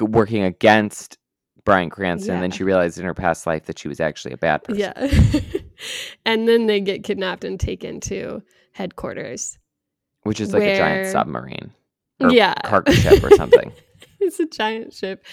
working 0.00 0.42
against 0.42 1.18
Bryan 1.64 1.90
Cranston. 1.90 2.34
And 2.34 2.42
then 2.42 2.50
she 2.50 2.64
realized 2.64 2.98
in 2.98 3.04
her 3.04 3.14
past 3.14 3.46
life 3.46 3.66
that 3.66 3.78
she 3.78 3.88
was 3.88 4.00
actually 4.00 4.34
a 4.34 4.36
bad 4.36 4.64
person. 4.64 4.80
Yeah. 4.80 4.92
and 6.24 6.48
then 6.48 6.66
they 6.66 6.80
get 6.80 7.04
kidnapped 7.04 7.44
and 7.44 7.58
taken 7.58 8.00
to 8.00 8.42
headquarters. 8.72 9.58
Which 10.22 10.40
is 10.40 10.52
like 10.52 10.62
a 10.62 10.76
giant 10.76 11.08
submarine 11.08 11.72
or 12.20 12.30
yeah. 12.30 12.54
cargo 12.64 12.92
ship 12.92 13.22
or 13.24 13.30
something. 13.32 13.72
it's 14.20 14.38
a 14.38 14.46
giant 14.46 14.92
ship. 14.92 15.24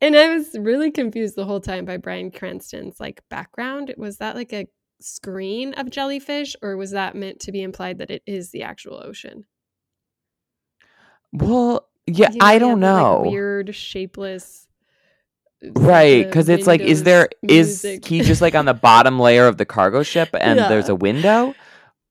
And 0.00 0.16
I 0.16 0.34
was 0.34 0.54
really 0.58 0.90
confused 0.90 1.34
the 1.36 1.44
whole 1.46 1.60
time 1.60 1.84
by 1.84 1.96
Bryan 1.96 2.30
Cranston's 2.30 3.00
like 3.00 3.22
background. 3.30 3.94
Was 3.96 4.18
that 4.18 4.36
like 4.36 4.52
a 4.52 4.66
screen 5.00 5.74
of 5.74 5.90
jellyfish 5.90 6.56
or 6.62 6.76
was 6.76 6.90
that 6.92 7.14
meant 7.14 7.40
to 7.40 7.52
be 7.52 7.62
implied 7.62 7.98
that 7.98 8.10
it 8.10 8.22
is 8.26 8.50
the 8.50 8.62
actual 8.62 9.02
ocean? 9.02 9.44
Well, 11.32 11.88
yeah, 12.06 12.30
You 12.32 12.40
know, 12.40 12.46
I 12.46 12.58
don't 12.58 12.80
the, 12.80 12.86
like, 12.86 13.06
know. 13.06 13.22
weird, 13.22 13.74
shapeless. 13.74 14.66
Uh, 15.64 15.70
right, 15.80 16.26
because 16.26 16.48
it's 16.48 16.66
like, 16.66 16.80
is 16.80 17.02
there 17.04 17.28
is 17.48 17.82
he 17.82 18.20
just 18.20 18.42
like 18.42 18.54
on 18.54 18.66
the 18.66 18.74
bottom 18.74 19.18
layer 19.18 19.46
of 19.46 19.56
the 19.56 19.64
cargo 19.64 20.02
ship 20.02 20.28
and 20.40 20.58
there's 20.60 20.88
a 20.88 20.94
window? 20.94 21.54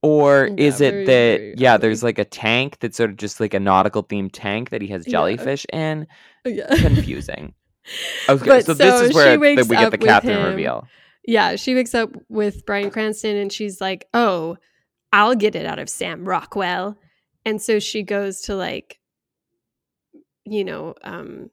Or 0.01 0.47
Yeah, 0.57 0.65
is 0.65 0.81
it 0.81 0.91
very, 0.91 1.05
that 1.05 1.38
very 1.39 1.55
yeah, 1.57 1.75
ugly. 1.75 1.81
there's 1.88 2.03
like 2.03 2.19
a 2.19 2.25
tank 2.25 2.79
that's 2.79 2.97
sort 2.97 3.11
of 3.11 3.17
just 3.17 3.39
like 3.39 3.53
a 3.53 3.59
nautical 3.59 4.03
themed 4.03 4.31
tank 4.34 4.69
that 4.71 4.81
he 4.81 4.88
has 4.89 5.07
Yeah. 5.07 5.11
jellyfish 5.11 5.65
in? 5.71 6.07
Yeah. 6.45 6.67
Confusing. 6.75 7.53
Okay, 8.29 8.45
But 8.45 8.65
so 8.65 8.73
this 8.73 9.01
is 9.01 9.09
she 9.09 9.15
where 9.15 9.39
wakes 9.39 9.67
we 9.67 9.75
get 9.75 9.86
up 9.86 9.91
the 9.91 9.97
with 9.97 10.07
captain 10.07 10.43
reveal. 10.43 10.88
Yeah, 11.25 11.55
she 11.55 11.75
wakes 11.75 11.93
up 11.95 12.09
with 12.29 12.65
Bryan 12.65 12.91
Cranston 12.91 13.36
and 13.38 13.51
she's 13.51 13.79
like, 13.81 14.07
"Oh, 14.13 14.57
I'll 15.11 15.36
get 15.36 15.55
it 15.55 15.65
out 15.65 15.79
of 15.79 15.89
Sam 15.89 16.25
Rockwell." 16.25 16.97
And 17.45 17.61
so 17.61 17.79
she 17.79 18.03
goes 18.03 18.41
to 18.43 18.55
like 18.55 18.99
you 20.45 20.63
know, 20.63 20.95
um 21.03 21.49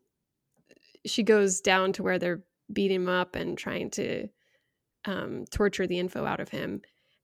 she 1.07 1.23
goes 1.23 1.61
down 1.61 1.93
to 1.95 2.03
where 2.03 2.19
they're 2.19 2.43
beating 2.73 3.03
him 3.03 3.09
up 3.09 3.35
and 3.37 3.57
trying 3.57 3.91
to 3.91 4.29
um 5.05 5.45
torture 5.51 5.87
the 5.87 5.99
info 5.99 6.25
out 6.25 6.41
of 6.41 6.49
him. 6.49 6.83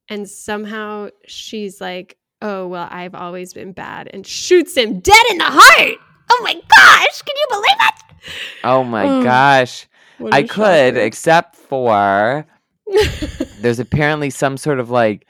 And 0.09 0.29
somehow 0.29 1.09
she's 1.27 1.81
like, 1.81 2.17
"Oh, 2.41 2.69
well, 2.69 2.89
I've 2.91 3.15
always 3.15 3.53
been 3.53 3.73
bad." 3.73 4.09
And 4.13 4.25
shoots 4.27 4.77
him 4.77 5.01
dead 5.01 5.25
in 5.31 5.39
the 5.39 5.45
heart. 5.49 5.99
Oh 6.31 6.41
my 6.43 6.55
gosh, 6.55 7.23
can 7.23 7.35
you 7.37 7.47
believe 7.51 7.65
it? 7.81 8.35
Oh 8.65 8.83
my 8.85 9.07
Oh, 9.07 9.23
gosh. 9.23 9.87
I 10.33 10.43
could, 10.43 10.95
shocker. 10.95 10.99
except 11.07 11.57
for 11.57 12.47
there's 13.61 13.79
apparently 13.79 14.31
some 14.31 14.57
sort 14.57 14.81
of 14.81 14.91
like 14.91 15.27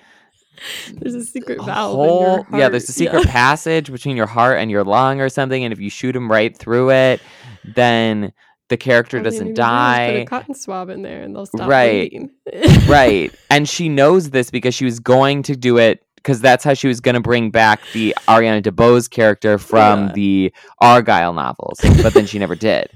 There's 0.94 1.14
a 1.14 1.24
secret 1.24 1.58
a 1.60 1.62
valve. 1.64 1.92
in 1.98 2.04
your 2.04 2.36
hole. 2.44 2.46
Yeah, 2.58 2.68
there's 2.68 2.88
a 2.88 2.92
secret 2.92 3.24
Yeah. 3.26 3.30
passage 3.32 3.90
between 3.90 4.16
your 4.16 4.26
heart 4.26 4.58
and 4.58 4.70
your 4.70 4.84
lung 4.84 5.20
or 5.20 5.28
something, 5.28 5.64
and 5.64 5.72
if 5.72 5.80
you 5.80 5.90
shoot 5.90 6.14
him 6.14 6.30
right 6.30 6.56
through 6.56 6.90
it, 6.90 7.20
then 7.64 8.32
the 8.68 8.76
character 8.76 9.20
doesn't 9.20 9.46
need 9.48 9.56
to 9.56 9.62
do 9.62 9.62
is 9.62 9.68
Put 9.68 10.14
a 10.14 10.18
die. 10.20 10.24
cotton 10.28 10.54
swab 10.54 10.88
in 10.88 11.02
there, 11.02 11.22
and 11.22 11.34
they'll 11.36 11.46
stop 11.46 11.68
Right. 11.68 12.12
right. 12.88 13.34
And 13.50 13.68
she 13.68 13.88
knows 13.88 14.30
this 14.30 14.50
because 14.50 14.74
she 14.74 14.84
was 14.84 14.98
going 15.00 15.42
to 15.44 15.56
do 15.56 15.78
it 15.78 16.02
because 16.26 16.40
that's 16.40 16.64
how 16.64 16.74
she 16.74 16.88
was 16.88 17.00
going 17.00 17.14
to 17.14 17.20
bring 17.20 17.50
back 17.50 17.80
the 17.92 18.12
Ariana 18.26 18.60
DeBose 18.60 19.08
character 19.08 19.58
from 19.58 20.08
Yeah. 20.08 20.12
the 20.14 20.52
Argylle 20.82 21.32
novels, 21.36 21.78
but 22.02 22.14
then 22.14 22.26
she 22.26 22.40
never 22.40 22.56
did. 22.56 22.88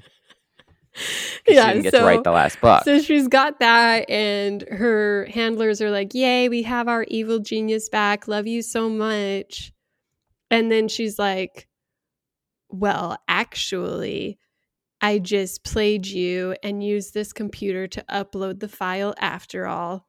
'cause 0.93 1.05
she 1.47 1.55
Yeah, 1.55 1.69
didn't 1.69 1.83
get 1.85 1.93
so 1.93 2.01
to 2.01 2.05
write 2.07 2.25
the 2.25 2.33
last 2.33 2.61
book. 2.61 2.83
so 2.83 3.01
she's 3.01 3.29
got 3.29 3.61
that, 3.61 4.11
and 4.11 4.63
her 4.63 5.27
handlers 5.33 5.81
are 5.81 5.93
like, 5.93 6.13
"Yay, 6.13 6.49
we 6.49 6.65
have 6.65 6.89
our 6.89 7.05
evil 7.07 7.39
genius 7.39 7.89
back! 7.89 8.27
Love 8.27 8.49
you 8.49 8.63
so 8.63 8.89
much." 8.91 9.73
And 10.51 10.73
then 10.73 10.89
she's 10.89 11.17
like, 11.17 11.69
"Well, 12.69 13.17
actually." 13.29 14.39
I 15.01 15.19
just 15.19 15.65
played 15.65 16.07
you 16.07 16.57
and 16.63 16.85
used 16.85 17.15
this 17.15 17.33
computer 17.33 17.87
to 17.87 18.05
upload 18.11 18.59
the 18.61 18.69
file 18.69 19.15
after 19.19 19.67
all. 19.67 20.07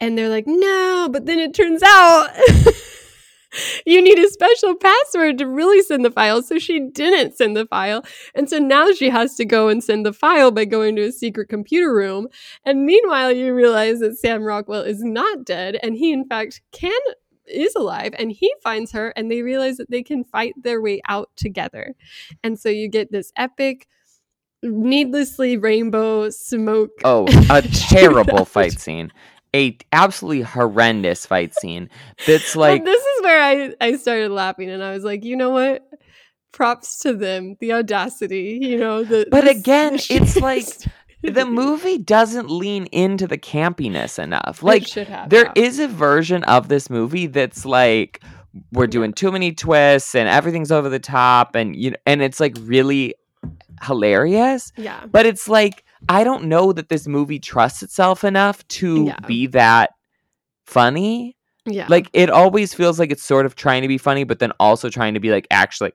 And 0.00 0.16
they're 0.16 0.28
like, 0.28 0.44
no, 0.46 1.08
but 1.10 1.26
then 1.26 1.38
it 1.38 1.54
turns 1.54 1.82
out 1.82 2.28
you 3.86 4.02
need 4.02 4.18
a 4.18 4.28
special 4.28 4.74
password 4.74 5.38
to 5.38 5.46
really 5.46 5.82
send 5.82 6.04
the 6.04 6.10
file. 6.10 6.42
So 6.42 6.58
she 6.58 6.88
didn't 6.90 7.36
send 7.36 7.56
the 7.56 7.66
file. 7.66 8.04
And 8.34 8.48
so 8.48 8.58
now 8.58 8.92
she 8.92 9.08
has 9.08 9.34
to 9.36 9.44
go 9.44 9.68
and 9.68 9.82
send 9.82 10.04
the 10.04 10.12
file 10.12 10.50
by 10.50 10.64
going 10.64 10.96
to 10.96 11.06
a 11.06 11.12
secret 11.12 11.48
computer 11.48 11.94
room. 11.94 12.28
And 12.64 12.84
meanwhile, 12.84 13.32
you 13.32 13.54
realize 13.54 14.00
that 14.00 14.18
Sam 14.18 14.42
Rockwell 14.42 14.82
is 14.82 15.02
not 15.02 15.44
dead. 15.44 15.78
And 15.82 15.96
he, 15.96 16.12
in 16.12 16.26
fact, 16.26 16.60
can 16.72 16.92
is 17.48 17.74
alive 17.76 18.12
and 18.18 18.32
he 18.32 18.52
finds 18.60 18.90
her 18.90 19.10
and 19.14 19.30
they 19.30 19.40
realize 19.40 19.76
that 19.76 19.88
they 19.88 20.02
can 20.02 20.24
fight 20.24 20.52
their 20.60 20.80
way 20.82 21.00
out 21.08 21.30
together. 21.36 21.94
And 22.42 22.58
so 22.58 22.68
you 22.68 22.88
get 22.88 23.12
this 23.12 23.32
epic 23.36 23.86
needlessly 24.62 25.56
rainbow 25.56 26.30
smoke. 26.30 26.90
Oh, 27.04 27.26
a 27.50 27.62
terrible 27.62 28.44
fight 28.44 28.80
scene. 28.80 29.12
A 29.54 29.78
absolutely 29.92 30.42
horrendous 30.42 31.26
fight 31.26 31.54
scene. 31.54 31.88
That's 32.26 32.56
like 32.56 32.84
this 32.84 33.02
is 33.02 33.22
where 33.22 33.42
I, 33.42 33.74
I 33.80 33.96
started 33.96 34.30
laughing 34.30 34.70
and 34.70 34.82
I 34.82 34.92
was 34.92 35.04
like, 35.04 35.24
you 35.24 35.36
know 35.36 35.50
what? 35.50 35.88
Props 36.52 36.98
to 37.00 37.14
them, 37.14 37.56
the 37.60 37.72
audacity, 37.72 38.58
you 38.62 38.78
know. 38.78 39.04
The 39.04 39.26
But 39.30 39.48
again, 39.48 39.98
it's 40.10 40.36
like 40.36 40.66
the 41.22 41.44
movie 41.50 41.98
doesn't 41.98 42.50
lean 42.50 42.86
into 42.86 43.26
the 43.26 43.38
campiness 43.38 44.18
enough. 44.22 44.62
Like 44.62 44.86
should 44.86 45.08
have, 45.08 45.30
there 45.30 45.52
is 45.54 45.78
a 45.78 45.88
version 45.88 46.44
of 46.44 46.68
this 46.68 46.88
movie 46.88 47.26
that's 47.26 47.64
like 47.64 48.22
we're 48.72 48.86
doing 48.86 49.12
too 49.12 49.30
many 49.30 49.52
twists 49.52 50.14
and 50.14 50.28
everything's 50.28 50.72
over 50.72 50.88
the 50.88 50.98
top 50.98 51.54
and 51.54 51.76
you 51.76 51.90
know, 51.90 51.96
and 52.06 52.22
it's 52.22 52.40
like 52.40 52.56
really 52.60 53.14
hilarious. 53.82 54.72
yeah, 54.76 55.04
But 55.10 55.26
it's 55.26 55.48
like 55.48 55.84
I 56.08 56.24
don't 56.24 56.44
know 56.44 56.72
that 56.72 56.88
this 56.88 57.06
movie 57.06 57.38
trusts 57.38 57.82
itself 57.82 58.24
enough 58.24 58.66
to 58.68 59.06
Yeah. 59.06 59.18
be 59.26 59.46
that 59.48 59.90
funny. 60.64 61.36
yeah, 61.64 61.86
Like 61.88 62.08
it 62.12 62.30
always 62.30 62.74
feels 62.74 62.98
like 62.98 63.10
it's 63.10 63.24
sort 63.24 63.46
of 63.46 63.54
trying 63.56 63.82
to 63.82 63.88
be 63.88 63.98
funny, 63.98 64.24
but 64.24 64.38
then 64.38 64.52
also 64.60 64.88
trying 64.88 65.14
to 65.14 65.20
be 65.20 65.30
like 65.30 65.46
actually 65.50 65.92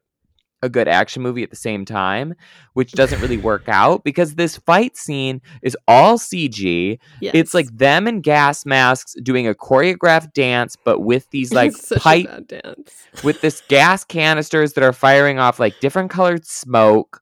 a 0.63 0.69
good 0.69 0.87
action 0.87 1.23
movie 1.23 1.41
at 1.41 1.49
the 1.49 1.55
same 1.55 1.85
time, 1.85 2.35
which 2.73 2.91
doesn't 2.91 3.19
really 3.21 3.37
work 3.51 3.63
out 3.67 4.03
because 4.03 4.35
this 4.35 4.57
fight 4.57 4.95
scene 4.95 5.41
is 5.63 5.75
all 5.87 6.17
CG. 6.19 6.99
yes. 7.19 7.31
It's 7.33 7.53
like 7.53 7.67
them 7.75 8.07
in 8.07 8.21
gas 8.21 8.65
masks 8.65 9.15
doing 9.23 9.47
a 9.47 9.55
choreographed 9.55 10.33
dance, 10.33 10.75
but 10.83 10.99
with 10.99 11.27
these 11.31 11.51
like 11.53 11.71
It's 11.71 11.87
such 11.87 11.97
a 11.99 12.01
pipe 12.01 12.47
dance. 12.47 12.93
with 13.23 13.41
this 13.41 13.61
gas 13.69 14.03
canisters 14.03 14.73
that 14.73 14.83
are 14.83 14.93
firing 14.93 15.39
off 15.39 15.59
like 15.59 15.79
different 15.79 16.11
colored 16.11 16.45
smoke. 16.45 17.21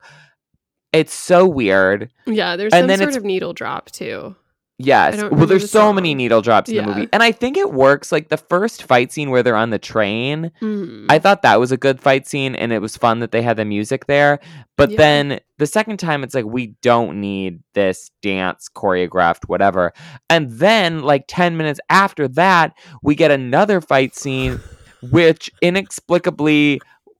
It's 0.92 1.14
so 1.14 1.48
weird. 1.48 2.12
Yeah, 2.26 2.56
there's 2.56 2.74
And 2.74 2.82
some 2.84 2.88
then 2.88 2.98
sort 3.00 3.16
of 3.16 3.24
needle 3.24 3.54
drop 3.54 3.92
too. 3.92 4.36
Yes. 4.82 5.22
Well, 5.22 5.46
there's 5.46 5.64
the 5.64 5.68
so 5.68 5.92
many 5.92 6.16
needle 6.16 6.42
drops 6.42 6.70
in 6.70 6.78
the 6.78 6.84
movie. 6.84 7.10
And 7.12 7.22
I 7.22 7.34
think 7.34 7.58
it 7.58 7.74
works. 7.74 8.14
Like 8.14 8.30
the 8.30 8.38
first 8.38 8.84
fight 8.84 9.12
scene 9.12 9.30
where 9.30 9.44
they're 9.44 9.58
on 9.58 9.72
the 9.72 9.78
train, 9.78 10.52
Mm. 10.62 11.06
I 11.10 11.20
thought 11.20 11.42
that 11.42 11.60
was 11.60 11.74
a 11.74 11.78
good 11.78 12.00
fight 12.00 12.26
scene 12.26 12.56
and 12.56 12.72
it 12.72 12.80
was 12.82 12.96
fun 12.96 13.20
that 13.20 13.34
they 13.34 13.42
had 13.42 13.58
the 13.58 13.66
music 13.66 14.06
there. 14.06 14.40
But 14.78 14.92
Yeah. 14.92 14.98
then 14.98 15.40
the 15.58 15.68
second 15.68 15.98
time, 15.98 16.24
it's 16.24 16.34
like, 16.34 16.46
we 16.46 16.68
don't 16.82 17.20
need 17.20 17.60
this 17.74 18.10
dance 18.22 18.70
choreographed, 18.74 19.50
whatever. 19.50 19.92
And 20.30 20.50
then, 20.50 21.02
like 21.02 21.26
10 21.28 21.58
minutes 21.58 21.82
after 21.90 22.30
that, 22.30 22.72
we 23.04 23.16
get 23.16 23.32
another 23.32 23.82
fight 23.82 24.16
scene, 24.16 24.62
which 25.12 25.52
inexplicably. 25.62 26.80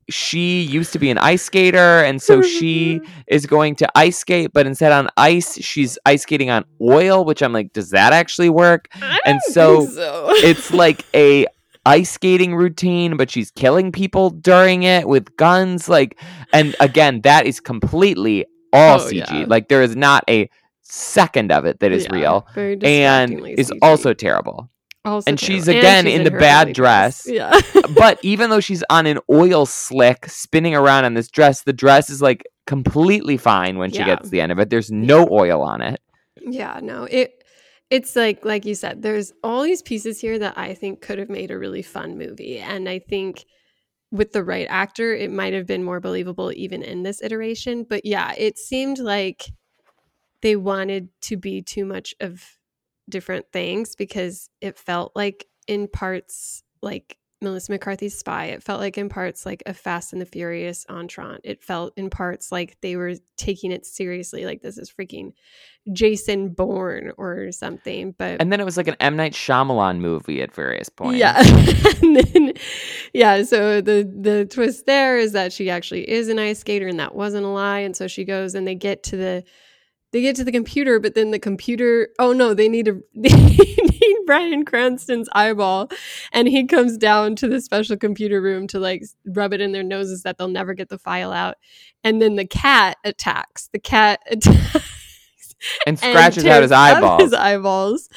She 0.10 0.62
used 0.62 0.92
to 0.94 1.00
be 1.00 1.10
an 1.10 1.18
ice 1.18 1.44
skater, 1.44 2.04
and 2.04 2.22
so 2.22 2.42
she 2.42 3.02
is 3.28 3.46
going 3.46 3.76
to 3.78 3.90
ice 3.98 4.18
skate, 4.18 4.52
but 4.54 4.66
instead 4.68 4.92
on 4.92 5.08
ice, 5.18 5.56
she's 5.64 5.98
ice 6.06 6.24
skating 6.24 6.50
on 6.50 6.66
oil, 6.82 7.26
which 7.26 7.42
I'm 7.42 7.54
like, 7.54 7.74
does 7.74 7.90
that 7.92 8.14
actually 8.14 8.50
work? 8.50 8.88
And 9.26 9.40
so 9.52 9.86
so. 9.86 10.28
it's 10.38 10.72
like 10.74 11.06
a 11.14 11.46
ice 11.86 12.12
skating 12.12 12.54
routine 12.56 13.16
but 13.16 13.32
she's 13.32 13.52
killing 13.52 13.90
people 13.92 14.30
during 14.32 14.84
it 14.84 15.08
with 15.08 15.36
guns 15.38 15.88
like 15.88 16.20
and 16.52 16.76
again 16.82 17.22
that 17.22 17.46
is 17.46 17.62
completely 17.62 18.46
all 18.74 19.00
Oh, 19.00 19.06
cg 19.08 19.14
yeah. 19.16 19.46
like 19.48 19.70
there 19.70 19.82
is 19.82 19.96
not 19.96 20.24
a 20.30 20.50
second 20.82 21.52
of 21.54 21.64
it 21.66 21.80
that 21.80 21.92
is 21.94 22.04
Yeah, 22.06 22.16
real 22.16 22.48
very 22.54 22.78
and 22.84 23.48
is 23.48 23.72
CG. 23.72 23.78
also 23.82 24.14
terrible 24.14 24.70
Also 25.06 25.30
and 25.30 25.40
she's 25.40 25.68
again 25.68 26.06
she's 26.06 26.16
in 26.16 26.24
the 26.24 26.32
bad 26.32 26.74
dress. 26.74 27.24
Yeah. 27.26 27.58
but 27.96 28.20
even 28.24 28.50
though 28.50 28.60
she's 28.60 28.84
on 28.90 29.06
an 29.06 29.20
oil 29.32 29.66
slick 29.66 30.26
spinning 30.28 30.76
around 30.76 31.06
on 31.06 31.14
this 31.14 31.30
dress 31.30 31.62
the 31.64 31.74
dress 31.74 32.10
is 32.10 32.22
like 32.22 32.44
completely 32.68 33.38
fine 33.38 33.78
when 33.78 33.92
she 33.92 34.00
Yeah. 34.00 34.06
gets 34.08 34.24
to 34.26 34.30
the 34.30 34.42
end 34.42 34.52
of 34.52 34.60
it 34.60 34.70
there's 34.70 34.92
no 34.92 35.28
oil 35.32 35.62
on 35.62 35.82
it 35.82 36.02
Yeah, 36.42 36.80
no, 36.84 37.06
it 37.06 37.44
it's 37.90 38.16
like 38.16 38.46
like 38.46 38.66
you 38.66 38.76
said, 38.76 39.02
there's 39.02 39.34
all 39.44 39.64
these 39.64 39.82
pieces 39.82 40.22
here 40.22 40.38
that 40.38 40.58
I 40.58 40.76
think 40.76 41.02
could 41.02 41.18
have 41.18 41.30
made 41.30 41.50
a 41.50 41.58
really 41.58 41.82
fun 41.82 42.20
movie. 42.20 42.60
And 42.60 42.88
I 42.88 43.00
think 43.00 43.46
with 44.12 44.32
the 44.32 44.44
right 44.44 44.68
actor, 44.70 45.16
it 45.16 45.32
might 45.32 45.54
have 45.54 45.66
been 45.66 45.84
more 45.84 46.00
believable 46.00 46.52
even 46.56 46.84
in 46.84 47.02
this 47.02 47.22
iteration. 47.24 47.86
But 47.90 48.06
yeah, 48.06 48.34
it 48.38 48.60
seemed 48.60 49.00
like 49.00 49.46
they 50.44 50.56
wanted 50.56 51.10
to 51.22 51.36
be 51.38 51.64
too 51.64 51.84
much 51.84 52.14
of 52.20 52.59
different 53.10 53.52
things 53.52 53.96
because 53.96 54.50
it 54.62 54.78
felt 54.78 55.12
like 55.16 55.48
in 55.68 55.88
parts 55.88 56.64
like 56.82 57.18
Melissa 57.42 57.72
McCarthy's 57.72 58.18
Spy. 58.18 58.46
It 58.48 58.64
felt 58.64 58.82
like 58.82 58.98
in 58.98 59.08
parts 59.08 59.46
like 59.46 59.64
a 59.66 59.74
Fast 59.74 60.12
and 60.12 60.22
the 60.22 60.26
Furious 60.26 60.86
entrant. 60.90 61.42
It 61.46 61.64
felt 61.64 61.94
in 61.96 62.10
parts 62.10 62.52
like 62.52 62.76
they 62.82 62.98
were 62.98 63.14
taking 63.38 63.72
it 63.72 63.86
seriously, 63.86 64.46
like 64.46 64.62
this 64.62 64.78
is 64.78 64.92
freaking 64.92 65.32
Jason 65.94 66.50
Bourne 66.50 67.14
or 67.18 67.54
something. 67.54 68.14
But 68.18 68.42
And 68.42 68.52
then 68.52 68.60
it 68.60 68.66
was 68.66 68.76
like 68.76 68.90
an 68.90 68.98
M 69.00 69.16
Night 69.16 69.32
Shyamalan 69.32 70.00
movie 70.00 70.42
at 70.42 70.54
various 70.54 70.90
points. 70.90 71.18
yeah, 71.18 71.38
and 72.02 72.16
then 72.18 72.54
yeah. 73.14 73.44
So 73.44 73.80
the 73.80 74.04
the 74.04 74.46
twist 74.46 74.86
there 74.86 75.18
is 75.18 75.32
that 75.32 75.54
she 75.54 75.70
actually 75.70 76.10
is 76.10 76.28
an 76.28 76.40
ice 76.40 76.60
skater, 76.60 76.88
and 76.88 77.00
that 77.00 77.16
wasn't 77.16 77.46
a 77.46 77.50
lie. 77.50 77.80
And 77.80 77.96
so 77.96 78.08
she 78.08 78.26
goes, 78.26 78.54
and 78.54 78.68
they 78.68 78.76
get 78.76 79.02
to 79.04 79.18
the 79.18 79.44
they 80.12 80.22
get 80.22 80.36
to 80.38 80.44
the 80.44 80.52
computer, 80.52 81.00
but 81.00 81.16
then 81.16 81.32
the 81.32 81.40
computer. 81.40 82.10
Oh 82.18 82.34
no, 82.34 82.54
they 82.54 82.68
need 82.68 82.88
a 82.88 82.94
they 83.16 83.30
need 83.30 84.18
Bryan 84.26 84.66
Cranston's 84.66 85.30
eyeball, 85.34 85.90
and 86.32 86.48
he 86.48 86.66
comes 86.66 86.98
down 86.98 87.36
to 87.38 87.48
the 87.48 87.62
special 87.62 87.98
computer 87.98 88.42
room 88.42 88.68
to 88.68 88.80
like 88.80 89.04
rub 89.26 89.54
it 89.54 89.62
in 89.62 89.72
their 89.72 89.84
noses 89.84 90.24
that 90.24 90.38
they'll 90.38 90.48
never 90.48 90.74
get 90.74 90.90
the 90.90 91.00
file 91.00 91.32
out. 91.32 91.56
And 92.04 92.22
then 92.22 92.36
the 92.36 92.46
cat 92.46 92.98
attacks. 93.04 93.70
The 93.74 93.80
cat 93.80 94.20
attacks. 94.32 94.96
and 95.86 96.00
scratches 96.00 96.46
out 96.46 96.62
his 96.62 96.72
eyeballs. 96.72 97.22
His 97.22 97.34
eyeballs. 97.34 98.10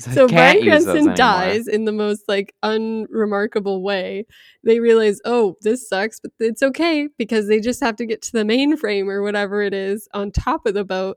So, 0.00 0.10
So 0.10 0.28
Bryan 0.28 0.62
Cranston 0.62 1.14
dies 1.14 1.66
in 1.66 1.84
the 1.84 1.92
most 1.92 2.24
like 2.28 2.54
unremarkable 2.62 3.82
way. 3.82 4.26
They 4.64 4.80
realize, 4.80 5.20
oh, 5.24 5.56
this 5.62 5.88
sucks, 5.88 6.20
but 6.20 6.32
it's 6.38 6.62
okay 6.62 7.08
because 7.16 7.48
they 7.48 7.60
just 7.60 7.80
have 7.80 7.96
to 7.96 8.06
get 8.06 8.22
to 8.22 8.32
the 8.32 8.44
mainframe 8.44 9.08
or 9.08 9.22
whatever 9.22 9.62
it 9.62 9.72
is 9.72 10.08
on 10.12 10.30
top 10.30 10.66
of 10.66 10.74
the 10.74 10.84
boat. 10.84 11.16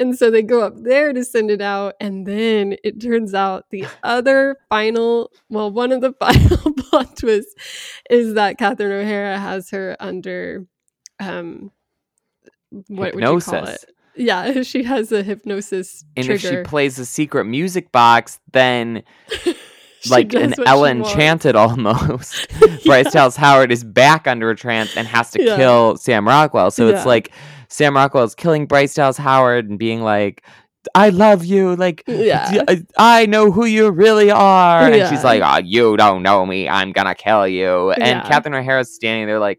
And 0.00 0.18
so 0.18 0.28
they 0.30 0.42
go 0.42 0.60
up 0.62 0.74
there 0.76 1.12
to 1.12 1.24
send 1.24 1.50
it 1.52 1.60
out, 1.60 1.94
and 2.00 2.26
then 2.26 2.76
it 2.82 3.00
turns 3.00 3.32
out 3.32 3.66
the 3.70 3.86
other 4.02 4.56
final, 4.68 5.30
well, 5.48 5.70
one 5.70 5.92
of 5.92 6.00
the 6.00 6.12
final 6.20 6.72
plot 6.74 7.16
twists 7.16 7.54
is 8.10 8.34
that 8.34 8.58
Catherine 8.58 8.90
O'Hara 8.92 9.38
has 9.38 9.70
her 9.70 9.96
under, 10.00 10.66
um, 11.20 11.70
what 12.88 13.14
would 13.14 13.22
you 13.22 13.26
call 13.28 13.36
Hypnosis. 13.38 13.84
it? 13.84 13.90
Yeah, 14.16 14.62
she 14.62 14.82
has 14.84 15.12
a 15.12 15.22
hypnosis 15.22 16.04
And 16.16 16.26
trigger. 16.26 16.48
if 16.60 16.66
she 16.66 16.68
plays 16.68 16.98
a 16.98 17.06
secret 17.06 17.44
music 17.44 17.90
box, 17.92 18.38
then 18.52 19.02
like 20.10 20.34
an 20.34 20.50
what 20.50 20.56
she 20.58 20.66
Ellen 20.66 20.98
wants. 21.00 21.12
Enchanted 21.14 21.56
almost. 21.56 22.46
Bryce 22.84 23.12
Dallas 23.12 23.36
Howard 23.36 23.72
is 23.72 23.82
back 23.84 24.26
under 24.26 24.50
a 24.50 24.56
trance 24.56 24.96
and 24.96 25.06
has 25.08 25.30
to 25.32 25.42
Yeah. 25.42 25.56
kill 25.56 25.96
Sam 25.96 26.26
Rockwell. 26.28 26.70
So 26.70 26.88
Yeah. 26.88 26.96
it's 26.96 27.06
like 27.06 27.32
Sam 27.68 27.96
Rockwell 27.96 28.24
is 28.24 28.34
killing 28.34 28.66
Bryce 28.66 28.94
Dallas 28.94 29.16
Howard 29.16 29.68
and 29.68 29.78
being 29.78 30.02
like, 30.02 30.44
I 30.94 31.08
love 31.08 31.44
you. 31.44 31.76
Like, 31.76 32.04
Yeah. 32.06 32.62
I 32.68 32.82
I 32.96 33.26
know 33.26 33.50
who 33.50 33.64
you 33.64 33.90
really 33.90 34.30
are. 34.30 34.82
And 34.82 35.08
she's 35.08 35.24
like, 35.24 35.42
oh, 35.44 35.58
you 35.64 35.96
don't 35.96 36.22
know 36.22 36.44
me. 36.44 36.68
I'm 36.68 36.92
going 36.92 37.06
to 37.06 37.14
kill 37.14 37.48
you. 37.48 37.90
And 37.92 38.02
Yeah. 38.02 38.28
Catherine 38.28 38.54
O'Hara's 38.54 38.94
standing 38.94 39.26
there, 39.26 39.38
like, 39.38 39.58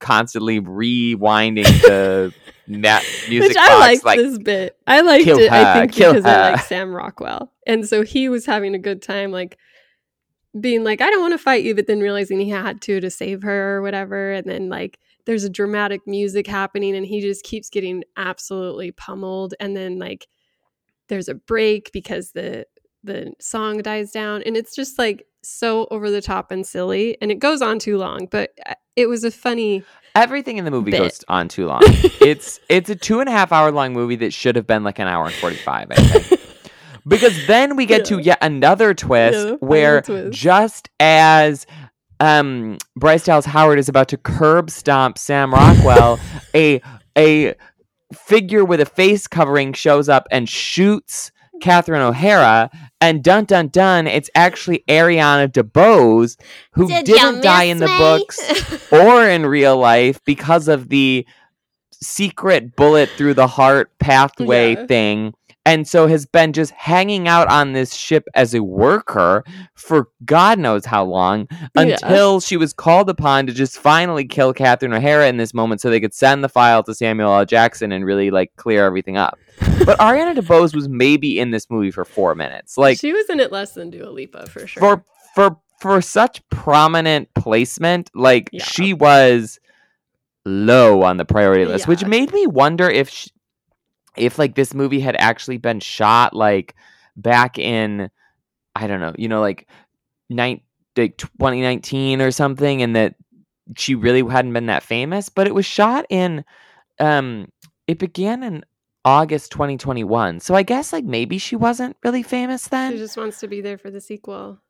constantly 0.00 0.60
rewinding 0.60 1.64
the 1.82 2.32
that 2.68 3.04
music 3.28 3.48
Which 3.50 3.56
I 3.56 3.68
box. 3.68 3.80
liked 3.80 4.04
like, 4.04 4.18
this 4.18 4.38
bit. 4.38 4.76
I 4.86 5.00
liked 5.02 5.26
it. 5.26 5.52
I 5.52 5.74
think 5.74 5.94
because 5.94 6.24
I 6.24 6.52
like. 6.52 6.60
Sam 6.62 6.92
Rockwell, 6.94 7.52
and 7.66 7.86
so 7.86 8.02
he 8.02 8.28
was 8.28 8.46
having 8.46 8.74
a 8.74 8.78
good 8.78 9.02
time, 9.02 9.30
like 9.32 9.58
being 10.58 10.82
like, 10.82 11.00
"I 11.00 11.10
don't 11.10 11.20
want 11.20 11.34
to 11.34 11.38
fight 11.38 11.62
you," 11.64 11.74
but 11.74 11.86
then 11.86 12.00
realizing 12.00 12.40
he 12.40 12.48
had 12.50 12.80
to 12.82 13.00
to 13.00 13.10
save 13.10 13.42
her 13.42 13.76
or 13.76 13.82
whatever, 13.82 14.32
and 14.32 14.46
then 14.48 14.68
like 14.68 14.98
there's 15.26 15.44
a 15.44 15.50
dramatic 15.50 16.06
music 16.06 16.46
happening, 16.46 16.96
and 16.96 17.04
he 17.04 17.20
just 17.20 17.44
keeps 17.44 17.68
getting 17.68 18.02
absolutely 18.16 18.92
pummeled, 18.92 19.54
and 19.60 19.76
then 19.76 19.98
like 19.98 20.26
there's 21.08 21.28
a 21.28 21.34
break 21.34 21.90
because 21.92 22.32
the 22.32 22.66
the 23.04 23.32
song 23.40 23.82
dies 23.82 24.10
down, 24.10 24.42
and 24.44 24.56
it's 24.56 24.74
just 24.74 24.98
like 24.98 25.26
so 25.42 25.86
over 25.90 26.10
the 26.10 26.22
top 26.22 26.50
and 26.50 26.66
silly, 26.66 27.16
and 27.20 27.30
it 27.30 27.38
goes 27.38 27.62
on 27.62 27.78
too 27.78 27.98
long, 27.98 28.26
but 28.30 28.50
uh, 28.66 28.74
it 28.96 29.08
was 29.08 29.22
a 29.24 29.30
funny. 29.30 29.84
everything 30.14 30.56
in 30.56 30.64
the 30.64 30.70
movie 30.70 30.90
bit. 30.90 30.98
goes 30.98 31.22
on 31.28 31.46
too 31.48 31.66
long. 31.66 31.82
it's 31.84 32.58
it's 32.68 32.88
a 32.90 32.96
two 32.96 33.20
and 33.20 33.28
a 33.28 33.32
half 33.32 33.52
hour 33.52 33.70
long 33.70 33.92
movie 33.92 34.16
that 34.16 34.32
should 34.32 34.56
have 34.56 34.66
been 34.66 34.82
like 34.84 34.98
an 34.98 35.06
hour 35.06 35.26
and 35.26 35.34
forty 35.34 35.56
five. 35.56 35.88
I 35.90 35.94
think. 35.96 36.40
Because 37.08 37.46
then 37.46 37.76
we 37.76 37.86
get 37.86 38.06
to 38.06 38.18
yet 38.18 38.38
another 38.42 38.92
twist 38.92 39.46
Yeah, 39.46 39.54
where 39.60 40.02
twist. 40.02 40.36
just 40.36 40.90
as 40.98 41.64
um, 42.20 42.78
Bryce 42.96 43.24
Dallas 43.24 43.44
Howard 43.46 43.78
is 43.78 43.88
about 43.88 44.08
to 44.08 44.16
curb 44.16 44.70
stomp 44.70 45.18
Sam 45.18 45.52
Rockwell, 45.52 46.18
a 46.54 46.80
a 47.16 47.54
figure 48.14 48.64
with 48.64 48.80
a 48.80 48.86
face 48.86 49.26
covering 49.26 49.72
shows 49.72 50.08
up 50.08 50.26
and 50.30 50.48
shoots 50.48 51.32
Catherine 51.60 52.02
O'Hara, 52.02 52.70
and 53.00 53.24
dun 53.24 53.44
dun 53.46 53.68
dun, 53.68 54.06
it's 54.06 54.30
actually 54.34 54.84
Ariana 54.88 55.48
DeBose 55.50 56.36
who 56.72 56.86
Did 56.88 57.06
didn't 57.06 57.40
die 57.42 57.64
in 57.64 57.78
the 57.78 57.86
me? 57.86 57.98
books 57.98 58.90
or 58.92 59.26
in 59.28 59.46
real 59.46 59.76
life 59.78 60.20
because 60.24 60.68
of 60.68 60.88
the 60.90 61.26
secret 61.92 62.76
bullet 62.76 63.08
through 63.10 63.34
the 63.34 63.46
heart 63.46 63.90
pathway 63.98 64.74
Yeah. 64.74 64.86
thing 64.86 65.34
and 65.66 65.86
so 65.86 66.06
has 66.06 66.24
been 66.24 66.54
just 66.54 66.70
hanging 66.70 67.28
out 67.28 67.48
on 67.48 67.72
this 67.74 67.92
ship 67.94 68.24
as 68.34 68.54
a 68.54 68.62
worker 68.62 69.44
for 69.74 70.08
God 70.24 70.58
knows 70.58 70.86
how 70.86 71.04
long 71.04 71.46
Yeah. 71.50 71.66
until 71.74 72.40
she 72.40 72.56
was 72.56 72.72
called 72.72 73.10
upon 73.10 73.46
to 73.48 73.52
just 73.52 73.76
finally 73.76 74.24
kill 74.24 74.54
Catherine 74.54 74.94
O'Hara 74.94 75.28
in 75.28 75.36
this 75.36 75.52
moment 75.52 75.80
so 75.82 75.90
they 75.90 76.00
could 76.00 76.14
send 76.14 76.42
the 76.42 76.48
file 76.48 76.82
to 76.84 76.94
Samuel 76.94 77.34
L. 77.36 77.44
Jackson 77.44 77.92
and 77.92 78.04
really 78.06 78.30
like 78.30 78.52
clear 78.56 78.86
everything 78.86 79.18
up. 79.18 79.38
But 79.84 79.98
Ariana 79.98 80.34
DeBose 80.36 80.74
was 80.74 80.88
maybe 80.88 81.38
in 81.38 81.50
this 81.50 81.68
movie 81.68 81.90
for 81.90 82.04
four 82.04 82.34
minutes. 82.34 82.78
Like 82.78 82.98
she 82.98 83.12
was 83.12 83.28
in 83.28 83.40
it 83.40 83.52
less 83.52 83.72
than 83.74 83.90
Dua 83.90 84.08
Lipa 84.10 84.46
for 84.46 84.66
sure. 84.66 84.80
for 84.80 85.04
for 85.34 85.58
for 85.80 86.00
such 86.00 86.46
prominent 86.48 87.28
placement, 87.34 88.10
like 88.14 88.48
Yeah. 88.52 88.64
she 88.64 88.94
was 88.94 89.58
low 90.44 91.02
on 91.02 91.16
the 91.16 91.24
priority 91.24 91.64
list, 91.66 91.88
which 91.88 92.04
made 92.04 92.32
me 92.32 92.46
wonder 92.46 92.88
if 92.88 93.10
sh 93.10 93.28
if 94.16 94.38
like 94.38 94.54
this 94.54 94.74
movie 94.74 95.00
had 95.00 95.16
actually 95.18 95.58
been 95.58 95.80
shot 95.80 96.34
like 96.34 96.74
back 97.16 97.58
in 97.58 98.10
I 98.74 98.86
don't 98.86 99.00
know, 99.00 99.14
you 99.16 99.28
know, 99.28 99.40
like 99.40 99.68
nine 100.28 100.60
like 100.96 101.16
2019 101.16 102.20
or 102.20 102.30
something, 102.30 102.82
and 102.82 102.94
that 102.96 103.14
she 103.76 103.94
really 103.94 104.22
hadn't 104.22 104.52
been 104.52 104.66
that 104.66 104.82
famous. 104.82 105.28
But 105.28 105.46
it 105.46 105.54
was 105.54 105.66
shot 105.66 106.06
in 106.10 106.44
um 107.00 107.48
it 107.86 107.98
began 107.98 108.42
in 108.42 108.64
August 109.04 109.52
2021. 109.52 110.40
So 110.40 110.54
I 110.54 110.62
guess 110.62 110.92
like 110.92 111.04
maybe 111.04 111.38
she 111.38 111.56
wasn't 111.56 111.96
really 112.02 112.22
famous 112.22 112.68
then. 112.68 112.92
she 112.92 112.98
just 112.98 113.16
wants 113.16 113.40
to 113.40 113.48
be 113.48 113.60
there 113.60 113.78
for 113.78 113.90
the 113.90 114.00
sequel. 114.00 114.60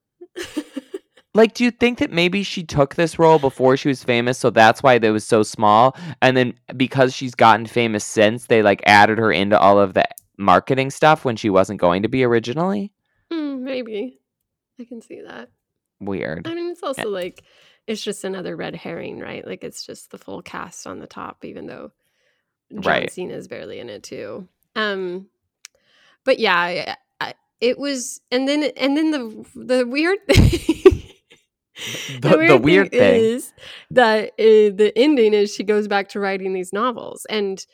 Like, 1.36 1.52
do 1.52 1.64
you 1.64 1.70
think 1.70 1.98
that 1.98 2.10
maybe 2.10 2.42
she 2.42 2.64
took 2.64 2.94
this 2.94 3.18
role 3.18 3.38
before 3.38 3.76
she 3.76 3.88
was 3.88 4.02
famous, 4.02 4.38
so 4.38 4.48
that's 4.48 4.82
why 4.82 4.94
it 4.94 5.10
was 5.10 5.26
so 5.26 5.42
small? 5.42 5.94
And 6.22 6.34
then 6.34 6.54
because 6.74 7.14
she's 7.14 7.34
gotten 7.34 7.66
famous 7.66 8.04
since, 8.04 8.46
they 8.46 8.62
like 8.62 8.80
added 8.86 9.18
her 9.18 9.30
into 9.30 9.58
all 9.58 9.78
of 9.78 9.92
the 9.92 10.06
marketing 10.38 10.90
stuff 10.90 11.26
when 11.26 11.36
she 11.36 11.50
wasn't 11.50 11.78
going 11.78 12.02
to 12.04 12.08
be 12.08 12.24
originally? 12.24 12.90
Hmm, 13.30 13.62
maybe 13.62 14.18
I 14.80 14.84
can 14.84 15.02
see 15.02 15.20
that. 15.26 15.50
Weird. 16.00 16.46
I 16.46 16.54
mean, 16.54 16.70
it's 16.70 16.82
also 16.82 17.10
like 17.10 17.44
it's 17.86 18.02
just 18.02 18.24
another 18.24 18.56
red 18.56 18.74
herring, 18.74 19.18
right? 19.18 19.46
Like 19.46 19.62
it's 19.62 19.84
just 19.84 20.10
the 20.10 20.18
full 20.18 20.40
cast 20.40 20.86
on 20.86 21.00
the 21.00 21.06
top, 21.06 21.44
even 21.44 21.66
though 21.66 21.92
John 22.72 22.82
Right. 22.82 23.12
Cena 23.12 23.34
is 23.34 23.46
barely 23.46 23.78
in 23.78 23.90
it 23.90 24.02
too. 24.02 24.48
Um, 24.74 25.26
but 26.24 26.38
yeah, 26.38 26.56
I, 26.56 26.96
I, 27.20 27.34
it 27.60 27.78
was, 27.78 28.22
and 28.30 28.48
then 28.48 28.64
and 28.76 28.96
then 28.96 29.10
the 29.10 29.44
the 29.54 29.86
weird 29.86 30.26
thing. 30.26 30.95
The- 32.20 32.44
the 32.48 32.58
weird 32.58 32.90
thing. 32.90 33.20
is 33.22 33.52
that 33.90 34.30
uh, 34.38 34.72
the 34.76 34.92
ending 34.96 35.34
is 35.34 35.54
she 35.54 35.62
goes 35.64 35.88
back 35.88 36.08
to 36.10 36.20
writing 36.20 36.52
these 36.54 36.72
novels, 36.72 37.26
and 37.28 37.64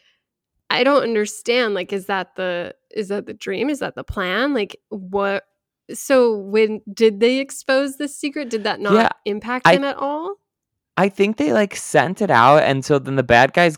I 0.71 0.85
don't 0.85 1.03
understand. 1.03 1.75
Like, 1.75 1.93
is 1.93 2.07
that 2.07 2.35
the 2.37 2.75
is 2.91 3.09
that 3.09 3.27
the 3.27 3.35
dream? 3.35 3.71
Is 3.71 3.79
that 3.81 3.95
the 3.95 4.05
plan? 4.05 4.55
Like, 4.55 4.77
what? 4.89 5.45
So 5.93 6.37
when 6.37 6.81
did 6.93 7.21
they 7.21 7.39
expose 7.39 7.97
this 7.97 8.17
secret? 8.17 8.49
Did 8.51 8.65
that 8.65 8.81
not 8.81 8.95
Yeah, 8.95 9.09
impact 9.25 9.67
I- 9.67 9.75
him 9.77 9.85
at 9.85 9.97
all? 9.97 10.35
I 10.97 11.09
think 11.09 11.37
they 11.39 11.53
like 11.53 11.75
sent 11.77 12.21
it 12.21 12.31
out, 12.31 12.63
and 12.63 12.85
so 12.85 12.99
then 12.99 13.17
the 13.17 13.23
bad 13.23 13.53
guys 13.53 13.77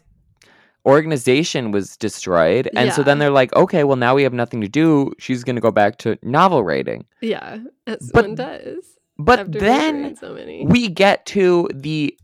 organization 0.87 1.71
was 1.71 1.97
destroyed 1.97 2.69
and 2.77 2.93
so 2.93 3.03
then 3.03 3.19
they're 3.19 3.31
like 3.31 3.55
okay 3.57 3.85
well 3.85 3.97
now 3.97 4.15
we 4.15 4.23
have 4.23 4.35
nothing 4.35 4.61
to 4.61 4.69
do 4.69 5.11
she's 5.19 5.43
going 5.43 5.57
to 5.57 5.63
go 5.63 5.71
back 5.71 5.97
to 5.97 6.19
novel 6.23 6.63
writing 6.63 7.07
Yeah, 7.23 7.59
as 7.87 8.11
But- 8.13 8.27
one 8.27 8.35
does. 8.35 8.85
But 9.19 9.53
then 9.53 10.17
so 10.17 10.35
we 10.65 10.89
get 10.89 11.25
to 11.27 11.69
the 11.73 12.17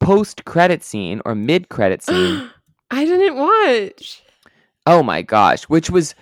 post 0.00 0.44
credit 0.44 0.84
scene 0.84 1.20
or 1.24 1.34
mid 1.34 1.68
credit 1.68 2.02
scene 2.06 2.48
I 2.90 3.04
didn't 3.04 3.36
watch. 3.36 4.22
Oh 4.86 5.02
my 5.02 5.22
gosh, 5.22 5.64
which 5.64 5.90
was 5.90 6.14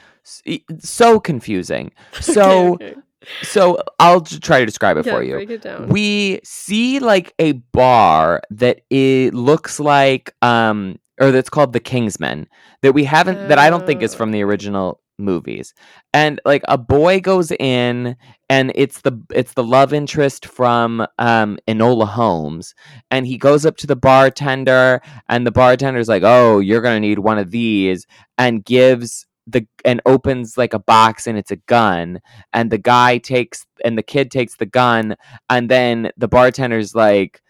so 0.78 1.20
confusing. 1.20 1.92
So, 2.20 2.74
okay. 2.74 2.94
so 3.42 3.78
I'll 4.00 4.20
try 4.22 4.60
to 4.60 4.66
describe 4.66 4.96
it 4.96 5.06
Yeah, 5.06 5.12
for 5.12 5.22
you. 5.22 5.34
Break 5.34 5.50
it 5.50 5.62
down. 5.62 5.88
We 5.88 6.40
see 6.44 6.98
like 6.98 7.34
a 7.38 7.52
bar 7.52 8.40
that 8.50 8.80
it 8.90 9.34
looks 9.34 9.78
like 9.78 10.34
um 10.42 10.98
or 11.20 11.30
that's 11.30 11.48
called 11.50 11.72
the 11.72 11.80
Kingsman 11.80 12.46
that 12.82 12.92
we 12.92 13.04
haven't 13.04 13.48
that 13.48 13.58
I 13.58 13.70
don't 13.70 13.86
think 13.86 14.02
is 14.02 14.14
Oh. 14.14 14.18
from 14.18 14.32
the 14.32 14.42
original 14.42 15.00
movies. 15.18 15.74
And 16.12 16.40
like 16.44 16.62
a 16.68 16.78
boy 16.78 17.20
goes 17.20 17.52
in 17.52 18.16
and 18.48 18.72
it's 18.74 19.00
the 19.00 19.20
it's 19.32 19.54
the 19.54 19.64
love 19.64 19.92
interest 19.92 20.46
from 20.46 21.06
um 21.18 21.58
enola 21.68 22.06
holmes 22.06 22.74
and 23.10 23.26
he 23.26 23.38
goes 23.38 23.66
up 23.66 23.76
to 23.78 23.86
the 23.86 23.96
bartender 23.96 25.00
and 25.28 25.46
the 25.46 25.52
bartender's 25.52 26.08
like 26.08 26.22
oh 26.24 26.60
you're 26.60 26.80
gonna 26.80 27.00
need 27.00 27.18
one 27.18 27.38
of 27.38 27.50
these 27.50 28.06
and 28.38 28.64
gives 28.64 29.26
the 29.48 29.66
and 29.84 30.00
opens 30.06 30.56
like 30.56 30.74
a 30.74 30.78
box 30.78 31.26
and 31.26 31.38
it's 31.38 31.50
a 31.50 31.56
gun 31.56 32.20
and 32.52 32.70
the 32.70 32.78
guy 32.78 33.18
takes 33.18 33.66
and 33.84 33.98
the 33.98 34.02
kid 34.02 34.30
takes 34.30 34.56
the 34.56 34.66
gun 34.66 35.16
and 35.50 35.68
then 35.68 36.10
the 36.16 36.28
bartender's 36.28 36.94
like 36.94 37.42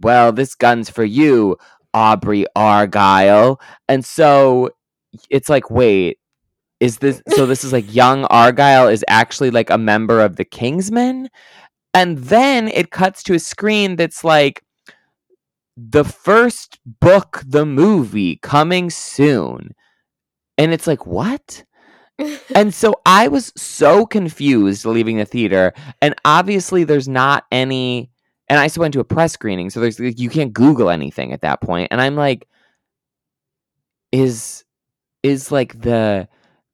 well 0.00 0.32
this 0.32 0.54
gun's 0.54 0.90
for 0.90 1.04
you 1.04 1.56
aubrey 1.94 2.46
argylle. 2.56 3.60
And 3.88 4.04
so 4.04 4.70
it's 5.30 5.48
like 5.48 5.70
wait 5.70 6.17
is 6.80 6.98
this 6.98 7.22
so 7.28 7.44
this 7.46 7.64
is 7.64 7.72
like 7.72 7.92
young 7.92 8.24
argylle 8.24 8.92
is 8.92 9.04
actually 9.08 9.50
like 9.50 9.68
a 9.70 9.78
member 9.78 10.20
of 10.20 10.36
the 10.36 10.44
kingsman 10.44 11.28
and 11.94 12.18
then 12.18 12.68
it 12.68 12.90
cuts 12.90 13.22
to 13.24 13.34
a 13.34 13.38
screen 13.38 13.96
that's 13.96 14.22
like 14.22 14.62
the 15.76 16.04
first 16.04 16.78
book 16.84 17.42
the 17.46 17.64
movie 17.64 18.36
coming 18.36 18.90
soon. 18.90 19.74
And 20.56 20.72
it's 20.72 20.86
like 20.86 21.06
what? 21.06 21.64
And 22.54 22.74
so 22.74 22.94
i 23.06 23.28
was 23.28 23.52
so 23.56 24.04
confused 24.04 24.84
leaving 24.84 25.18
the 25.18 25.24
theater 25.24 25.72
and 26.02 26.16
obviously 26.24 26.82
there's 26.82 27.06
not 27.06 27.44
any 27.52 28.10
and 28.48 28.58
i 28.58 28.64
also 28.64 28.80
went 28.80 28.92
to 28.94 29.00
a 29.00 29.04
press 29.04 29.34
screening 29.34 29.70
so 29.70 29.78
there's 29.78 30.00
like, 30.00 30.18
you 30.18 30.28
can't 30.28 30.52
google 30.52 30.90
anything 30.90 31.32
at 31.32 31.42
that 31.42 31.60
point 31.60 31.86
and 31.92 32.00
i'm 32.00 32.16
like 32.16 32.48
is 34.10 34.64
is 35.22 35.52
like 35.52 35.80
the 35.80 36.28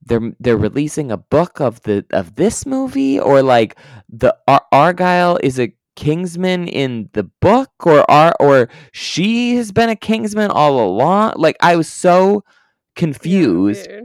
they're 0.07 0.33
they're 0.41 0.57
releasing 0.57 1.11
a 1.11 1.17
book 1.17 1.61
of 1.61 1.81
the 1.83 2.05
of 2.13 2.35
this 2.37 2.67
movie 2.67 3.19
or 3.19 3.43
like 3.43 3.77
the 4.09 4.37
Ar- 4.49 4.65
Argylle 4.73 5.39
is 5.43 5.59
a 5.59 5.75
Kingsman 5.97 6.67
in 6.69 7.09
the 7.13 7.23
book 7.41 7.71
or 7.85 8.09
Ar- 8.11 8.35
or 8.41 8.69
she 8.93 9.57
has 9.57 9.71
been 9.73 9.89
a 9.89 9.97
Kingsman 9.97 10.51
all 10.51 10.85
along 10.85 11.35
like 11.37 11.57
I 11.61 11.77
was 11.77 11.89
so 11.89 12.45
confused 12.97 13.87
Yeah. 13.91 14.01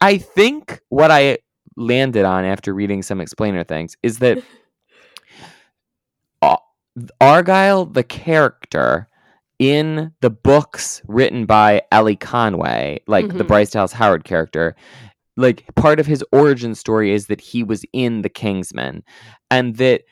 I 0.00 0.18
think 0.18 0.80
what 0.88 1.10
I 1.10 1.38
landed 1.76 2.24
on 2.24 2.44
after 2.44 2.72
reading 2.74 3.02
some 3.02 3.20
explainer 3.20 3.64
things 3.64 3.96
is 4.02 4.18
that 4.20 4.42
Ar- 6.42 6.62
Argylle, 7.20 7.92
the 7.92 8.02
character 8.04 9.08
in 9.58 10.12
the 10.20 10.30
books 10.30 11.02
written 11.08 11.44
by 11.46 11.82
Ellie 11.90 12.16
Conway, 12.16 13.00
like 13.08 13.26
the 13.28 13.42
Mhm. 13.44 13.48
Bryce 13.48 13.70
Dallas 13.70 13.92
Howard 13.92 14.24
character, 14.24 14.76
like 15.38 15.64
part 15.76 16.00
of 16.00 16.06
his 16.06 16.22
origin 16.32 16.74
story 16.74 17.12
is 17.12 17.28
that 17.28 17.40
he 17.40 17.62
was 17.62 17.84
in 17.92 18.22
the 18.22 18.28
Kingsman 18.28 19.04
and 19.50 19.76
that 19.76 20.02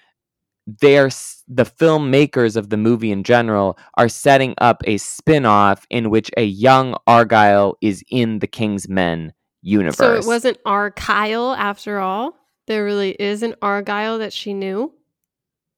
they're 0.67 1.11
the 1.49 1.65
filmmakers 1.65 2.57
of 2.57 2.71
the 2.71 2.77
movie 2.77 3.13
in 3.13 3.23
general 3.23 3.77
are 3.97 4.09
setting 4.09 4.55
up 4.59 4.83
a 4.87 4.97
spin-off 4.99 5.87
in 5.91 6.11
which 6.11 6.31
a 6.37 6.45
young 6.45 6.97
Argylle 7.09 7.75
is 7.81 8.03
in 8.11 8.39
the 8.39 8.47
Kingsman 8.47 9.33
universe. 9.63 9.97
So 9.97 10.15
it 10.15 10.27
wasn't 10.27 10.63
Argylle 10.65 11.57
after 11.57 11.99
all. 11.99 12.37
There 12.67 12.85
really 12.85 13.13
is 13.13 13.43
an 13.43 13.55
Argylle 13.63 14.19
that 14.19 14.33
she 14.33 14.55
knew. 14.55 14.93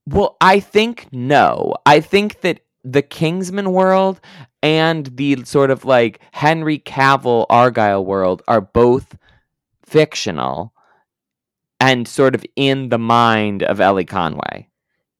Well, 0.06 0.36
I 0.40 0.60
think 0.60 1.08
no. 1.12 1.74
I 1.84 2.00
think 2.00 2.40
that 2.42 2.60
the 2.84 3.02
Kingsman 3.02 3.72
world 3.72 4.20
and 4.62 5.06
the 5.16 5.44
sort 5.44 5.70
of 5.70 5.84
like 5.84 6.20
Henry 6.32 6.78
Cavill 6.78 7.46
Argylle 7.48 8.04
world 8.04 8.42
are 8.48 8.62
both 8.62 9.16
fictional 9.88 10.72
and 11.80 12.06
sort 12.08 12.34
of 12.34 12.44
in 12.56 12.88
the 12.88 12.98
mind 12.98 13.62
of 13.62 13.80
Ellie 13.80 14.04
Conway. 14.04 14.68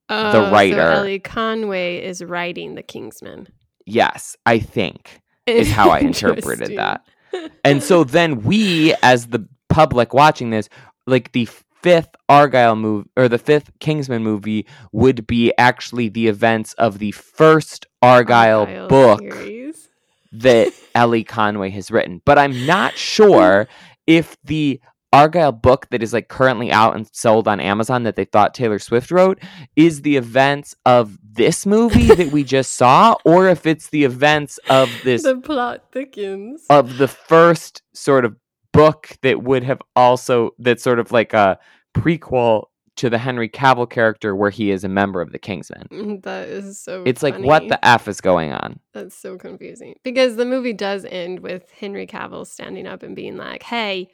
Oh, 0.09 0.33
so 0.33 0.51
writer. 0.51 0.81
Ellie 0.81 1.19
Conway 1.21 2.03
is 2.03 2.25
writing 2.25 2.75
the 2.75 2.83
Kingsman. 2.83 3.49
Yes, 3.85 4.37
I 4.47 4.59
think 4.59 5.21
is 5.47 5.71
how 5.71 5.91
I 5.91 5.99
interpreted 6.11 6.77
that. 6.77 7.05
And 7.63 7.83
so 7.83 8.05
then 8.05 8.43
we, 8.43 8.95
as 9.03 9.27
the 9.27 9.47
public 9.69 10.15
watching 10.15 10.49
this, 10.49 10.71
like 11.07 11.33
the 11.33 11.47
fifth 11.83 12.17
Argylle 12.31 12.79
movie 12.81 13.11
or 13.19 13.29
the 13.29 13.37
fifth 13.39 13.71
Kingsman 13.81 14.23
movie 14.23 14.65
would 14.93 15.27
be 15.27 15.53
actually 15.59 16.09
the 16.09 16.27
events 16.29 16.73
of 16.75 16.99
the 16.99 17.11
first 17.13 17.87
Argylle, 18.03 18.67
Argylle 18.67 18.89
book 18.89 19.21
series. 19.21 19.91
that 20.33 20.73
Ellie 20.95 21.23
Conway 21.23 21.69
has 21.69 21.91
written. 21.91 22.23
But 22.25 22.39
I'm 22.39 22.65
not 22.65 22.97
sure 22.97 23.69
if 24.09 24.37
the 24.43 24.81
Argylle 25.15 25.63
book 25.63 25.87
that 25.91 26.03
is 26.03 26.13
like 26.13 26.29
currently 26.29 26.73
out 26.73 26.97
and 26.97 27.09
sold 27.15 27.47
on 27.47 27.61
Amazon 27.61 28.03
that 28.03 28.17
they 28.17 28.25
thought 28.25 28.53
Taylor 28.55 28.79
Swift 28.79 29.11
wrote 29.11 29.39
is 29.77 30.03
the 30.03 30.17
events 30.17 30.75
of 30.85 31.17
this 31.23 31.65
movie 31.65 32.07
that 32.15 32.33
we 32.33 32.43
just 32.43 32.73
saw, 32.75 33.15
or 33.25 33.49
if 33.49 33.65
it's 33.65 33.89
the 33.91 34.05
events 34.05 34.59
of 34.69 34.91
this 35.05 35.23
The 35.23 35.37
plot 35.37 35.85
thickens. 35.93 36.65
of 36.69 36.99
the 36.99 37.09
first 37.09 37.83
sort 37.95 38.25
of 38.25 38.35
book 38.73 39.17
that 39.23 39.43
would 39.43 39.65
have 39.65 39.81
also 39.97 40.51
that 40.59 40.81
sort 40.81 40.99
of 40.99 41.11
like 41.13 41.33
a 41.33 41.59
prequel 41.95 42.65
to 42.99 43.09
the 43.09 43.19
Henry 43.19 43.49
Cavill 43.49 43.89
character 43.89 44.35
where 44.35 44.51
he 44.51 44.71
is 44.71 44.83
a 44.83 44.89
member 44.89 45.21
of 45.21 45.33
the 45.33 45.39
Kingsman. 45.39 45.89
Mm, 45.91 46.23
That 46.23 46.49
is 46.49 46.81
so. 46.81 47.05
It's 47.07 47.23
like 47.23 47.39
what 47.39 47.69
the 47.69 47.85
f 47.85 48.09
is 48.09 48.21
going 48.21 48.53
on? 48.53 48.81
That's 48.93 49.17
so 49.17 49.39
confusing 49.39 49.95
because 50.03 50.37
the 50.37 50.45
movie 50.45 50.73
does 50.73 51.05
end 51.05 51.41
with 51.41 51.71
Henry 51.71 52.07
Cavill 52.07 52.47
standing 52.47 52.87
up 52.87 53.03
and 53.03 53.15
being 53.15 53.37
like, 53.37 53.63
"Hey, 53.63 54.09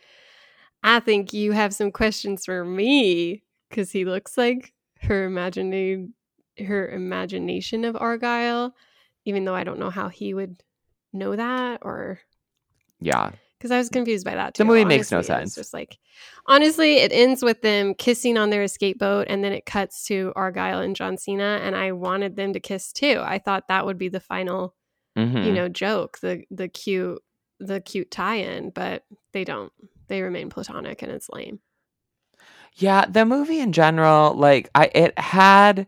I 0.83 1.01
think 1.01 1.33
you 1.33 1.53
have 1.53 1.75
some 1.75 1.91
questions 1.93 2.45
for 2.45 2.65
me," 2.65 3.43
because 3.71 3.91
he 3.91 4.05
looks 4.05 4.37
like 4.37 4.75
her 5.03 5.25
imagining 5.25 6.13
her 6.59 6.89
imagination 6.89 7.85
of 7.85 7.97
Argylle, 7.97 8.73
even 9.25 9.45
though 9.45 9.55
I 9.55 9.65
don't 9.65 9.79
know 9.79 9.91
how 9.91 10.09
he 10.09 10.35
would 10.35 10.63
know 11.13 11.37
that 11.37 11.81
or 11.83 12.21
Yeah. 13.01 13.33
Because 13.65 13.73
I 13.75 13.79
was 13.79 13.89
confused 13.89 14.27
by 14.27 14.35
that 14.35 14.53
too. 14.53 14.63
The 14.63 14.67
movie 14.67 14.85
makes 14.85 15.11
no 15.11 15.17
honestly. 15.17 15.35
It 15.35 15.41
was 15.41 15.53
sense. 15.53 15.55
Just 15.55 15.73
like 15.73 15.99
honestly, 16.45 16.97
it 16.99 17.13
ends 17.15 17.43
with 17.43 17.63
them 17.63 17.95
kissing 17.95 18.37
on 18.37 18.51
their 18.51 18.63
escape 18.63 18.99
boat, 18.99 19.25
and 19.31 19.43
then 19.43 19.55
it 19.55 19.65
cuts 19.65 20.05
to 20.09 20.35
Argylle 20.37 20.85
and 20.85 20.95
John 20.95 21.17
Cena, 21.17 21.61
and 21.63 21.75
I 21.75 21.93
wanted 21.93 22.37
them 22.37 22.53
to 22.53 22.61
kiss 22.61 22.93
too. 22.93 23.23
I 23.25 23.39
thought 23.39 23.69
that 23.69 23.87
would 23.87 23.97
be 23.97 24.11
the 24.11 24.21
final 24.21 24.75
Mhm. 25.17 25.47
you 25.47 25.53
know 25.53 25.69
joke 25.71 26.19
the 26.19 26.45
the 26.51 26.69
cute 26.69 27.23
the 27.59 27.81
cute 27.81 28.11
tie-in 28.11 28.69
but 28.69 29.05
they 29.33 29.45
don't 29.45 29.73
they 30.09 30.21
remain 30.21 30.51
platonic 30.51 31.01
and 31.01 31.11
it's 31.11 31.31
lame 31.31 31.61
Yeah, 32.75 33.07
the 33.09 33.25
movie 33.25 33.61
in 33.61 33.73
general, 33.73 34.35
like 34.35 34.69
I 34.75 34.91
it 34.95 35.19
had 35.19 35.87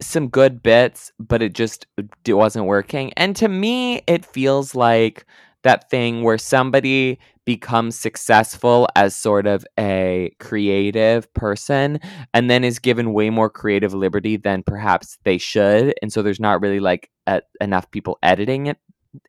some 0.00 0.28
good 0.28 0.62
bits, 0.62 1.12
but 1.18 1.42
it 1.42 1.54
just 1.54 1.86
it 2.24 2.34
wasn't 2.34 2.66
working. 2.66 3.12
And 3.16 3.34
to 3.36 3.48
me, 3.48 4.02
it 4.06 4.24
feels 4.24 4.74
like 4.74 5.26
that 5.62 5.90
thing 5.90 6.22
where 6.22 6.38
somebody 6.38 7.18
becomes 7.44 7.98
successful 7.98 8.88
as 8.96 9.16
sort 9.16 9.46
of 9.46 9.66
a 9.78 10.30
creative 10.38 11.32
person 11.34 11.98
and 12.32 12.50
then 12.50 12.62
is 12.62 12.78
given 12.78 13.12
way 13.12 13.30
more 13.30 13.50
creative 13.50 13.92
liberty 13.92 14.36
than 14.36 14.62
perhaps 14.62 15.18
they 15.24 15.38
should. 15.38 15.94
And 16.00 16.12
so 16.12 16.22
there's 16.22 16.40
not 16.40 16.60
really 16.60 16.80
like 16.80 17.10
a, 17.26 17.42
enough 17.60 17.90
people 17.90 18.18
editing 18.22 18.66
it 18.66 18.78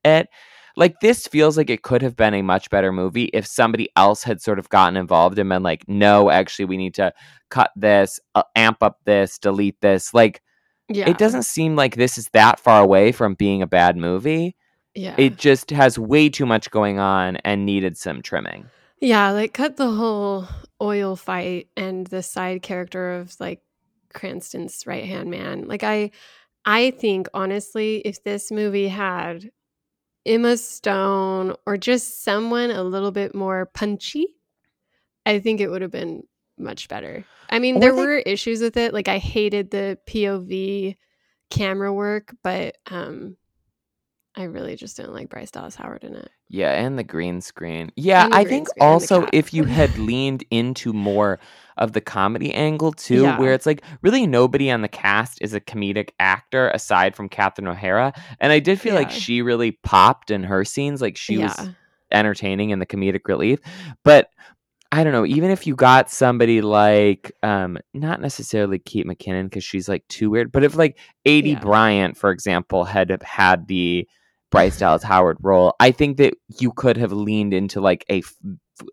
it. 0.03 0.27
Like 0.77 1.01
this 1.01 1.27
feels 1.27 1.57
like 1.57 1.69
it 1.69 1.83
could 1.83 2.01
have 2.01 2.15
been 2.15 2.33
a 2.33 2.41
much 2.41 2.69
better 2.69 2.93
movie 2.93 3.25
if 3.33 3.45
somebody 3.45 3.89
else 3.97 4.23
had 4.23 4.41
sort 4.41 4.57
of 4.57 4.69
gotten 4.69 4.95
involved 4.95 5.37
and 5.37 5.49
been 5.49 5.63
like 5.63 5.83
no 5.87 6.29
actually 6.29 6.65
we 6.65 6.77
need 6.77 6.93
to 6.93 7.11
cut 7.49 7.71
this 7.75 8.21
uh, 8.35 8.43
amp 8.55 8.81
up 8.81 8.99
this 9.05 9.37
delete 9.37 9.81
this. 9.81 10.13
Like 10.13 10.41
yeah. 10.87 11.09
it 11.09 11.17
doesn't 11.17 11.43
seem 11.43 11.75
like 11.75 11.95
this 11.95 12.17
is 12.17 12.29
that 12.33 12.59
far 12.59 12.81
away 12.81 13.11
from 13.11 13.33
being 13.33 13.61
a 13.61 13.67
bad 13.67 13.97
movie 13.97 14.55
yeah. 14.93 15.15
It 15.17 15.37
just 15.37 15.69
has 15.69 15.97
way 15.97 16.29
too 16.29 16.45
much 16.45 16.69
going 16.69 16.99
on 16.99 17.37
and 17.37 17.65
needed 17.65 17.97
some 17.97 18.21
trimming. 18.21 18.69
Yeah 18.99 19.31
like 19.31 19.53
cut 19.53 19.77
the 19.77 19.91
whole 19.91 20.47
oil 20.81 21.15
fight 21.15 21.67
and 21.75 22.05
the 22.07 22.21
side 22.21 22.61
character 22.61 23.13
of 23.13 23.35
like 23.39 23.61
cranston's 24.13 24.85
right 24.85 25.05
hand 25.05 25.29
man. 25.29 25.67
Like 25.67 25.83
i 25.83 26.11
i 26.65 26.91
think 26.91 27.27
honestly 27.33 27.97
if 28.05 28.23
this 28.23 28.51
movie 28.51 28.87
had 28.87 29.49
emma 30.27 30.55
stone 30.55 31.55
or 31.65 31.75
just 31.75 32.23
someone 32.23 32.69
a 32.69 32.83
little 32.83 33.09
bit 33.11 33.33
more 33.33 33.65
punchy 33.73 34.27
i 35.25 35.39
think 35.39 35.59
it 35.59 35.69
would 35.69 35.81
have 35.81 35.89
been 35.89 36.21
much 36.59 36.87
better. 36.87 37.25
I 37.49 37.57
mean 37.57 37.79
there 37.79 37.95
were 37.95 38.17
issues 38.17 38.61
with 38.61 38.77
it. 38.77 38.93
Like 38.93 39.07
i 39.07 39.17
hated 39.17 39.71
the 39.71 39.97
pov 40.07 40.95
camera 41.49 41.91
work 41.91 42.35
but 42.43 42.77
um 42.91 43.35
i 44.35 44.43
really 44.43 44.75
just 44.75 44.95
didn't 44.97 45.13
like 45.13 45.29
bryce 45.29 45.51
dallas 45.51 45.75
howard 45.75 46.03
in 46.03 46.15
it 46.15 46.29
Yeah, 46.49 46.71
and 46.71 46.97
the 46.99 47.03
green 47.03 47.39
screen. 47.41 47.91
Yeah, 47.95 48.27
I 48.31 48.43
green 48.43 48.47
think 48.47 48.67
screen 48.69 48.89
also 48.89 49.25
if 49.31 49.53
you 49.53 49.63
had 49.63 49.97
leaned 50.11 50.43
into 50.51 50.91
more 50.93 51.39
of 51.77 51.93
the 51.93 52.01
comedy 52.01 52.53
angle 52.53 52.91
too, 52.91 53.23
Yeah. 53.23 53.39
where 53.39 53.53
it's 53.53 53.65
like 53.65 53.81
really 54.01 54.27
nobody 54.27 54.69
on 54.69 54.81
the 54.81 54.89
cast 54.89 55.41
is 55.41 55.53
a 55.53 55.61
comedic 55.61 56.09
actor 56.19 56.69
aside 56.69 57.15
from 57.15 57.29
Catherine 57.29 57.67
O'Hara, 57.69 58.11
and 58.41 58.51
I 58.51 58.59
did 58.59 58.79
feel 58.81 58.95
like 58.95 59.09
she 59.11 59.41
really 59.41 59.71
popped 59.83 60.29
in 60.29 60.43
her 60.43 60.65
scenes. 60.65 61.01
Like 61.01 61.15
she 61.17 61.35
yeah 61.35 61.43
was 61.47 61.69
entertaining 62.11 62.71
in 62.71 62.79
the 62.79 62.85
comedic 62.85 63.21
relief. 63.27 63.59
But 64.03 64.29
I 64.91 65.05
don't 65.05 65.13
know, 65.13 65.25
even 65.25 65.51
if 65.51 65.65
you 65.65 65.73
got 65.75 66.09
somebody 66.11 66.61
like 66.61 67.31
um 67.43 67.77
not 67.93 68.19
necessarily 68.19 68.77
Kate 68.79 69.05
McKinnon 69.07 69.45
because 69.45 69.63
she's 69.63 69.87
like 69.87 70.05
too 70.09 70.29
weird, 70.29 70.51
but 70.51 70.65
if 70.65 70.75
like 70.75 70.97
Aidy 71.25 71.53
Yeah. 71.53 71.59
Bryant, 71.59 72.17
for 72.17 72.29
example, 72.31 72.83
had 72.83 73.17
had 73.23 73.67
the 73.67 74.05
Bryce 74.51 74.77
Dallas 74.77 75.01
Howard 75.03 75.37
role, 75.41 75.75
I 75.79 75.91
think 75.91 76.17
that 76.17 76.35
you 76.59 76.71
could 76.73 76.97
have 76.97 77.11
leaned 77.11 77.53
into 77.53 77.81
like 77.81 78.05
a, 78.09 78.19
f- 78.19 78.35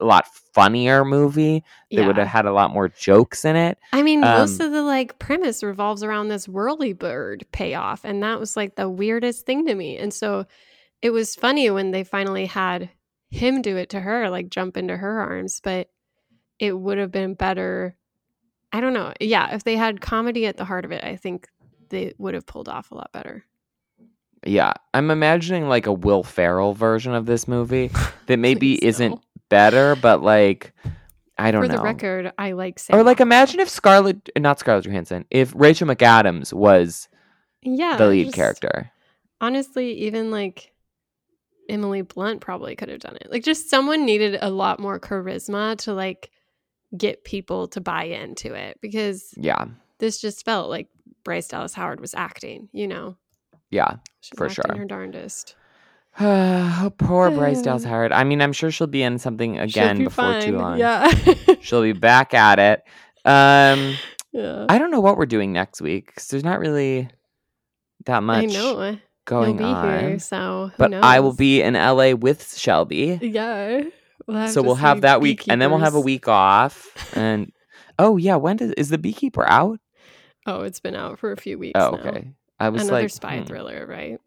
a 0.01 0.05
lot 0.05 0.27
funnier 0.55 1.05
movie 1.05 1.65
that 1.91 2.07
would 2.07 2.17
have 2.17 2.29
had 2.29 2.47
a 2.47 2.53
lot 2.53 2.73
more 2.73 2.89
jokes 2.89 3.45
in 3.45 3.57
it. 3.57 3.77
I 3.93 4.03
mean, 4.03 4.21
most 4.21 4.61
Um, 4.61 4.67
of 4.67 4.73
the 4.73 4.83
like 4.83 5.19
premise 5.19 5.63
revolves 5.63 6.03
around 6.03 6.29
this 6.29 6.49
whirly 6.49 6.93
bird 6.93 7.45
payoff, 7.53 8.05
and 8.05 8.23
that 8.23 8.39
was 8.39 8.57
like 8.57 8.77
the 8.77 8.89
weirdest 8.89 9.45
thing 9.47 9.67
to 9.67 9.75
me. 9.75 9.99
And 9.99 10.15
so 10.15 10.47
it 11.03 11.11
was 11.11 11.35
funny 11.35 11.71
when 11.71 11.91
they 11.91 12.05
finally 12.05 12.47
had 12.47 12.91
him 13.31 13.61
do 13.61 13.77
it 13.77 13.91
to 13.91 14.01
her, 14.01 14.31
like 14.31 14.51
jump 14.51 14.77
into 14.77 14.97
her 14.97 15.21
arms, 15.21 15.61
but 15.63 15.91
it 16.59 16.79
would 16.79 16.99
have 16.99 17.11
been 17.13 17.35
better. 17.35 17.97
I 18.73 18.81
don't 18.81 18.95
know. 18.95 19.13
Yeah, 19.21 19.55
if 19.55 19.65
they 19.65 19.77
had 19.77 20.01
comedy 20.01 20.47
at 20.47 20.57
the 20.57 20.65
heart 20.65 20.85
of 20.85 20.93
it, 20.93 21.03
I 21.05 21.17
think 21.17 21.49
they 21.89 22.15
would 22.19 22.35
have 22.35 22.47
pulled 22.47 22.69
off 22.69 22.91
a 22.91 22.95
lot 22.95 23.13
better. 23.13 23.45
Yeah, 24.45 24.73
I'm 24.95 25.11
imagining 25.11 25.69
like 25.69 25.87
a 25.87 25.93
Will 25.93 26.23
Ferrell 26.23 26.75
version 26.75 27.13
of 27.15 27.27
this 27.27 27.49
movie 27.49 27.91
that 28.27 28.39
maybe 28.39 28.83
isn't 28.85 29.11
no. 29.11 29.21
better, 29.49 29.97
but 29.97 30.23
like 30.23 30.73
I 31.39 31.51
don't 31.51 31.63
For 31.63 31.69
know. 31.69 31.75
For 31.75 31.79
the 31.79 31.85
record, 31.85 32.33
I 32.39 32.53
like 32.53 32.79
Sam. 32.79 32.97
or 32.99 33.03
like 33.03 33.21
imagine 33.21 33.61
if 33.61 33.69
Scarlett, 33.69 34.29
not 34.39 34.59
Scarlett 34.59 34.85
Johansson, 34.87 35.25
if 35.31 35.53
Rachel 35.57 35.87
McAdams 35.89 36.53
was 36.53 37.09
yeah, 37.63 37.97
the 37.97 38.07
lead 38.09 38.25
just- 38.27 38.37
character. 38.37 38.91
honestly, 39.41 39.93
even 39.93 40.31
like 40.31 40.73
Emily 41.69 42.03
Blunt 42.03 42.41
probably 42.41 42.75
could 42.77 42.89
have 42.89 43.01
done 43.01 43.17
it. 43.17 43.31
Like 43.31 43.45
just 43.45 43.69
someone 43.69 44.05
needed 44.07 44.39
a 44.41 44.51
lot 44.51 44.81
more 44.81 44.99
charisma 44.99 45.77
to 45.79 45.93
like 45.95 46.31
get 46.97 47.25
people 47.25 47.69
to 47.69 47.81
buy 47.81 48.05
into 48.05 48.55
it 48.55 48.79
because 48.81 49.35
Yeah, 49.37 49.67
this 49.99 50.21
just 50.21 50.45
felt 50.45 50.71
like 50.71 50.89
Bryce 51.25 51.49
Dallas 51.49 51.75
Howard 51.75 52.01
was 52.01 52.15
acting, 52.15 52.69
you 52.73 52.89
know. 52.89 53.17
Yeah. 53.71 53.97
She's 54.21 54.37
For 54.37 54.49
sure. 54.49 54.65
her 54.77 54.85
darndest. 54.85 55.55
oh, 56.21 56.93
poor 56.99 57.31
Bryce 57.37 57.63
Dallas 57.63 57.85
Howard. 57.85 58.13
I 58.13 58.25
mean, 58.25 58.41
I'm 58.41 58.53
sure 58.53 58.71
she'll 58.71 58.87
be 58.87 59.03
in 59.03 59.19
something 59.19 59.59
again 59.59 59.99
be 59.99 60.05
before 60.05 60.41
too 60.41 60.59
long. 60.59 60.79
Yeah. 60.79 61.11
She'll 61.61 61.83
be 61.83 61.93
back 61.93 62.35
at 62.35 62.59
it. 62.59 62.83
Um, 63.25 63.95
yeah. 64.33 64.67
I 64.69 64.79
don't 64.79 64.91
know 64.91 65.01
what 65.01 65.17
we're 65.17 65.27
doing 65.27 65.53
next 65.53 65.81
week 65.81 66.07
because 66.07 66.29
there's 66.29 66.45
not 66.45 66.61
really 66.61 67.09
that 68.07 68.17
I 68.17 68.21
much 68.21 68.53
know. 68.53 68.97
going 69.27 69.63
on. 69.63 70.01
here, 70.01 70.19
so 70.19 70.71
who 70.77 70.79
but 70.79 70.95
I 70.95 71.21
will 71.21 71.35
be 71.35 71.61
in 71.63 71.75
LA 71.75 72.13
with 72.13 72.57
Shelby. 72.57 73.19
Yeah. 73.21 73.83
We'll 74.27 74.49
so 74.49 74.63
we'll 74.63 74.75
have 74.75 75.03
that 75.03 75.21
week 75.21 75.45
and 75.49 75.61
then 75.63 75.71
we'll 75.71 75.81
have 75.81 75.95
a 75.95 76.01
week 76.01 76.29
off 76.29 77.17
and 77.17 77.51
oh 77.99 78.19
yeah 78.19 78.37
when 78.37 78.57
does 78.57 78.73
is 78.73 78.91
the 78.91 78.99
beekeeper 78.99 79.49
out 79.49 79.81
Oh, 80.47 80.63
it's 80.63 80.81
been 80.81 80.95
out 80.95 81.19
for 81.19 81.33
a 81.33 81.37
few 81.37 81.59
weeks. 81.59 81.81
oh 81.81 81.95
okay 81.97 82.33
i 82.61 82.69
was 82.69 82.83
Another 82.83 83.03
like 83.03 83.11
spy 83.11 83.39
hmm. 83.39 83.45
thriller, 83.45 83.87
right? 83.87 84.21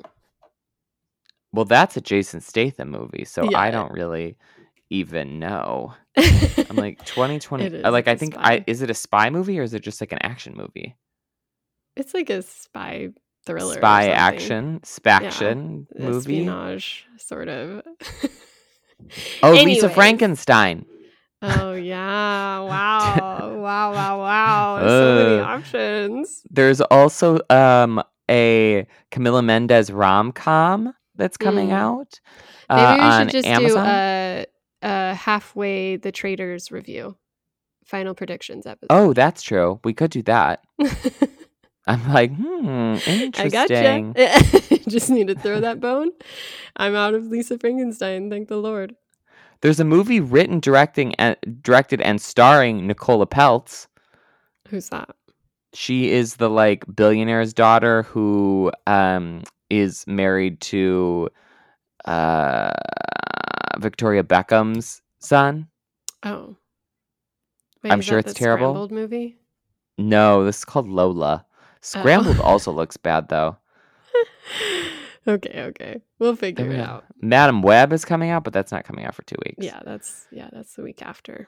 well 1.53 1.65
that's 1.65 1.97
a 1.97 2.01
jason 2.01 2.41
statham 2.41 2.89
movie 2.89 3.25
so 3.25 3.53
i 3.55 3.71
don't 3.71 3.91
really 3.91 4.37
even 4.89 5.39
know 5.39 5.93
i'm 6.17 6.75
like 6.75 7.03
2020 7.05 7.65
uh, 7.65 7.69
is, 7.69 7.83
like 7.83 8.07
i 8.07 8.15
think 8.15 8.35
i 8.37 8.63
is 8.67 8.81
it 8.81 8.89
a 8.89 8.93
spy 8.93 9.29
movie 9.29 9.59
or 9.59 9.63
is 9.63 9.73
it 9.73 9.81
just 9.81 10.01
like 10.01 10.11
an 10.11 10.19
action 10.21 10.53
movie 10.55 10.95
It's 11.95 12.13
like 12.13 12.29
a 12.29 12.41
spy 12.41 13.09
thriller. 13.45 13.75
spy 13.75 14.09
action 14.09 14.81
spaction 14.83 15.87
movie 15.97 16.41
Espionage, 16.41 17.05
sort 17.17 17.47
of. 17.49 17.81
oh 19.43 19.51
lisa 19.53 19.89
frankenstein 19.89 20.85
Oh 21.43 21.73
yeah! 21.73 22.59
Wow! 22.59 23.57
wow! 23.57 23.91
Wow! 23.93 24.19
Wow! 24.19 24.79
So 24.79 25.15
many 25.15 25.39
Uh, 25.39 25.43
options. 25.43 26.43
there's 26.51 26.81
also 26.81 27.39
um 27.49 28.03
a 28.31 28.87
camila 29.11 29.43
mendes 29.43 29.91
rom-com 29.91 30.93
that's 31.15 31.37
coming 31.37 31.69
Mm. 31.69 31.73
out 31.73 32.19
Maybe 32.69 32.81
uh, 32.81 32.95
we 32.95 33.01
on 33.01 33.21
should 33.27 33.31
just 33.31 33.47
amazon 33.47 33.85
do 33.85 33.91
a, 33.91 34.45
a 34.83 35.13
halfway 35.13 35.97
the 35.97 36.11
traitors 36.11 36.71
review, 36.71 37.17
final 37.85 38.15
predictions 38.15 38.65
episode. 38.65 38.87
Oh, 38.89 39.13
that's 39.13 39.41
true. 39.43 39.79
We 39.83 39.93
could 39.93 40.11
do 40.11 40.21
that. 40.23 40.63
I'm 41.87 42.13
like, 42.13 42.31
hmm, 42.33 42.95
I 43.37 43.49
gotcha. 43.49 43.73
interesting. 44.13 44.79
just 44.87 45.09
need 45.09 45.27
to 45.27 45.35
throw 45.35 45.59
that 45.59 45.79
bone. 45.81 46.11
I'm 46.77 46.95
out 46.95 47.13
of 47.15 47.25
Lisa 47.25 47.57
Frankenstein. 47.57 48.29
Thank 48.29 48.47
the 48.47 48.57
Lord. 48.57 48.95
There's 49.61 49.79
a 49.79 49.83
movie 49.85 50.19
written, 50.19 50.59
directing, 50.59 51.13
and 51.15 51.35
directed 51.61 51.99
and 52.01 52.21
starring 52.21 52.87
Nicola 52.87 53.27
Peltz. 53.27 53.87
Who's 54.69 54.89
that? 54.89 55.09
She 55.73 56.11
is 56.11 56.35
the 56.35 56.49
like 56.49 56.85
billionaire's 56.93 57.53
daughter 57.53 58.03
who 58.03 58.71
um 58.87 59.43
is 59.69 60.05
married 60.07 60.59
to 60.61 61.29
uh 62.05 62.71
Victoria 63.77 64.23
Beckham's 64.23 65.01
son. 65.19 65.67
Oh. 66.23 66.55
Wait, 67.83 67.91
I'm 67.91 68.01
sure 68.01 68.19
it's 68.19 68.33
terrible. 68.33 68.67
Scrambled 68.73 68.91
movie. 68.91 69.37
No, 69.97 70.43
this 70.45 70.59
is 70.59 70.65
called 70.65 70.87
Lola. 70.87 71.45
Scrambled 71.81 72.37
Oh. 72.39 72.43
also 72.43 72.71
looks 72.71 72.97
bad 72.97 73.29
though. 73.29 73.57
okay, 75.27 75.63
okay. 75.63 76.01
We'll 76.19 76.35
figure 76.35 76.67
There 76.67 76.77
it 76.77 76.81
out. 76.81 77.05
Madame 77.21 77.61
Web 77.61 77.93
is 77.93 78.05
coming 78.05 78.29
out, 78.29 78.43
but 78.43 78.53
that's 78.53 78.71
not 78.71 78.83
coming 78.83 79.05
out 79.05 79.15
for 79.15 79.23
two 79.23 79.37
weeks. 79.45 79.63
Yeah, 79.65 79.79
that's 79.85 80.27
yeah, 80.31 80.49
that's 80.51 80.75
the 80.75 80.83
week 80.83 81.01
after. 81.01 81.47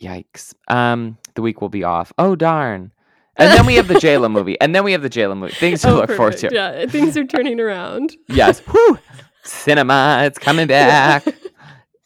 Yikes. 0.00 0.54
Um, 0.68 1.18
the 1.34 1.42
week 1.42 1.60
will 1.60 1.68
be 1.68 1.84
off. 1.84 2.12
Oh 2.18 2.36
darn. 2.36 2.92
And 3.36 3.50
then 3.50 3.64
we 3.66 3.74
have 3.76 3.88
the 3.88 3.94
JLo 3.94 4.30
movie. 4.38 4.60
And 4.60 4.74
then 4.74 4.84
we 4.84 4.92
have 4.92 5.02
the 5.02 5.10
JLo 5.10 5.36
movie. 5.36 5.54
Things 5.54 5.82
to 5.82 5.90
Oh, 5.90 5.94
look 5.96 6.10
forward 6.12 6.36
to. 6.38 6.50
Yeah, 6.52 6.86
things 6.86 7.16
are 7.16 7.24
turning 7.24 7.60
around. 7.60 8.14
Yes. 8.28 8.60
Whew. 8.60 8.98
Cinema, 9.44 10.22
it's 10.24 10.38
coming 10.38 10.66
back. 10.66 11.24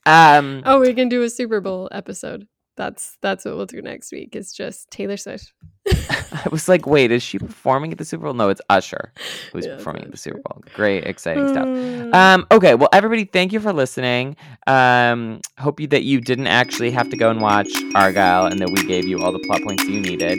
Um 0.08 0.62
oh, 0.64 0.78
we 0.78 0.94
can 0.94 1.08
do 1.08 1.24
a 1.24 1.28
Super 1.28 1.60
Bowl 1.60 1.88
episode. 1.90 2.46
That's 2.76 3.18
that's 3.22 3.44
what 3.44 3.56
we'll 3.56 3.66
do 3.66 3.82
next 3.82 4.12
week. 4.12 4.36
It's 4.36 4.52
just 4.52 4.88
Taylor 4.92 5.16
Swift. 5.16 5.52
I 5.88 6.46
was 6.52 6.68
like, 6.68 6.86
wait, 6.86 7.10
is 7.10 7.24
she 7.24 7.40
performing 7.40 7.90
at 7.90 7.98
the 7.98 8.04
Super 8.04 8.22
Bowl? 8.26 8.34
No, 8.34 8.48
it's 8.48 8.60
Usher 8.70 9.12
who's 9.52 9.66
Yeah, 9.66 9.74
performing 9.76 10.04
at 10.04 10.12
the 10.12 10.16
Super 10.16 10.38
Bowl. 10.44 10.62
Great, 10.74 11.04
exciting 11.06 11.48
stuff. 11.48 11.66
Mm. 11.66 12.14
Um, 12.14 12.46
okay, 12.52 12.76
well, 12.76 12.88
everybody, 12.92 13.24
thank 13.24 13.52
you 13.52 13.58
for 13.58 13.72
listening. 13.72 14.36
Um, 14.68 15.40
hope 15.58 15.80
you, 15.80 15.88
that 15.88 16.04
you 16.04 16.20
didn't 16.20 16.46
actually 16.46 16.92
have 16.92 17.08
to 17.10 17.16
go 17.16 17.28
and 17.30 17.40
watch 17.40 17.68
Argylle 17.94 18.48
and 18.50 18.60
that 18.60 18.70
we 18.70 18.84
gave 18.86 19.06
you 19.08 19.20
all 19.22 19.32
the 19.32 19.40
plot 19.40 19.62
points 19.62 19.84
you 19.86 20.00
needed. 20.00 20.38